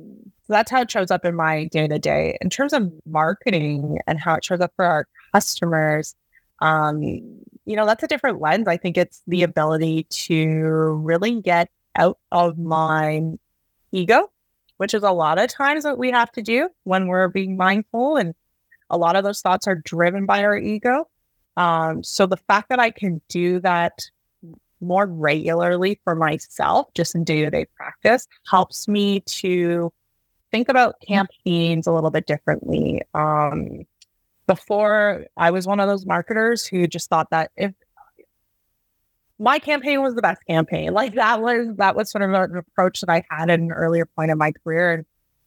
so 0.47 0.53
that's 0.53 0.71
how 0.71 0.83
it 0.83 0.91
shows 0.91 1.11
up 1.11 1.25
in 1.25 1.35
my 1.35 1.65
day 1.65 1.89
to 1.89 1.99
day. 1.99 2.39
In 2.41 2.49
terms 2.49 2.73
of 2.73 2.93
marketing 3.05 3.99
and 4.07 4.21
how 4.21 4.35
it 4.35 4.45
shows 4.45 4.61
up 4.61 4.73
for 4.77 4.85
our 4.85 5.07
customers, 5.33 6.15
um, 6.61 7.03
you 7.03 7.77
know, 7.77 7.87
that's 7.87 8.03
a 8.03 8.09
different 8.09 8.41
lens. 8.41 8.69
I 8.69 8.77
think 8.77 8.97
it's 8.97 9.23
the 9.27 9.43
ability 9.43 10.05
to 10.05 11.01
really 11.03 11.41
get 11.41 11.71
out 11.97 12.19
of 12.31 12.57
my 12.57 13.23
ego 13.91 14.31
which 14.79 14.95
is 14.95 15.03
a 15.03 15.13
lot 15.13 15.39
of 15.39 15.51
times 15.51 15.85
what 15.85 15.99
we 15.99 16.11
have 16.11 16.33
to 16.33 16.43
do 16.43 16.69
when 16.85 17.07
we're 17.07 17.29
being 17.29 17.57
mindful. 17.57 18.17
And 18.17 18.35
a 18.91 18.97
lot 18.97 19.17
of 19.17 19.25
those 19.25 19.41
thoughts 19.41 19.69
are 19.69 19.77
driven 19.77 20.27
by 20.27 20.43
our 20.43 20.57
ego. 20.57 21.09
Um, 21.57 22.03
so 22.03 22.27
the 22.27 22.37
fact 22.37 22.71
that 22.71 22.81
I 22.81 22.91
can 22.91 23.21
do 23.29 23.61
that 23.61 23.99
more 24.81 25.07
regularly 25.07 26.01
for 26.05 26.15
myself, 26.15 26.87
just 26.95 27.15
in 27.15 27.25
day 27.25 27.43
to 27.43 27.51
day 27.51 27.67
practice, 27.77 28.27
helps 28.49 28.89
me 28.89 29.21
to 29.21 29.93
think 30.51 30.69
about 30.69 30.95
campaigns 31.07 31.87
a 31.87 31.93
little 31.93 32.11
bit 32.11 32.27
differently. 32.27 33.03
Um, 33.15 33.85
before, 34.47 35.27
I 35.37 35.51
was 35.51 35.67
one 35.67 35.81
of 35.81 35.89
those 35.89 36.07
marketers 36.07 36.65
who 36.65 36.87
just 36.87 37.11
thought 37.11 37.31
that 37.31 37.51
if 37.57 37.75
my 39.39 39.59
campaign 39.59 40.03
was 40.03 40.15
the 40.15 40.23
best 40.23 40.45
campaign. 40.47 40.93
Like 40.93 41.15
that 41.15 41.41
was 41.41 41.69
that 41.77 41.95
was 41.95 42.11
sort 42.11 42.23
of 42.23 42.33
an 42.33 42.57
approach 42.57 43.01
that 43.01 43.11
I 43.11 43.25
had 43.31 43.51
at 43.51 43.61
an 43.61 43.73
earlier 43.73 44.05
point 44.05 44.31
in 44.31 44.39
my 44.39 44.53
career. 44.53 44.93
And 44.93 45.07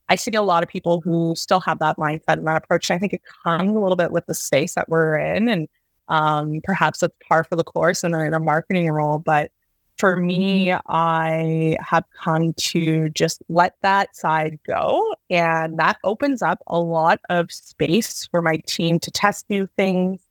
I 0.09 0.15
see 0.15 0.31
a 0.31 0.41
lot 0.41 0.63
of 0.63 0.69
people 0.69 1.01
who 1.01 1.35
still 1.35 1.59
have 1.61 1.79
that 1.79 1.97
mindset 1.97 2.37
and 2.37 2.47
that 2.47 2.63
approach. 2.63 2.89
And 2.89 2.95
I 2.95 2.99
think 2.99 3.13
it 3.13 3.21
comes 3.43 3.69
a 3.69 3.79
little 3.79 3.95
bit 3.95 4.11
with 4.11 4.25
the 4.25 4.33
space 4.33 4.75
that 4.75 4.89
we're 4.89 5.17
in, 5.17 5.49
and 5.49 5.67
um, 6.07 6.61
perhaps 6.63 7.03
it's 7.03 7.15
par 7.27 7.43
for 7.43 7.55
the 7.55 7.63
course 7.63 8.03
in 8.03 8.13
a, 8.13 8.19
in 8.19 8.33
a 8.33 8.39
marketing 8.39 8.89
role. 8.91 9.19
But 9.19 9.51
for 9.97 10.15
me, 10.15 10.73
I 10.87 11.77
have 11.79 12.05
come 12.17 12.53
to 12.53 13.09
just 13.09 13.41
let 13.49 13.75
that 13.81 14.15
side 14.15 14.59
go, 14.65 15.15
and 15.29 15.77
that 15.79 15.97
opens 16.03 16.41
up 16.41 16.59
a 16.67 16.79
lot 16.79 17.19
of 17.29 17.51
space 17.51 18.25
for 18.27 18.41
my 18.41 18.57
team 18.67 18.99
to 18.99 19.11
test 19.11 19.49
new 19.49 19.67
things, 19.77 20.21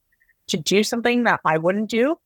to 0.49 0.57
do 0.57 0.83
something 0.83 1.25
that 1.25 1.41
I 1.45 1.59
wouldn't 1.59 1.91
do 1.91 2.19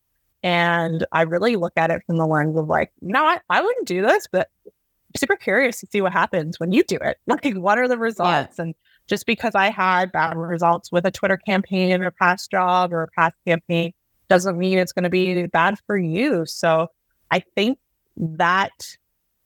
and 0.44 1.06
I 1.10 1.22
really 1.22 1.56
look 1.56 1.72
at 1.78 1.90
it 1.90 2.02
from 2.06 2.18
the 2.18 2.26
lens 2.26 2.58
of 2.58 2.68
like, 2.68 2.92
no, 3.00 3.24
I, 3.24 3.40
I 3.48 3.62
wouldn't 3.62 3.88
do 3.88 4.02
this, 4.02 4.28
but 4.30 4.50
I'm 4.66 4.72
super 5.16 5.36
curious 5.36 5.80
to 5.80 5.86
see 5.90 6.02
what 6.02 6.12
happens 6.12 6.60
when 6.60 6.70
you 6.70 6.84
do 6.84 6.98
it. 7.00 7.16
Like, 7.26 7.54
what 7.54 7.78
are 7.78 7.88
the 7.88 7.96
results? 7.96 8.58
Yeah. 8.58 8.64
And 8.64 8.74
just 9.06 9.24
because 9.24 9.54
I 9.54 9.70
had 9.70 10.12
bad 10.12 10.36
results 10.36 10.92
with 10.92 11.06
a 11.06 11.10
Twitter 11.10 11.38
campaign 11.38 12.02
or 12.02 12.10
past 12.10 12.50
job 12.50 12.92
or 12.92 13.04
a 13.04 13.08
past 13.08 13.34
campaign 13.46 13.94
doesn't 14.28 14.58
mean 14.58 14.78
it's 14.78 14.92
going 14.92 15.04
to 15.04 15.10
be 15.10 15.46
bad 15.46 15.78
for 15.86 15.96
you. 15.96 16.44
So 16.44 16.88
I 17.30 17.42
think 17.54 17.78
that 18.18 18.96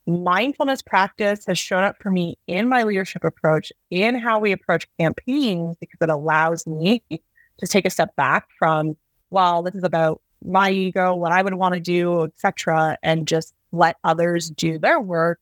mindfulness 0.05 0.81
practice 0.81 1.45
has 1.45 1.57
shown 1.57 1.85
up 1.85 1.95
for 2.01 2.11
me 2.11 2.37
in 2.45 2.67
my 2.67 2.83
leadership 2.83 3.23
approach, 3.23 3.71
in 3.89 4.15
how 4.15 4.39
we 4.39 4.51
approach 4.51 4.85
campaigns, 4.99 5.77
because 5.79 5.99
it 6.01 6.09
allows 6.09 6.67
me 6.67 7.03
to 7.09 7.67
take 7.67 7.85
a 7.85 7.89
step 7.89 8.13
back 8.17 8.47
from, 8.57 8.97
well, 9.29 9.63
this 9.63 9.75
is 9.75 9.83
about 9.83 10.21
my 10.43 10.71
ego, 10.71 11.15
what 11.15 11.31
I 11.31 11.41
would 11.41 11.55
want 11.55 11.75
to 11.75 11.79
do, 11.79 12.23
etc., 12.23 12.97
and 13.03 13.27
just 13.27 13.53
let 13.71 13.97
others 14.03 14.49
do 14.49 14.79
their 14.79 14.99
work, 14.99 15.39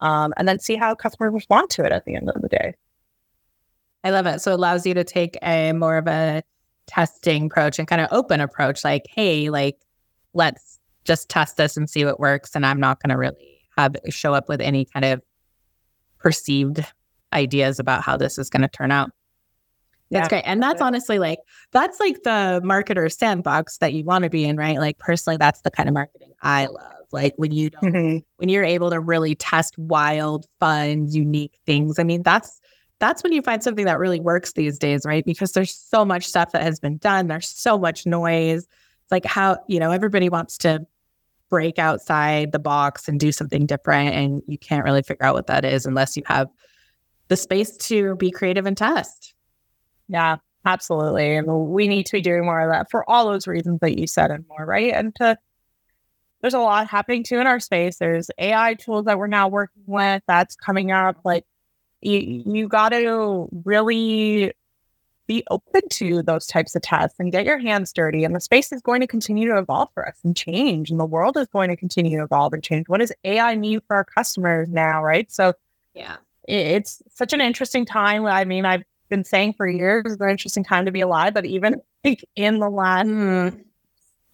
um, 0.00 0.32
and 0.36 0.48
then 0.48 0.58
see 0.58 0.76
how 0.76 0.94
customers 0.94 1.32
respond 1.32 1.70
to 1.70 1.84
it 1.84 1.92
at 1.92 2.04
the 2.04 2.14
end 2.14 2.30
of 2.30 2.40
the 2.40 2.48
day. 2.48 2.74
I 4.04 4.10
love 4.10 4.26
it. 4.26 4.40
So 4.40 4.52
it 4.52 4.54
allows 4.54 4.86
you 4.86 4.94
to 4.94 5.04
take 5.04 5.36
a 5.42 5.72
more 5.72 5.98
of 5.98 6.06
a 6.06 6.42
testing 6.86 7.46
approach 7.46 7.78
and 7.78 7.86
kind 7.86 8.00
of 8.00 8.08
open 8.10 8.40
approach, 8.40 8.84
like, 8.84 9.06
hey, 9.08 9.50
like, 9.50 9.76
let's 10.34 10.78
just 11.04 11.28
test 11.28 11.56
this 11.56 11.76
and 11.76 11.88
see 11.88 12.04
what 12.04 12.20
works, 12.20 12.54
and 12.54 12.64
I'm 12.64 12.80
not 12.80 13.02
going 13.02 13.10
to 13.10 13.16
really 13.16 13.60
have 13.76 13.96
show 14.08 14.34
up 14.34 14.48
with 14.48 14.60
any 14.60 14.84
kind 14.84 15.04
of 15.04 15.22
perceived 16.18 16.84
ideas 17.32 17.78
about 17.78 18.02
how 18.02 18.16
this 18.16 18.38
is 18.38 18.50
going 18.50 18.62
to 18.62 18.68
turn 18.68 18.90
out. 18.90 19.10
That's 20.10 20.24
yeah. 20.24 20.28
great. 20.28 20.42
And 20.46 20.62
that's 20.62 20.80
honestly 20.80 21.18
like, 21.18 21.40
that's 21.72 22.00
like 22.00 22.22
the 22.22 22.60
marketer 22.64 23.12
sandbox 23.12 23.78
that 23.78 23.92
you 23.92 24.04
want 24.04 24.24
to 24.24 24.30
be 24.30 24.44
in, 24.44 24.56
right? 24.56 24.78
Like, 24.78 24.98
personally, 24.98 25.36
that's 25.36 25.60
the 25.60 25.70
kind 25.70 25.88
of 25.88 25.94
marketing 25.94 26.32
I 26.42 26.66
love. 26.66 26.94
Like, 27.12 27.34
when 27.36 27.52
you 27.52 27.70
don't, 27.70 27.82
mm-hmm. 27.92 28.18
when 28.36 28.48
you're 28.48 28.64
able 28.64 28.90
to 28.90 29.00
really 29.00 29.34
test 29.34 29.76
wild, 29.78 30.46
fun, 30.60 31.10
unique 31.10 31.58
things. 31.66 31.98
I 31.98 32.04
mean, 32.04 32.22
that's, 32.22 32.60
that's 33.00 33.22
when 33.22 33.32
you 33.32 33.42
find 33.42 33.62
something 33.62 33.84
that 33.84 33.98
really 33.98 34.20
works 34.20 34.52
these 34.54 34.78
days, 34.78 35.02
right? 35.04 35.24
Because 35.24 35.52
there's 35.52 35.74
so 35.74 36.04
much 36.04 36.24
stuff 36.26 36.52
that 36.52 36.62
has 36.62 36.80
been 36.80 36.98
done. 36.98 37.28
There's 37.28 37.48
so 37.48 37.78
much 37.78 38.06
noise. 38.06 38.64
It's 38.64 39.12
like 39.12 39.24
how, 39.24 39.58
you 39.68 39.78
know, 39.78 39.90
everybody 39.90 40.28
wants 40.28 40.58
to 40.58 40.86
break 41.48 41.78
outside 41.78 42.52
the 42.52 42.58
box 42.58 43.08
and 43.08 43.18
do 43.18 43.32
something 43.32 43.66
different. 43.66 44.14
And 44.14 44.42
you 44.46 44.58
can't 44.58 44.84
really 44.84 45.02
figure 45.02 45.24
out 45.24 45.34
what 45.34 45.46
that 45.46 45.64
is 45.64 45.86
unless 45.86 46.16
you 46.16 46.22
have 46.26 46.48
the 47.28 47.36
space 47.36 47.76
to 47.76 48.16
be 48.16 48.30
creative 48.30 48.66
and 48.66 48.76
test. 48.76 49.34
Yeah, 50.08 50.36
absolutely. 50.64 51.36
And 51.36 51.46
we 51.46 51.88
need 51.88 52.06
to 52.06 52.12
be 52.12 52.20
doing 52.20 52.44
more 52.44 52.60
of 52.60 52.72
that 52.72 52.90
for 52.90 53.08
all 53.08 53.26
those 53.26 53.46
reasons 53.46 53.80
that 53.80 53.98
you 53.98 54.06
said 54.06 54.30
and 54.30 54.44
more, 54.48 54.64
right? 54.64 54.92
And 54.92 55.14
to 55.16 55.38
there's 56.40 56.54
a 56.54 56.60
lot 56.60 56.86
happening 56.86 57.24
too 57.24 57.38
in 57.40 57.46
our 57.46 57.60
space. 57.60 57.98
There's 57.98 58.30
AI 58.38 58.74
tools 58.74 59.06
that 59.06 59.18
we're 59.18 59.26
now 59.26 59.48
working 59.48 59.82
with 59.86 60.22
that's 60.26 60.54
coming 60.54 60.92
up. 60.92 61.18
Like 61.24 61.44
you, 62.00 62.42
you 62.46 62.68
got 62.68 62.90
to 62.90 63.48
really 63.64 64.52
be 65.26 65.44
open 65.50 65.82
to 65.90 66.22
those 66.22 66.46
types 66.46 66.74
of 66.74 66.82
tests 66.82 67.16
and 67.18 67.30
get 67.30 67.44
your 67.44 67.58
hands 67.58 67.92
dirty. 67.92 68.24
And 68.24 68.34
the 68.34 68.40
space 68.40 68.72
is 68.72 68.80
going 68.80 69.00
to 69.02 69.06
continue 69.06 69.48
to 69.48 69.58
evolve 69.58 69.90
for 69.92 70.08
us 70.08 70.16
and 70.24 70.34
change. 70.34 70.90
And 70.90 70.98
the 70.98 71.04
world 71.04 71.36
is 71.36 71.46
going 71.48 71.68
to 71.68 71.76
continue 71.76 72.16
to 72.18 72.24
evolve 72.24 72.54
and 72.54 72.62
change. 72.62 72.88
What 72.88 73.00
does 73.00 73.12
AI 73.24 73.56
mean 73.56 73.80
for 73.86 73.96
our 73.96 74.04
customers 74.04 74.68
now? 74.70 75.02
Right. 75.02 75.30
So, 75.30 75.52
yeah, 75.92 76.16
it's 76.46 77.02
such 77.14 77.32
an 77.32 77.42
interesting 77.42 77.84
time. 77.84 78.24
I 78.24 78.44
mean, 78.44 78.64
I've 78.64 78.84
been 79.08 79.24
saying 79.24 79.54
for 79.54 79.66
years 79.66 80.04
it's 80.06 80.20
an 80.20 80.30
interesting 80.30 80.64
time 80.64 80.86
to 80.86 80.92
be 80.92 81.00
alive, 81.00 81.34
but 81.34 81.44
even 81.44 81.80
like 82.04 82.24
in 82.36 82.58
the 82.58 82.68
last 82.68 83.08
mm. 83.08 83.64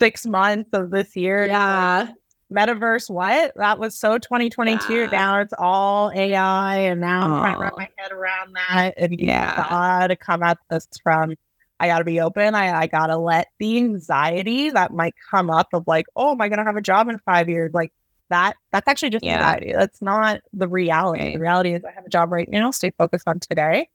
six 0.01 0.27
months 0.27 0.71
of 0.73 0.91
this 0.91 1.17
year, 1.17 1.47
yeah. 1.47 2.13
Metaverse, 2.53 3.11
what? 3.11 3.53
That 3.57 3.79
was 3.79 3.99
so 3.99 4.19
2022. 4.19 4.95
Yeah. 4.95 5.07
Now 5.07 5.41
it's 5.41 5.55
all 5.59 6.13
AI, 6.15 6.77
and 6.77 7.01
now 7.01 7.23
I'm 7.23 7.41
trying 7.41 7.55
to 7.55 7.61
wrap 7.61 7.77
my 7.77 7.89
head 7.97 8.13
around 8.13 8.55
that. 8.55 8.95
And 8.97 9.19
yeah, 9.19 9.67
gotta 9.69 10.15
come 10.15 10.43
at 10.43 10.59
this 10.71 10.87
from 11.03 11.35
I 11.81 11.89
gotta 11.89 12.05
be 12.05 12.21
open. 12.21 12.55
I, 12.55 12.83
I 12.83 12.87
gotta 12.87 13.17
let 13.17 13.49
the 13.59 13.79
anxiety 13.79 14.71
that 14.71 14.93
might 14.93 15.15
come 15.31 15.51
up 15.51 15.69
of 15.73 15.85
like, 15.87 16.07
oh, 16.15 16.33
am 16.33 16.41
I 16.41 16.49
gonna 16.49 16.65
have 16.65 16.77
a 16.77 16.83
job 16.83 17.09
in 17.09 17.19
five 17.21 17.49
years? 17.49 17.73
Like 17.73 17.93
that, 18.31 18.57
that's 18.71 18.87
actually 18.87 19.11
just 19.11 19.25
yeah. 19.25 19.37
anxiety. 19.37 19.73
That's 19.73 20.01
not 20.01 20.41
the 20.53 20.69
reality. 20.69 21.33
The 21.33 21.41
reality 21.41 21.73
is 21.73 21.85
I 21.85 21.93
have 21.93 22.07
a 22.07 22.11
job 22.11 22.31
right 22.31 22.49
now, 22.49 22.71
stay 22.71 22.93
focused 22.97 23.27
on 23.27 23.41
today 23.41 23.89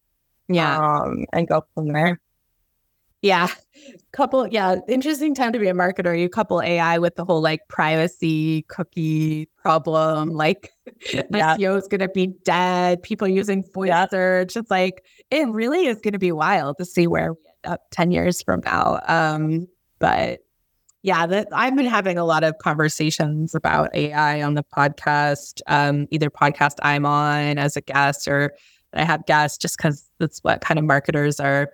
yeah. 0.50 0.78
Um, 0.78 1.26
and 1.32 1.48
go 1.48 1.64
from 1.74 1.88
there. 1.88 2.20
Yeah. 3.22 3.50
Couple, 4.14 4.48
yeah, 4.48 4.78
interesting 4.88 5.36
time 5.36 5.52
to 5.52 5.60
be 5.60 5.68
a 5.68 5.74
marketer. 5.74 6.18
You 6.20 6.30
couple 6.30 6.62
AI 6.62 7.00
with 7.00 7.16
the 7.16 7.26
whole 7.26 7.42
like 7.42 7.62
privacy 7.68 8.64
cookie 8.64 9.50
problem. 9.58 10.30
Like 10.30 10.72
yeah. 11.14 11.58
SEO 11.58 11.78
is 11.78 11.88
going 11.88 12.00
to 12.00 12.10
be 12.10 12.28
dead. 12.44 13.04
People 13.04 13.28
using 13.28 13.64
voice 13.74 13.90
yeah. 13.90 14.08
search. 14.08 14.56
It's 14.56 14.72
like, 14.72 15.06
it 15.30 15.48
really 15.50 15.86
is 15.86 16.00
going 16.00 16.14
to 16.14 16.20
be 16.20 16.32
wild 16.32 16.78
to 16.78 16.86
see 16.86 17.08
where 17.08 17.34
we 17.34 17.40
end 17.66 17.74
up 17.74 17.82
10 17.92 18.12
years 18.12 18.42
from 18.42 18.62
now. 18.64 19.02
Um, 19.08 19.68
but 20.00 20.40
yeah, 21.02 21.26
that 21.28 21.48
I've 21.52 21.76
been 21.76 21.86
having 21.86 22.18
a 22.18 22.26
lot 22.26 22.44
of 22.44 22.58
conversations 22.60 23.54
about 23.54 23.94
AI 23.94 24.42
on 24.42 24.54
the 24.56 24.64
podcast, 24.64 25.62
um, 25.68 26.08
either 26.12 26.30
podcast 26.30 26.76
I'm 26.84 27.06
on 27.06 27.58
as 27.58 27.78
a 27.78 27.82
guest 27.82 28.28
or 28.28 28.54
I 28.94 29.04
have 29.04 29.26
guests 29.26 29.58
just 29.58 29.78
because 29.78 30.09
that's 30.20 30.40
what 30.40 30.62
kind 30.62 30.78
of 30.78 30.86
marketers 30.86 31.40
are 31.40 31.72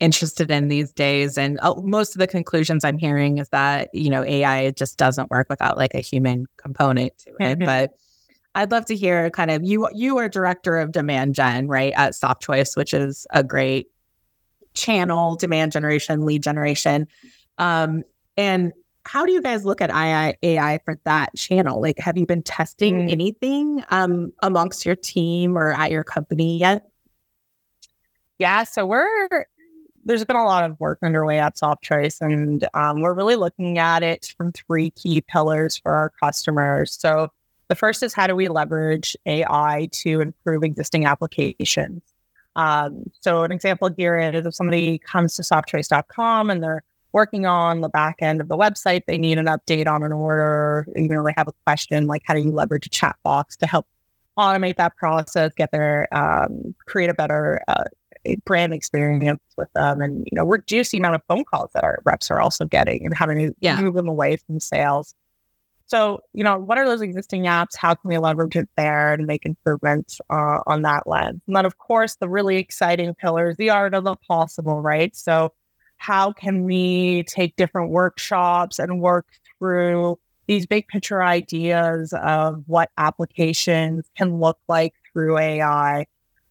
interested 0.00 0.50
in 0.50 0.68
these 0.68 0.92
days. 0.92 1.38
And 1.38 1.58
uh, 1.62 1.74
most 1.82 2.14
of 2.14 2.18
the 2.18 2.26
conclusions 2.26 2.84
I'm 2.84 2.98
hearing 2.98 3.38
is 3.38 3.48
that, 3.50 3.90
you 3.94 4.10
know, 4.10 4.24
AI 4.24 4.70
just 4.72 4.98
doesn't 4.98 5.30
work 5.30 5.48
without 5.48 5.76
like 5.76 5.94
a 5.94 6.00
human 6.00 6.46
component 6.56 7.16
to 7.18 7.30
it. 7.40 7.58
Mm-hmm. 7.58 7.64
But 7.64 7.92
I'd 8.54 8.70
love 8.70 8.86
to 8.86 8.96
hear 8.96 9.30
kind 9.30 9.50
of 9.50 9.64
you, 9.64 9.88
you 9.92 10.18
are 10.18 10.28
director 10.28 10.78
of 10.78 10.92
demand 10.92 11.34
gen, 11.34 11.68
right? 11.68 11.92
At 11.96 12.12
Softchoice, 12.12 12.76
which 12.76 12.92
is 12.94 13.26
a 13.30 13.42
great 13.42 13.88
channel, 14.74 15.36
demand 15.36 15.72
generation, 15.72 16.24
lead 16.24 16.42
generation. 16.42 17.06
Um, 17.58 18.02
and 18.36 18.72
how 19.04 19.26
do 19.26 19.32
you 19.32 19.42
guys 19.42 19.64
look 19.64 19.80
at 19.80 19.90
AI, 19.90 20.34
AI 20.42 20.78
for 20.84 20.98
that 21.04 21.34
channel? 21.36 21.80
Like, 21.80 21.98
have 21.98 22.16
you 22.16 22.26
been 22.26 22.42
testing 22.42 23.06
mm. 23.06 23.12
anything 23.12 23.84
um, 23.90 24.32
amongst 24.42 24.86
your 24.86 24.96
team 24.96 25.58
or 25.58 25.72
at 25.72 25.90
your 25.90 26.04
company 26.04 26.58
yet? 26.58 26.88
Yeah, 28.38 28.64
so 28.64 28.86
we're 28.86 29.46
there's 30.04 30.24
been 30.24 30.36
a 30.36 30.44
lot 30.44 30.68
of 30.68 30.78
work 30.80 30.98
underway 31.02 31.38
at 31.38 31.56
Softchoice, 31.56 32.20
and 32.20 32.66
um, 32.74 33.00
we're 33.00 33.14
really 33.14 33.36
looking 33.36 33.78
at 33.78 34.02
it 34.02 34.34
from 34.36 34.52
three 34.52 34.90
key 34.90 35.22
pillars 35.22 35.78
for 35.78 35.92
our 35.92 36.10
customers. 36.20 36.92
So 36.92 37.30
the 37.68 37.74
first 37.74 38.02
is 38.02 38.12
how 38.12 38.26
do 38.26 38.36
we 38.36 38.48
leverage 38.48 39.16
AI 39.26 39.88
to 39.92 40.20
improve 40.20 40.62
existing 40.62 41.06
applications? 41.06 42.02
Um, 42.56 43.10
so 43.20 43.42
an 43.42 43.52
example 43.52 43.90
here 43.96 44.18
is 44.18 44.46
if 44.46 44.54
somebody 44.54 44.98
comes 44.98 45.34
to 45.36 45.42
softchoice.com 45.42 46.50
and 46.50 46.62
they're 46.62 46.84
working 47.12 47.46
on 47.46 47.80
the 47.80 47.88
back 47.88 48.16
end 48.20 48.40
of 48.40 48.48
the 48.48 48.56
website, 48.56 49.06
they 49.06 49.18
need 49.18 49.38
an 49.38 49.46
update 49.46 49.86
on 49.86 50.02
an 50.02 50.12
order, 50.12 50.86
you 50.94 51.08
they 51.08 51.34
have 51.36 51.48
a 51.48 51.52
question 51.64 52.06
like 52.06 52.22
how 52.24 52.34
do 52.34 52.40
you 52.40 52.50
leverage 52.50 52.86
a 52.86 52.90
chat 52.90 53.16
box 53.22 53.56
to 53.56 53.66
help 53.66 53.86
automate 54.38 54.76
that 54.76 54.96
process, 54.96 55.52
get 55.54 55.70
their 55.70 56.08
um, 56.12 56.74
create 56.86 57.08
a 57.08 57.14
better 57.14 57.62
uh, 57.68 57.84
brand 58.44 58.72
experience 58.74 59.40
with 59.56 59.72
them. 59.74 60.00
And 60.00 60.26
you 60.30 60.36
know 60.36 60.44
reduce 60.44 60.90
the 60.90 60.98
amount 60.98 61.16
of 61.16 61.22
phone 61.28 61.44
calls 61.44 61.70
that 61.74 61.84
our 61.84 62.00
reps 62.04 62.30
are 62.30 62.40
also 62.40 62.64
getting 62.64 63.04
and 63.04 63.16
having 63.16 63.38
to 63.38 63.54
yeah. 63.60 63.80
move 63.80 63.94
them 63.94 64.08
away 64.08 64.36
from 64.36 64.60
sales. 64.60 65.14
So 65.86 66.20
you 66.32 66.44
know 66.44 66.58
what 66.58 66.78
are 66.78 66.86
those 66.86 67.02
existing 67.02 67.44
apps? 67.44 67.76
How 67.76 67.94
can 67.94 68.08
we 68.08 68.18
leverage 68.18 68.56
it 68.56 68.68
there 68.76 69.12
and 69.12 69.26
make 69.26 69.44
improvements 69.44 70.20
uh, 70.30 70.60
on 70.66 70.82
that 70.82 71.06
lens? 71.06 71.40
And 71.46 71.56
then 71.56 71.66
of 71.66 71.78
course 71.78 72.16
the 72.16 72.28
really 72.28 72.56
exciting 72.56 73.14
pillars 73.14 73.56
the 73.56 73.70
art 73.70 73.94
of 73.94 74.04
the 74.04 74.16
possible 74.16 74.80
right? 74.80 75.14
So 75.14 75.52
how 75.98 76.32
can 76.32 76.64
we 76.64 77.24
take 77.24 77.56
different 77.56 77.90
workshops 77.90 78.78
and 78.78 79.00
work 79.00 79.26
through 79.58 80.18
these 80.46 80.66
big 80.66 80.86
picture 80.88 81.22
ideas 81.22 82.12
of 82.12 82.62
what 82.66 82.90
applications 82.98 84.04
can 84.16 84.38
look 84.38 84.58
like 84.68 84.94
through 85.12 85.38
ai 85.38 86.06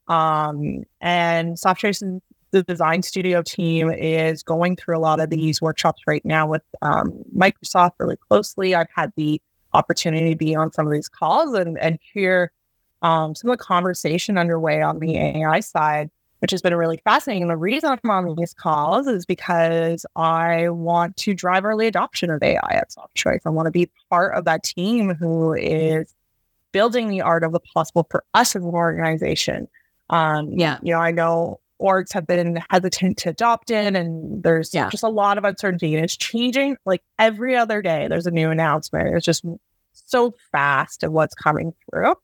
um, 0.07 0.83
and 1.01 1.55
Softchoice, 1.57 2.21
the 2.51 2.63
design 2.63 3.01
studio 3.01 3.41
team, 3.41 3.89
is 3.91 4.43
going 4.43 4.75
through 4.75 4.97
a 4.97 4.99
lot 4.99 5.19
of 5.19 5.29
these 5.29 5.61
workshops 5.61 6.01
right 6.07 6.23
now 6.25 6.47
with 6.47 6.63
um, 6.81 7.23
Microsoft 7.35 7.93
really 7.99 8.17
closely. 8.17 8.75
I've 8.75 8.87
had 8.95 9.11
the 9.15 9.41
opportunity 9.73 10.29
to 10.31 10.35
be 10.35 10.55
on 10.55 10.71
some 10.71 10.85
of 10.85 10.93
these 10.93 11.09
calls 11.09 11.55
and, 11.55 11.77
and 11.79 11.97
hear 12.13 12.51
um, 13.01 13.35
some 13.35 13.49
of 13.49 13.57
the 13.57 13.63
conversation 13.63 14.37
underway 14.37 14.81
on 14.81 14.99
the 14.99 15.17
AI 15.17 15.59
side, 15.59 16.09
which 16.39 16.51
has 16.51 16.61
been 16.61 16.75
really 16.75 17.01
fascinating. 17.03 17.43
And 17.43 17.51
the 17.51 17.57
reason 17.57 17.89
I'm 17.89 18.09
on 18.09 18.35
these 18.35 18.53
calls 18.53 19.07
is 19.07 19.25
because 19.25 20.05
I 20.15 20.69
want 20.69 21.17
to 21.17 21.33
drive 21.33 21.65
early 21.65 21.87
adoption 21.87 22.29
of 22.29 22.41
AI 22.41 22.59
at 22.69 22.91
Softchoice. 22.91 23.41
I 23.45 23.49
want 23.49 23.67
to 23.67 23.71
be 23.71 23.89
part 24.09 24.35
of 24.35 24.45
that 24.45 24.63
team 24.63 25.15
who 25.15 25.53
is 25.53 26.13
building 26.71 27.09
the 27.09 27.21
art 27.21 27.43
of 27.43 27.51
the 27.51 27.59
possible 27.59 28.07
for 28.09 28.23
us 28.33 28.55
as 28.55 28.63
an 28.63 28.69
organization. 28.69 29.67
Um, 30.09 30.51
yeah, 30.51 30.79
you 30.81 30.93
know, 30.93 30.99
I 30.99 31.11
know 31.11 31.59
orgs 31.81 32.13
have 32.13 32.25
been 32.25 32.59
hesitant 32.69 33.17
to 33.19 33.29
adopt 33.29 33.71
it, 33.71 33.95
and 33.95 34.43
there's 34.43 34.73
yeah. 34.73 34.89
just 34.89 35.03
a 35.03 35.09
lot 35.09 35.37
of 35.37 35.43
uncertainty, 35.43 35.95
and 35.95 36.03
it's 36.03 36.17
changing 36.17 36.77
like 36.85 37.01
every 37.19 37.55
other 37.55 37.81
day. 37.81 38.07
There's 38.07 38.27
a 38.27 38.31
new 38.31 38.49
announcement. 38.49 39.15
It's 39.15 39.25
just 39.25 39.43
so 39.93 40.33
fast 40.51 41.03
of 41.03 41.11
what's 41.11 41.35
coming 41.35 41.73
through. 41.89 42.15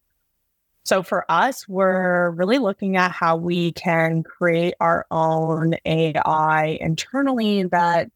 So 0.85 1.03
for 1.03 1.25
us, 1.29 1.67
we're 1.67 2.31
really 2.31 2.57
looking 2.57 2.97
at 2.97 3.11
how 3.11 3.35
we 3.35 3.73
can 3.73 4.23
create 4.23 4.73
our 4.79 5.05
own 5.11 5.75
AI 5.85 6.77
internally 6.81 7.63
that 7.63 8.09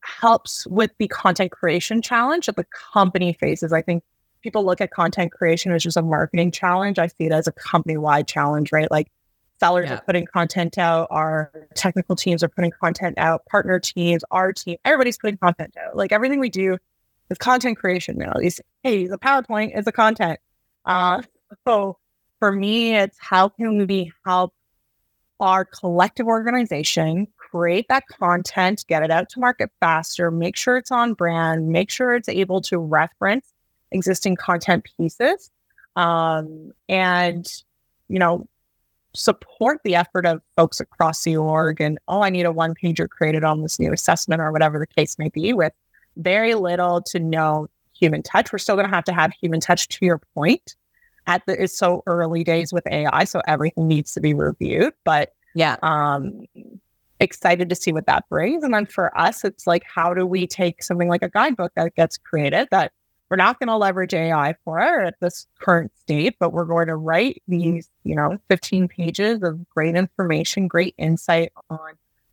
helps 0.00 0.66
with 0.68 0.90
the 0.98 1.08
content 1.08 1.52
creation 1.52 2.02
challenge 2.02 2.46
that 2.46 2.56
the 2.56 2.66
company 2.92 3.34
faces. 3.34 3.72
I 3.72 3.82
think 3.82 4.02
people 4.42 4.64
look 4.64 4.80
at 4.80 4.90
content 4.90 5.32
creation 5.32 5.72
as 5.72 5.82
just 5.82 5.96
a 5.96 6.02
marketing 6.02 6.50
challenge. 6.50 6.98
I 6.98 7.06
see 7.06 7.24
it 7.24 7.32
as 7.32 7.46
a 7.46 7.52
company 7.52 7.96
wide 7.96 8.26
challenge, 8.26 8.72
right? 8.72 8.90
Like 8.90 9.10
sellers 9.60 9.88
yeah. 9.88 9.94
are 9.94 10.00
putting 10.00 10.26
content 10.26 10.76
out, 10.76 11.06
our 11.10 11.52
technical 11.74 12.16
teams 12.16 12.42
are 12.42 12.48
putting 12.48 12.72
content 12.72 13.16
out, 13.18 13.46
partner 13.46 13.78
teams, 13.78 14.24
our 14.30 14.52
team, 14.52 14.76
everybody's 14.84 15.18
putting 15.18 15.36
content 15.36 15.76
out. 15.76 15.96
Like 15.96 16.12
everything 16.12 16.40
we 16.40 16.48
do 16.50 16.78
is 17.30 17.38
content 17.38 17.78
creation 17.78 18.18
now. 18.18 18.32
These, 18.38 18.60
hey, 18.82 19.06
the 19.06 19.18
PowerPoint 19.18 19.78
is 19.78 19.84
the 19.84 19.92
content. 19.92 20.40
Uh, 20.84 21.22
so 21.66 21.96
for 22.40 22.50
me, 22.50 22.96
it's 22.96 23.16
how 23.20 23.50
can 23.50 23.86
we 23.86 24.12
help 24.26 24.52
our 25.38 25.64
collective 25.64 26.26
organization 26.26 27.26
create 27.36 27.86
that 27.88 28.06
content, 28.08 28.84
get 28.88 29.02
it 29.02 29.10
out 29.10 29.28
to 29.28 29.40
market 29.40 29.70
faster, 29.80 30.30
make 30.30 30.56
sure 30.56 30.76
it's 30.76 30.90
on 30.90 31.14
brand, 31.14 31.68
make 31.68 31.90
sure 31.90 32.14
it's 32.14 32.28
able 32.28 32.60
to 32.60 32.78
reference 32.78 33.51
existing 33.92 34.36
content 34.36 34.84
pieces 34.96 35.50
um, 35.96 36.72
and 36.88 37.46
you 38.08 38.18
know 38.18 38.46
support 39.14 39.78
the 39.84 39.94
effort 39.94 40.24
of 40.24 40.40
folks 40.56 40.80
across 40.80 41.22
the 41.24 41.36
org 41.36 41.80
and 41.82 41.98
oh 42.08 42.22
i 42.22 42.30
need 42.30 42.46
a 42.46 42.52
one 42.52 42.74
pager 42.74 43.06
created 43.06 43.44
on 43.44 43.60
this 43.60 43.78
new 43.78 43.92
assessment 43.92 44.40
or 44.40 44.50
whatever 44.50 44.78
the 44.78 44.86
case 44.86 45.18
may 45.18 45.28
be 45.28 45.52
with 45.52 45.72
very 46.16 46.54
little 46.54 47.00
to 47.02 47.18
no 47.18 47.68
human 48.02 48.22
touch. 48.22 48.52
We're 48.52 48.58
still 48.58 48.76
going 48.76 48.88
to 48.88 48.94
have 48.94 49.04
to 49.04 49.12
have 49.12 49.32
human 49.32 49.60
touch 49.60 49.88
to 49.88 50.04
your 50.04 50.20
point. 50.34 50.76
At 51.28 51.42
the 51.46 51.62
it's 51.62 51.78
so 51.78 52.02
early 52.06 52.42
days 52.42 52.72
with 52.72 52.84
ai 52.88 53.22
so 53.22 53.40
everything 53.46 53.86
needs 53.86 54.12
to 54.14 54.20
be 54.20 54.34
reviewed 54.34 54.92
but 55.04 55.32
yeah. 55.54 55.76
um 55.80 56.46
excited 57.20 57.68
to 57.68 57.76
see 57.76 57.92
what 57.92 58.06
that 58.06 58.28
brings. 58.28 58.64
And 58.64 58.74
then 58.74 58.86
for 58.86 59.16
us 59.16 59.44
it's 59.44 59.64
like 59.64 59.84
how 59.84 60.14
do 60.14 60.26
we 60.26 60.48
take 60.48 60.82
something 60.82 61.08
like 61.08 61.22
a 61.22 61.28
guidebook 61.28 61.70
that 61.76 61.94
gets 61.94 62.16
created 62.16 62.66
that 62.72 62.90
we're 63.32 63.36
not 63.36 63.58
going 63.58 63.68
to 63.68 63.76
leverage 63.78 64.12
AI 64.12 64.54
for 64.62 64.78
it 64.78 65.06
at 65.06 65.14
this 65.20 65.46
current 65.58 65.90
state, 65.96 66.36
but 66.38 66.52
we're 66.52 66.66
going 66.66 66.88
to 66.88 66.96
write 66.96 67.42
these, 67.48 67.88
you 68.04 68.14
know, 68.14 68.36
15 68.50 68.88
pages 68.88 69.42
of 69.42 69.66
great 69.70 69.96
information, 69.96 70.68
great 70.68 70.94
insight 70.98 71.50
on 71.70 71.78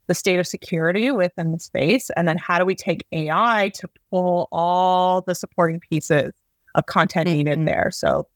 the 0.08 0.14
state 0.14 0.40
of 0.40 0.46
security 0.46 1.10
within 1.10 1.54
the 1.54 1.60
space. 1.60 2.10
And 2.18 2.28
then 2.28 2.38
how 2.38 2.60
do 2.60 2.66
we 2.66 2.76
take 2.76 3.06
AI 3.14 3.72
to 3.76 3.88
pull 4.12 4.50
all 4.52 5.22
the 5.22 5.36
supporting 5.36 5.80
pieces 5.80 6.34
of 6.76 6.86
content 6.88 7.30
needed 7.30 7.60
mm-hmm. 7.60 7.66
there? 7.68 7.92
So 7.94 8.28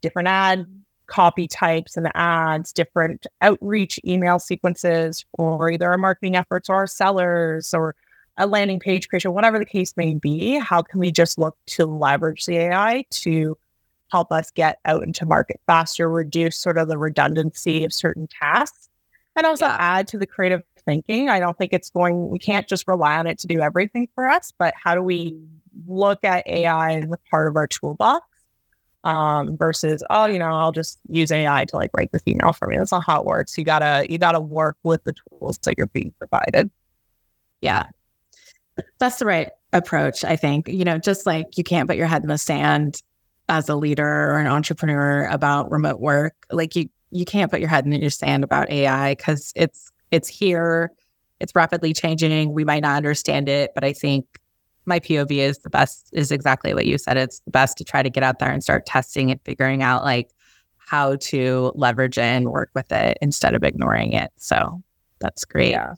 different 0.00 0.28
ad 0.28 0.64
copy 1.08 1.48
types 1.48 1.96
and 1.96 2.08
ads, 2.14 2.72
different 2.72 3.26
outreach 3.40 3.98
email 4.06 4.38
sequences 4.38 5.24
for 5.36 5.72
either 5.72 5.90
our 5.90 5.98
marketing 5.98 6.36
efforts 6.36 6.68
or 6.68 6.76
our 6.76 6.86
sellers 6.86 7.74
or 7.74 7.96
a 8.38 8.46
landing 8.46 8.80
page 8.80 9.08
creation, 9.08 9.32
whatever 9.32 9.58
the 9.58 9.64
case 9.64 9.94
may 9.96 10.14
be, 10.14 10.58
how 10.58 10.82
can 10.82 11.00
we 11.00 11.12
just 11.12 11.38
look 11.38 11.56
to 11.66 11.86
leverage 11.86 12.46
the 12.46 12.56
AI 12.56 13.04
to 13.10 13.56
help 14.10 14.32
us 14.32 14.50
get 14.50 14.78
out 14.84 15.02
into 15.02 15.24
market 15.26 15.60
faster, 15.66 16.08
reduce 16.08 16.56
sort 16.56 16.78
of 16.78 16.88
the 16.88 16.98
redundancy 16.98 17.84
of 17.84 17.92
certain 17.92 18.28
tasks, 18.28 18.88
and 19.36 19.46
also 19.46 19.66
yeah. 19.66 19.76
add 19.78 20.08
to 20.08 20.18
the 20.18 20.26
creative 20.26 20.62
thinking. 20.84 21.28
I 21.28 21.40
don't 21.40 21.56
think 21.56 21.72
it's 21.72 21.90
going, 21.90 22.28
we 22.28 22.38
can't 22.38 22.68
just 22.68 22.86
rely 22.86 23.16
on 23.18 23.26
it 23.26 23.38
to 23.40 23.46
do 23.46 23.60
everything 23.60 24.08
for 24.14 24.28
us, 24.28 24.52
but 24.58 24.74
how 24.82 24.94
do 24.94 25.02
we 25.02 25.38
look 25.86 26.24
at 26.24 26.46
AI 26.46 26.98
as 26.98 27.06
part 27.30 27.48
of 27.48 27.56
our 27.56 27.66
toolbox? 27.66 28.26
Um, 29.04 29.56
versus, 29.56 30.04
oh, 30.10 30.26
you 30.26 30.38
know, 30.38 30.52
I'll 30.52 30.70
just 30.70 31.00
use 31.08 31.32
AI 31.32 31.64
to 31.64 31.76
like 31.76 31.90
write 31.96 32.12
this 32.12 32.22
email 32.28 32.52
for 32.52 32.68
me. 32.68 32.76
That's 32.76 32.92
not 32.92 33.02
how 33.04 33.18
it 33.18 33.26
works. 33.26 33.58
You 33.58 33.64
gotta, 33.64 34.06
you 34.08 34.16
gotta 34.16 34.38
work 34.38 34.76
with 34.84 35.02
the 35.02 35.12
tools 35.28 35.58
that 35.64 35.74
you're 35.76 35.88
being 35.88 36.14
provided. 36.20 36.70
Yeah. 37.60 37.86
That's 38.98 39.18
the 39.18 39.26
right 39.26 39.50
approach, 39.72 40.24
I 40.24 40.36
think. 40.36 40.68
You 40.68 40.84
know, 40.84 40.98
just 40.98 41.26
like 41.26 41.58
you 41.58 41.64
can't 41.64 41.88
put 41.88 41.96
your 41.96 42.06
head 42.06 42.22
in 42.22 42.28
the 42.28 42.38
sand 42.38 43.02
as 43.48 43.68
a 43.68 43.76
leader 43.76 44.06
or 44.06 44.38
an 44.38 44.46
entrepreneur 44.46 45.26
about 45.26 45.70
remote 45.70 46.00
work, 46.00 46.34
like 46.50 46.76
you 46.76 46.88
you 47.10 47.24
can't 47.26 47.50
put 47.50 47.60
your 47.60 47.68
head 47.68 47.84
in 47.84 47.92
your 47.92 48.10
sand 48.10 48.42
about 48.42 48.70
AI 48.70 49.14
because 49.14 49.52
it's 49.54 49.90
it's 50.10 50.28
here, 50.28 50.90
it's 51.40 51.54
rapidly 51.54 51.92
changing. 51.92 52.52
We 52.52 52.64
might 52.64 52.82
not 52.82 52.96
understand 52.96 53.48
it, 53.48 53.72
but 53.74 53.84
I 53.84 53.92
think 53.92 54.26
my 54.84 54.98
POV 54.98 55.30
is 55.32 55.58
the 55.58 55.70
best, 55.70 56.08
is 56.12 56.32
exactly 56.32 56.74
what 56.74 56.86
you 56.86 56.98
said. 56.98 57.16
It's 57.16 57.40
the 57.40 57.50
best 57.50 57.78
to 57.78 57.84
try 57.84 58.02
to 58.02 58.10
get 58.10 58.22
out 58.22 58.38
there 58.38 58.50
and 58.50 58.62
start 58.62 58.86
testing 58.86 59.30
and 59.30 59.40
figuring 59.44 59.82
out 59.82 60.02
like 60.04 60.30
how 60.76 61.16
to 61.16 61.72
leverage 61.74 62.18
it 62.18 62.22
and 62.22 62.50
work 62.50 62.70
with 62.74 62.90
it 62.92 63.16
instead 63.22 63.54
of 63.54 63.62
ignoring 63.62 64.12
it. 64.12 64.30
So 64.36 64.82
that's 65.20 65.44
great. 65.44 65.70
Yeah. 65.70 65.94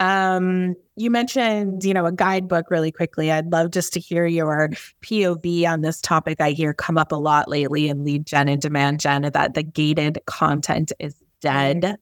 Um, 0.00 0.74
you 0.96 1.10
mentioned, 1.10 1.84
you 1.84 1.92
know, 1.94 2.06
a 2.06 2.12
guidebook 2.12 2.70
really 2.70 2.92
quickly. 2.92 3.32
I'd 3.32 3.50
love 3.50 3.70
just 3.70 3.92
to 3.94 4.00
hear 4.00 4.26
your 4.26 4.70
POV 5.02 5.66
on 5.66 5.80
this 5.80 6.00
topic. 6.00 6.40
I 6.40 6.50
hear 6.50 6.72
come 6.72 6.98
up 6.98 7.12
a 7.12 7.16
lot 7.16 7.48
lately 7.48 7.88
in 7.88 8.04
lead 8.04 8.26
gen 8.26 8.48
and 8.48 8.60
demand 8.60 9.00
gen 9.00 9.22
that 9.22 9.54
the 9.54 9.62
gated 9.62 10.20
content 10.26 10.92
is 10.98 11.14
dead. 11.40 11.98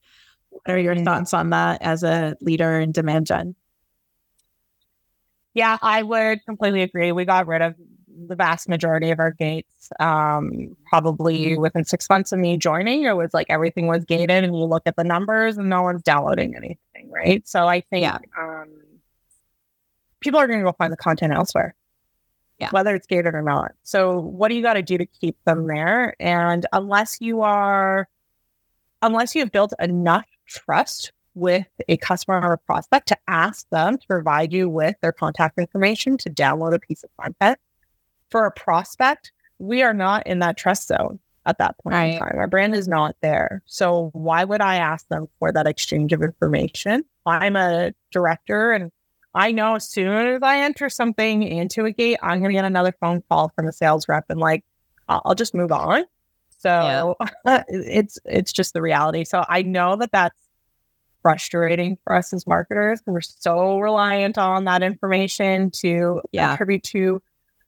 What 0.51 0.63
are 0.69 0.79
your 0.79 0.97
Mhm. 0.97 1.05
thoughts 1.05 1.35
on 1.35 1.51
that 1.51 1.83
as 1.83 2.03
a 2.03 2.37
leader 2.41 2.81
in 2.81 2.93
demand 2.93 3.27
gen? 3.27 3.55
Yeah, 5.55 5.79
I 5.81 6.03
would 6.03 6.45
completely 6.45 6.83
agree. 6.83 7.13
We 7.13 7.25
got 7.25 7.47
rid 7.47 7.63
of 7.63 7.75
the 8.29 8.35
vast 8.35 8.69
majority 8.69 9.11
of 9.11 9.21
our 9.21 9.31
gates. 9.31 9.91
Um, 10.01 10.77
probably 10.89 11.57
within 11.59 11.85
six 11.85 12.09
months 12.09 12.33
of 12.33 12.39
me 12.39 12.57
joining, 12.57 13.03
it 13.03 13.17
was 13.17 13.35
like 13.35 13.47
everything 13.51 13.87
was 13.87 14.05
gated, 14.05 14.45
and 14.45 14.57
you 14.57 14.65
look 14.65 14.83
at 14.87 14.97
the 14.97 15.05
numbers, 15.05 15.59
and 15.59 15.69
no 15.69 15.83
one's 15.83 16.03
downloading 16.03 16.57
anything, 16.57 17.11
right? 17.11 17.47
So 17.47 17.67
I 17.67 17.81
think 17.83 18.03
Yeah. 18.03 18.19
um, 18.39 18.69
people 20.21 20.41
are 20.41 20.47
going 20.47 20.61
to 20.61 20.65
go 20.65 20.73
find 20.73 20.93
the 20.93 20.97
content 20.97 21.33
elsewhere, 21.33 21.75
Yeah. 22.59 22.71
whether 22.71 22.95
it's 22.95 23.07
gated 23.07 23.35
or 23.35 23.43
not. 23.43 23.73
So 23.83 24.19
what 24.19 24.49
do 24.49 24.55
you 24.55 24.63
got 24.63 24.75
to 24.75 24.83
do 24.83 24.99
to 24.99 25.07
keep 25.07 25.37
them 25.45 25.67
there? 25.67 26.15
And 26.19 26.67
unless 26.73 27.19
you 27.21 27.43
are, 27.43 28.09
unless 29.03 29.35
you 29.35 29.43
have 29.43 29.53
built 29.53 29.73
enough 29.79 30.27
trust 30.47 31.13
with 31.35 31.67
a 31.87 31.99
customer 31.99 32.41
or 32.41 32.55
a 32.55 32.59
prospect 32.59 33.09
to 33.09 33.17
ask 33.29 33.69
them 33.69 33.99
to 33.99 34.07
provide 34.07 34.55
you 34.55 34.71
with 34.71 34.97
their 35.03 35.13
contact 35.13 35.59
information 35.59 36.17
to 36.17 36.31
download 36.31 36.73
a 36.75 36.79
piece 36.79 37.05
of 37.05 37.11
content. 37.21 37.59
For 38.31 38.47
a 38.47 38.51
prospect, 38.51 39.33
we 39.59 39.83
are 39.83 39.95
not 39.95 40.27
in 40.27 40.41
that 40.41 40.57
trust 40.57 40.89
zone 40.89 41.19
at 41.47 41.59
that 41.59 41.79
point 41.79 41.95
Right. 41.95 42.13
in 42.15 42.19
time. 42.19 42.35
Our 42.37 42.49
brand 42.49 42.75
is 42.75 42.89
not 42.89 43.15
there. 43.21 43.63
So 43.67 44.11
why 44.13 44.45
would 44.45 44.61
I 44.61 44.77
ask 44.77 45.07
them 45.09 45.29
for 45.39 45.53
that 45.53 45.67
exchange 45.67 46.13
of 46.13 46.23
information? 46.23 47.05
I'm 47.25 47.57
a 47.57 47.93
director 48.11 48.73
and 48.73 48.91
I 49.35 49.53
know 49.53 49.75
as 49.77 49.89
soon 49.89 50.13
as 50.29 50.43
I 50.43 50.61
enter 50.61 50.89
something 50.89 51.43
into 51.43 51.85
a 51.85 51.93
gate, 51.93 52.19
I'm 52.23 52.39
going 52.41 52.51
to 52.51 52.55
get 52.55 52.65
another 52.65 52.93
phone 53.01 53.23
call 53.29 53.53
from 53.55 53.69
a 53.69 53.73
sales 53.73 54.09
rep 54.09 54.25
and 54.29 54.41
like, 54.41 54.65
I'll, 55.09 55.35
just 55.35 55.55
move 55.55 55.71
on. 55.73 56.05
So 56.59 57.17
it's 57.69 58.19
it's 58.25 58.53
just 58.53 58.73
the 58.73 58.81
reality. 58.83 59.25
So 59.25 59.45
I 59.49 59.63
know 59.63 59.95
that 59.97 60.11
that's 60.11 60.35
frustrating 61.23 61.99
for 62.05 62.15
us 62.15 62.33
as 62.33 62.47
marketers. 62.47 63.01
We're 63.07 63.21
so 63.21 63.79
reliant 63.79 64.39
on 64.39 64.65
that 64.65 64.83
information 64.83 65.71
to 65.73 66.23
Yeah. 66.33 66.49
contribute 66.49 66.83
to 66.85 67.23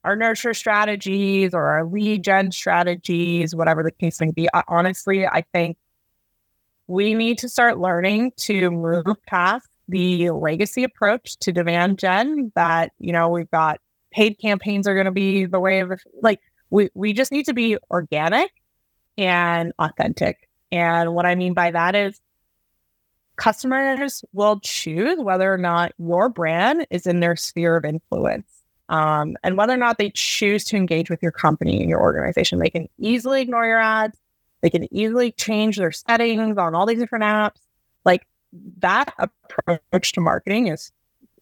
our 0.09 0.17
nurture 0.17 0.55
strategies 0.55 1.53
or 1.53 1.65
our 1.65 1.85
lead 1.85 2.25
gen 2.25 2.51
strategies, 2.51 3.55
whatever 3.55 3.83
the 3.83 3.91
case 3.91 4.19
may 4.23 4.31
be. 4.31 4.49
I, 4.55 4.63
honestly, 4.67 5.27
I 5.27 5.45
think 5.53 5.77
we 6.87 7.13
need 7.13 7.37
to 7.39 7.49
start 7.49 7.79
learning 7.79 8.33
to 8.39 8.71
move 8.71 9.05
past 9.27 9.69
the 9.87 10.31
legacy 10.31 10.83
approach 10.83 11.37
to 11.41 11.53
demand 11.53 11.99
gen 11.99 12.53
that, 12.55 12.93
you 12.99 13.13
know, 13.13 13.29
we've 13.29 13.51
got 13.51 13.81
paid 14.11 14.39
campaigns 14.39 14.89
are 14.89 14.95
going 14.95 15.05
to 15.05 15.13
be 15.13 15.45
the 15.45 15.61
way 15.61 15.81
of 15.81 15.93
like 16.23 16.41
we 16.71 16.89
we 16.95 17.13
just 17.13 17.31
need 17.31 17.45
to 17.45 17.53
be 17.53 17.77
organic 17.91 18.51
and 19.19 19.75
authentic. 19.79 20.49
And 20.73 21.15
what 21.15 21.27
I 21.27 21.35
mean 21.35 21.53
by 21.53 21.71
that 21.71 21.95
is 21.95 22.19
customers 23.37 24.25
will 24.33 24.59
choose 24.61 25.19
whether 25.19 25.53
or 25.53 25.59
not 25.59 25.93
your 25.99 26.31
brand 26.31 26.87
is 26.89 27.07
in 27.07 27.21
their 27.21 27.37
sphere 27.37 27.77
of 27.77 27.85
influence. 27.85 28.58
Um, 28.89 29.37
and 29.43 29.57
whether 29.57 29.75
or 29.75 29.79
not 29.79 29.99
they 29.99 30.11
choose 30.15 30.65
to 30.65 30.77
engage 30.77 31.11
with 31.11 31.23
your 31.23 31.33
company 31.33 31.81
and 31.81 31.91
your 31.91 32.01
organization, 32.01 32.59
they 32.59 32.71
can 32.71 32.89
easily 32.99 33.43
ignore 33.43 33.67
your 33.67 33.81
ads. 33.81 34.19
They 34.61 34.71
can 34.71 34.93
easily 34.93 35.33
change 35.33 35.77
their 35.77 35.93
settings 35.93 36.59
on 36.59 36.75
all 36.75 36.87
these 36.87 36.99
different 36.99 37.25
apps. 37.25 37.61
Like 38.05 38.27
that 38.79 39.13
approach 39.19 40.13
to 40.13 40.21
marketing 40.21 40.69
is, 40.69 40.91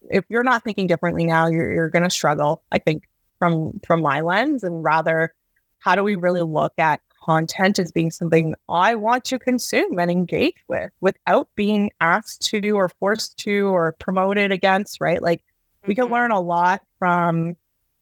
if 0.09 0.25
you're 0.29 0.43
not 0.43 0.63
thinking 0.63 0.87
differently 0.87 1.25
now, 1.25 1.47
you're, 1.47 1.71
you're 1.71 1.89
going 1.89 2.03
to 2.03 2.09
struggle. 2.09 2.63
I 2.71 2.79
think 2.79 3.07
from 3.39 3.79
from 3.85 4.01
my 4.01 4.21
lens, 4.21 4.63
and 4.63 4.83
rather, 4.83 5.33
how 5.79 5.95
do 5.95 6.03
we 6.03 6.15
really 6.15 6.41
look 6.41 6.73
at 6.77 7.01
content 7.23 7.77
as 7.77 7.91
being 7.91 8.09
something 8.09 8.55
I 8.69 8.95
want 8.95 9.25
to 9.25 9.39
consume 9.39 9.99
and 9.99 10.09
engage 10.09 10.55
with 10.67 10.91
without 11.01 11.49
being 11.55 11.91
asked 11.99 12.41
to 12.49 12.71
or 12.71 12.87
forced 12.87 13.37
to 13.39 13.67
or 13.67 13.93
promoted 13.99 14.51
against, 14.51 15.01
right? 15.01 15.21
Like 15.21 15.43
we 15.87 15.95
can 15.95 16.05
mm-hmm. 16.05 16.13
learn 16.13 16.31
a 16.31 16.39
lot 16.39 16.81
from 16.99 17.55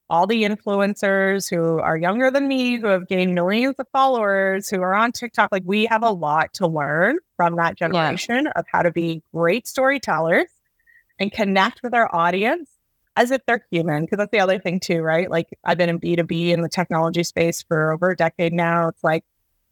all 0.10 0.28
the 0.28 0.44
influencers 0.44 1.50
who 1.50 1.80
are 1.80 1.98
younger 1.98 2.30
than 2.30 2.48
me, 2.48 2.78
who 2.78 2.88
have 2.88 3.08
gained 3.08 3.34
millions 3.34 3.76
of 3.80 3.88
followers, 3.92 4.70
who 4.70 4.82
are 4.82 4.94
on 4.94 5.12
TikTok. 5.12 5.52
Like 5.52 5.64
we 5.66 5.86
have 5.86 6.04
a 6.04 6.12
lot 6.12 6.54
to 6.56 6.68
learn 6.68 7.18
from 7.38 7.56
that 7.56 7.76
generation 7.76 8.48
of 8.48 8.66
how 8.72 8.84
to 8.84 8.92
be 8.92 9.24
great 9.34 9.68
storytellers 9.68 10.50
and 11.20 11.32
connect 11.32 11.82
with 11.82 11.94
our 11.94 12.14
audience 12.14 12.70
as 13.16 13.32
if 13.32 13.42
they're 13.48 13.66
human. 13.72 14.04
Because 14.04 14.18
that's 14.18 14.32
the 14.32 14.40
other 14.40 14.60
thing 14.60 14.80
too, 14.80 15.02
right? 15.02 15.30
Like 15.30 15.48
I've 15.64 15.78
been 15.78 15.90
in 15.90 16.00
B2B 16.00 16.50
in 16.50 16.62
the 16.62 16.70
technology 16.70 17.24
space 17.24 17.64
for 17.64 17.94
over 17.94 18.12
a 18.12 18.16
decade 18.16 18.54
now. 18.54 18.90
It's 18.90 19.04
like 19.04 19.24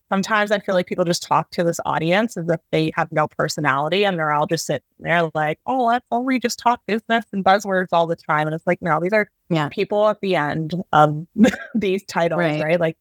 sometimes 0.10 0.52
I 0.52 0.60
feel 0.60 0.76
like 0.76 0.86
people 0.88 1.06
just 1.06 1.24
talk 1.24 1.50
to 1.52 1.64
this 1.64 1.80
audience 1.86 2.38
as 2.38 2.48
if 2.50 2.60
they 2.72 2.92
have 2.96 3.12
no 3.12 3.28
personality 3.28 4.06
and 4.06 4.18
they're 4.20 4.32
all 4.32 4.46
just 4.48 4.66
sitting 4.66 4.84
there 5.00 5.30
like, 5.34 5.60
oh, 5.66 5.86
let's 5.86 6.06
only 6.12 6.40
just 6.40 6.60
talk 6.60 6.82
business 6.86 7.26
and 7.32 7.44
buzzwords 7.44 7.88
all 7.92 8.06
the 8.08 8.16
time. 8.16 8.48
And 8.48 8.54
it's 8.56 8.68
like, 8.68 8.82
no, 8.82 9.00
these 9.02 9.14
are 9.14 9.28
Yeah. 9.50 9.70
people 9.70 10.08
at 10.10 10.22
the 10.22 10.36
end 10.36 10.74
of 10.92 11.26
these 11.76 12.04
titles, 12.06 12.40
Right. 12.40 12.62
right? 12.64 12.80
Like 12.80 12.98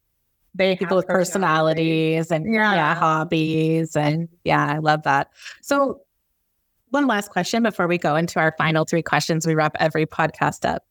they 0.55 0.77
People 0.77 0.99
have 0.99 1.05
with 1.05 1.07
personalities 1.09 2.31
and 2.31 2.53
Yeah. 2.53 2.75
yeah, 2.75 2.95
hobbies. 2.95 3.97
And 3.97 4.29
yeah, 4.45 4.67
I 4.67 4.79
love 4.79 5.03
that. 5.05 5.31
So 5.61 6.01
one 6.91 7.07
last 7.07 7.31
question 7.31 7.63
before 7.63 7.87
we 7.87 7.97
go 7.99 8.17
into 8.17 8.39
our 8.39 8.55
final 8.59 8.85
three 8.85 9.03
questions 9.03 9.47
we 9.47 9.55
wrap 9.55 9.75
every 9.81 10.07
podcast 10.07 10.69
up 10.69 10.85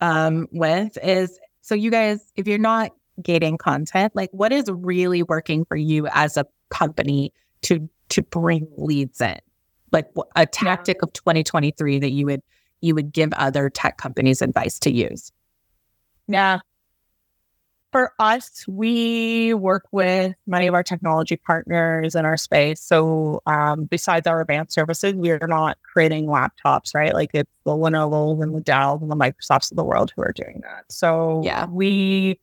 um, 0.00 0.48
with 0.52 0.98
is 1.02 1.38
so 1.62 1.74
you 1.74 1.90
guys, 1.90 2.20
if 2.36 2.46
you're 2.46 2.58
not 2.58 2.92
gating 3.22 3.58
content, 3.58 4.14
like 4.14 4.30
what 4.32 4.52
is 4.52 4.64
really 4.70 5.22
working 5.22 5.64
for 5.64 5.76
you 5.76 6.06
as 6.08 6.36
a 6.36 6.46
company 6.70 7.32
to 7.62 7.88
to 8.10 8.22
bring 8.22 8.66
leads 8.76 9.20
in? 9.20 9.38
Like 9.92 10.06
a 10.36 10.46
tactic 10.46 11.02
of 11.02 11.12
2023 11.12 11.98
that 12.00 12.10
you 12.10 12.26
would 12.26 12.42
you 12.80 12.94
would 12.94 13.12
give 13.12 13.32
other 13.34 13.68
tech 13.70 13.98
companies 13.98 14.40
advice 14.42 14.78
to 14.80 14.90
use. 14.92 15.32
Yeah. 16.28 16.60
For 17.92 18.12
us, 18.20 18.64
we 18.68 19.52
work 19.52 19.84
with 19.90 20.36
many 20.46 20.68
of 20.68 20.74
our 20.74 20.84
technology 20.84 21.36
partners 21.36 22.14
in 22.14 22.24
our 22.24 22.36
space. 22.36 22.80
So, 22.80 23.42
um, 23.46 23.86
besides 23.86 24.28
our 24.28 24.40
advanced 24.40 24.72
services, 24.74 25.14
we 25.14 25.32
are 25.32 25.48
not 25.48 25.76
creating 25.82 26.26
laptops, 26.26 26.94
right? 26.94 27.12
Like 27.12 27.30
it's 27.34 27.50
the 27.64 27.72
Lenovo's 27.72 28.40
and 28.42 28.54
the 28.54 28.60
Dells 28.60 29.02
and 29.02 29.10
the 29.10 29.16
Microsofts 29.16 29.72
of 29.72 29.76
the 29.76 29.82
world 29.82 30.12
who 30.14 30.22
are 30.22 30.32
doing 30.32 30.60
that. 30.62 30.84
So, 30.88 31.42
Yeah. 31.44 31.66
we 31.66 32.38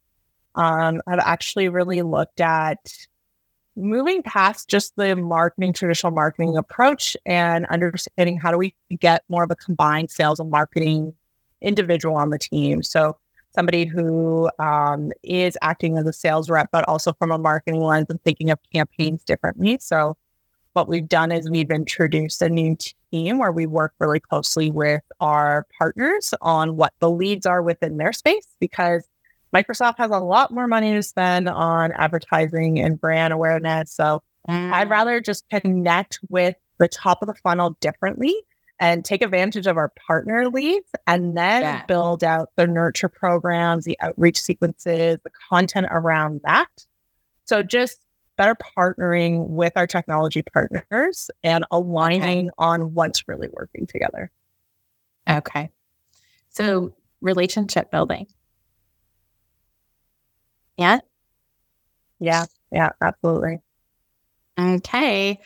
um, 0.58 1.02
have 1.08 1.20
actually 1.20 1.70
really 1.70 2.02
looked 2.02 2.42
at 2.42 2.80
moving 3.78 4.24
past 4.24 4.68
just 4.68 4.96
the 4.96 5.16
marketing, 5.16 5.72
traditional 5.72 6.12
marketing 6.12 6.58
approach 6.58 7.16
and 7.26 7.66
understanding 7.68 8.38
how 8.38 8.52
do 8.52 8.58
we 8.58 8.76
get 9.00 9.24
more 9.30 9.44
of 9.44 9.52
a 9.52 9.56
combined 9.56 10.10
sales 10.10 10.40
and 10.40 10.50
marketing 10.50 11.14
individual 11.62 12.16
on 12.16 12.32
the 12.32 12.40
team. 12.40 12.84
So, 12.84 13.18
somebody 13.56 13.86
who 13.86 14.50
um, 14.60 15.12
is 15.24 15.58
acting 15.62 15.98
as 15.98 16.06
a 16.06 16.14
sales 16.14 16.50
rep, 16.50 16.70
but 16.72 16.88
also 16.88 17.14
from 17.14 17.32
a 17.32 17.38
marketing 17.38 17.82
lens 17.82 18.08
and 18.10 18.22
thinking 18.24 18.52
of 18.52 18.60
campaigns 18.72 19.24
differently. 19.24 19.78
So, 19.80 20.18
what 20.74 20.88
we've 20.88 21.08
done 21.08 21.32
is 21.32 21.50
we've 21.50 21.72
introduced 21.72 22.42
a 22.42 22.50
new 22.50 22.76
team 23.12 23.38
where 23.38 23.52
we 23.52 23.66
work 23.66 23.94
really 24.00 24.20
closely 24.20 24.70
with 24.70 25.02
our 25.20 25.66
partners 25.78 26.34
on 26.42 26.78
what 26.78 26.94
the 27.00 27.10
leads 27.10 27.46
are 27.46 27.62
within 27.62 27.98
their 27.98 28.14
space 28.14 28.48
because 28.60 29.08
Microsoft 29.56 29.98
has 29.98 30.12
a 30.12 30.20
lot 30.20 30.52
more 30.52 30.68
money 30.68 30.94
to 30.94 31.04
spend 31.04 31.48
on 31.48 31.92
advertising 31.94 32.80
and 32.80 33.00
brand 33.00 33.34
awareness. 33.34 33.92
So, 33.92 34.22
I'd 34.48 34.88
mm. 34.88 34.90
rather 34.90 35.20
just 35.20 35.48
connect 35.50 36.20
with 36.30 36.56
the 36.80 36.88
top 36.88 37.22
of 37.22 37.28
the 37.28 37.34
funnel 37.36 37.78
differently 37.82 38.36
and 38.80 39.04
take 39.04 39.22
advantage 39.22 39.68
of 39.68 39.78
our 39.78 39.92
partner 40.08 40.50
leads 40.50 40.90
and 41.08 41.36
then 41.36 41.64
Yeah. 41.64 41.86
build 41.86 42.24
out 42.24 42.50
the 42.56 42.68
nurture 42.68 43.10
programs, 43.10 43.86
the 43.86 43.98
outreach 44.00 44.40
sequences, 44.40 45.18
the 45.24 45.32
content 45.50 45.88
around 45.90 46.42
that. 46.44 46.70
So 47.46 47.64
just 47.64 48.00
better 48.38 48.56
partnering 48.56 49.48
with 49.48 49.74
our 49.76 49.88
technology 49.88 50.44
partners 50.44 51.32
and 51.44 51.66
aligning 51.72 52.52
on 52.58 52.94
what's 52.94 53.28
really 53.28 53.50
working 53.52 53.88
together. 53.88 54.32
Okay. 55.28 55.72
So 56.50 56.94
relationship 57.20 57.90
building. 57.90 58.28
Yeah. 60.78 61.00
Yeah, 62.20 62.46
yeah, 62.72 62.90
absolutely. 63.02 63.60
Okay. 64.60 65.40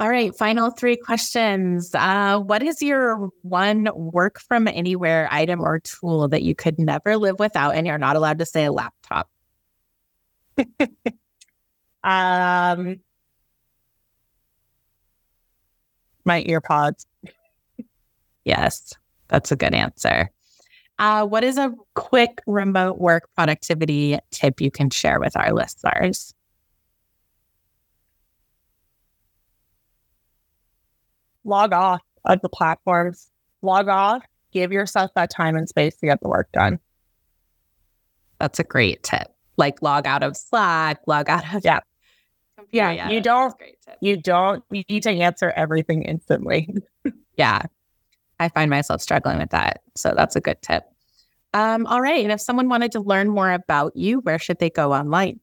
All 0.00 0.08
right, 0.08 0.34
final 0.36 0.70
three 0.70 0.96
questions. 0.96 1.94
Uh, 1.94 2.40
what 2.40 2.62
is 2.62 2.82
your 2.82 3.30
one 3.42 3.88
work 3.94 4.40
from 4.40 4.66
anywhere 4.66 5.28
item 5.30 5.60
or 5.60 5.78
tool 5.78 6.26
that 6.28 6.42
you 6.42 6.56
could 6.56 6.78
never 6.78 7.16
live 7.16 7.38
without, 7.38 7.76
and 7.76 7.86
you're 7.86 7.98
not 7.98 8.16
allowed 8.16 8.40
to 8.40 8.46
say 8.46 8.64
a 8.64 8.72
laptop? 8.72 9.30
um, 12.02 13.00
my 16.24 16.42
earpods. 16.44 17.06
Yes, 18.44 18.92
that's 19.28 19.52
a 19.52 19.56
good 19.56 19.74
answer. 19.74 20.30
Uh, 20.98 21.26
what 21.26 21.42
is 21.42 21.58
a 21.58 21.72
quick 21.94 22.40
remote 22.46 22.98
work 22.98 23.28
productivity 23.34 24.18
tip 24.30 24.60
you 24.60 24.70
can 24.70 24.90
share 24.90 25.18
with 25.18 25.36
our 25.36 25.52
listeners? 25.52 26.34
Log 31.44 31.72
off 31.72 32.02
of 32.24 32.40
the 32.40 32.48
platforms. 32.48 33.30
Log 33.62 33.88
off. 33.88 34.24
Give 34.52 34.70
yourself 34.70 35.10
that 35.14 35.30
time 35.30 35.56
and 35.56 35.68
space 35.68 35.96
to 35.96 36.06
get 36.06 36.20
the 36.20 36.28
work 36.28 36.50
done. 36.52 36.78
That's 38.38 38.58
a 38.58 38.64
great 38.64 39.02
tip. 39.02 39.28
Like 39.56 39.82
log 39.82 40.06
out 40.06 40.22
of 40.22 40.36
Slack, 40.36 41.00
log 41.06 41.28
out 41.28 41.54
of 41.54 41.64
yeah. 41.64 41.80
Yeah, 42.70 42.90
yeah, 42.90 43.10
you 43.10 43.20
don't 43.20 43.54
you 44.00 44.16
don't 44.16 44.64
need 44.70 45.02
to 45.02 45.10
answer 45.10 45.52
everything 45.54 46.02
instantly. 46.02 46.74
yeah. 47.36 47.62
I 48.42 48.48
find 48.48 48.70
myself 48.70 49.00
struggling 49.00 49.38
with 49.38 49.50
that. 49.50 49.82
So 49.96 50.12
that's 50.16 50.36
a 50.36 50.40
good 50.40 50.60
tip. 50.62 50.84
Um, 51.54 51.86
all 51.86 52.00
right. 52.00 52.22
And 52.22 52.32
if 52.32 52.40
someone 52.40 52.68
wanted 52.68 52.92
to 52.92 53.00
learn 53.00 53.28
more 53.28 53.52
about 53.52 53.96
you, 53.96 54.20
where 54.20 54.38
should 54.38 54.58
they 54.58 54.70
go 54.70 54.92
online? 54.92 55.40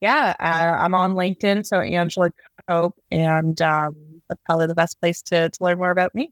Yeah, 0.00 0.34
uh, 0.38 0.82
I'm 0.82 0.94
on 0.94 1.14
LinkedIn. 1.14 1.64
So 1.64 1.80
Angela 1.80 2.30
Cope, 2.68 2.98
and 3.10 3.60
um, 3.62 3.96
that's 4.28 4.40
probably 4.44 4.66
the 4.66 4.74
best 4.74 5.00
place 5.00 5.22
to, 5.22 5.48
to 5.48 5.64
learn 5.64 5.78
more 5.78 5.90
about 5.90 6.14
me. 6.14 6.30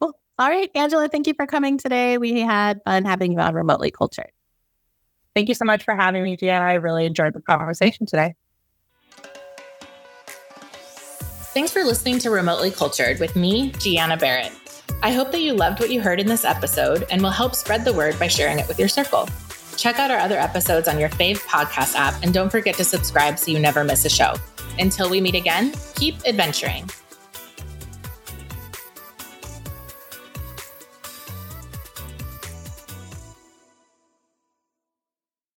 Cool. 0.00 0.18
All 0.38 0.48
right, 0.48 0.68
Angela, 0.74 1.08
thank 1.08 1.28
you 1.28 1.34
for 1.34 1.46
coming 1.46 1.78
today. 1.78 2.18
We 2.18 2.40
had 2.40 2.80
fun 2.84 3.04
having 3.04 3.32
you 3.32 3.38
on 3.38 3.54
Remotely 3.54 3.92
Cultured. 3.92 4.32
Thank 5.36 5.48
you 5.48 5.54
so 5.54 5.64
much 5.64 5.84
for 5.84 5.94
having 5.94 6.24
me, 6.24 6.36
Gianna. 6.36 6.64
I 6.64 6.74
really 6.74 7.06
enjoyed 7.06 7.34
the 7.34 7.40
conversation 7.40 8.04
today. 8.06 8.34
Thanks 11.52 11.70
for 11.70 11.84
listening 11.84 12.18
to 12.20 12.30
Remotely 12.30 12.70
Cultured 12.70 13.20
with 13.20 13.36
me, 13.36 13.72
Gianna 13.72 14.16
Barrett. 14.16 14.52
I 15.02 15.12
hope 15.12 15.30
that 15.32 15.42
you 15.42 15.52
loved 15.52 15.80
what 15.80 15.90
you 15.90 16.00
heard 16.00 16.18
in 16.18 16.26
this 16.26 16.46
episode 16.46 17.04
and 17.10 17.20
will 17.20 17.28
help 17.28 17.54
spread 17.54 17.84
the 17.84 17.92
word 17.92 18.18
by 18.18 18.26
sharing 18.26 18.58
it 18.58 18.66
with 18.68 18.78
your 18.78 18.88
circle. 18.88 19.28
Check 19.76 19.98
out 19.98 20.10
our 20.10 20.16
other 20.16 20.38
episodes 20.38 20.88
on 20.88 20.98
your 20.98 21.10
fave 21.10 21.40
podcast 21.40 21.94
app 21.94 22.14
and 22.22 22.32
don't 22.32 22.48
forget 22.48 22.76
to 22.76 22.84
subscribe 22.84 23.38
so 23.38 23.50
you 23.50 23.58
never 23.58 23.84
miss 23.84 24.06
a 24.06 24.08
show. 24.08 24.32
Until 24.78 25.10
we 25.10 25.20
meet 25.20 25.34
again, 25.34 25.74
keep 25.94 26.26
adventuring. 26.26 26.88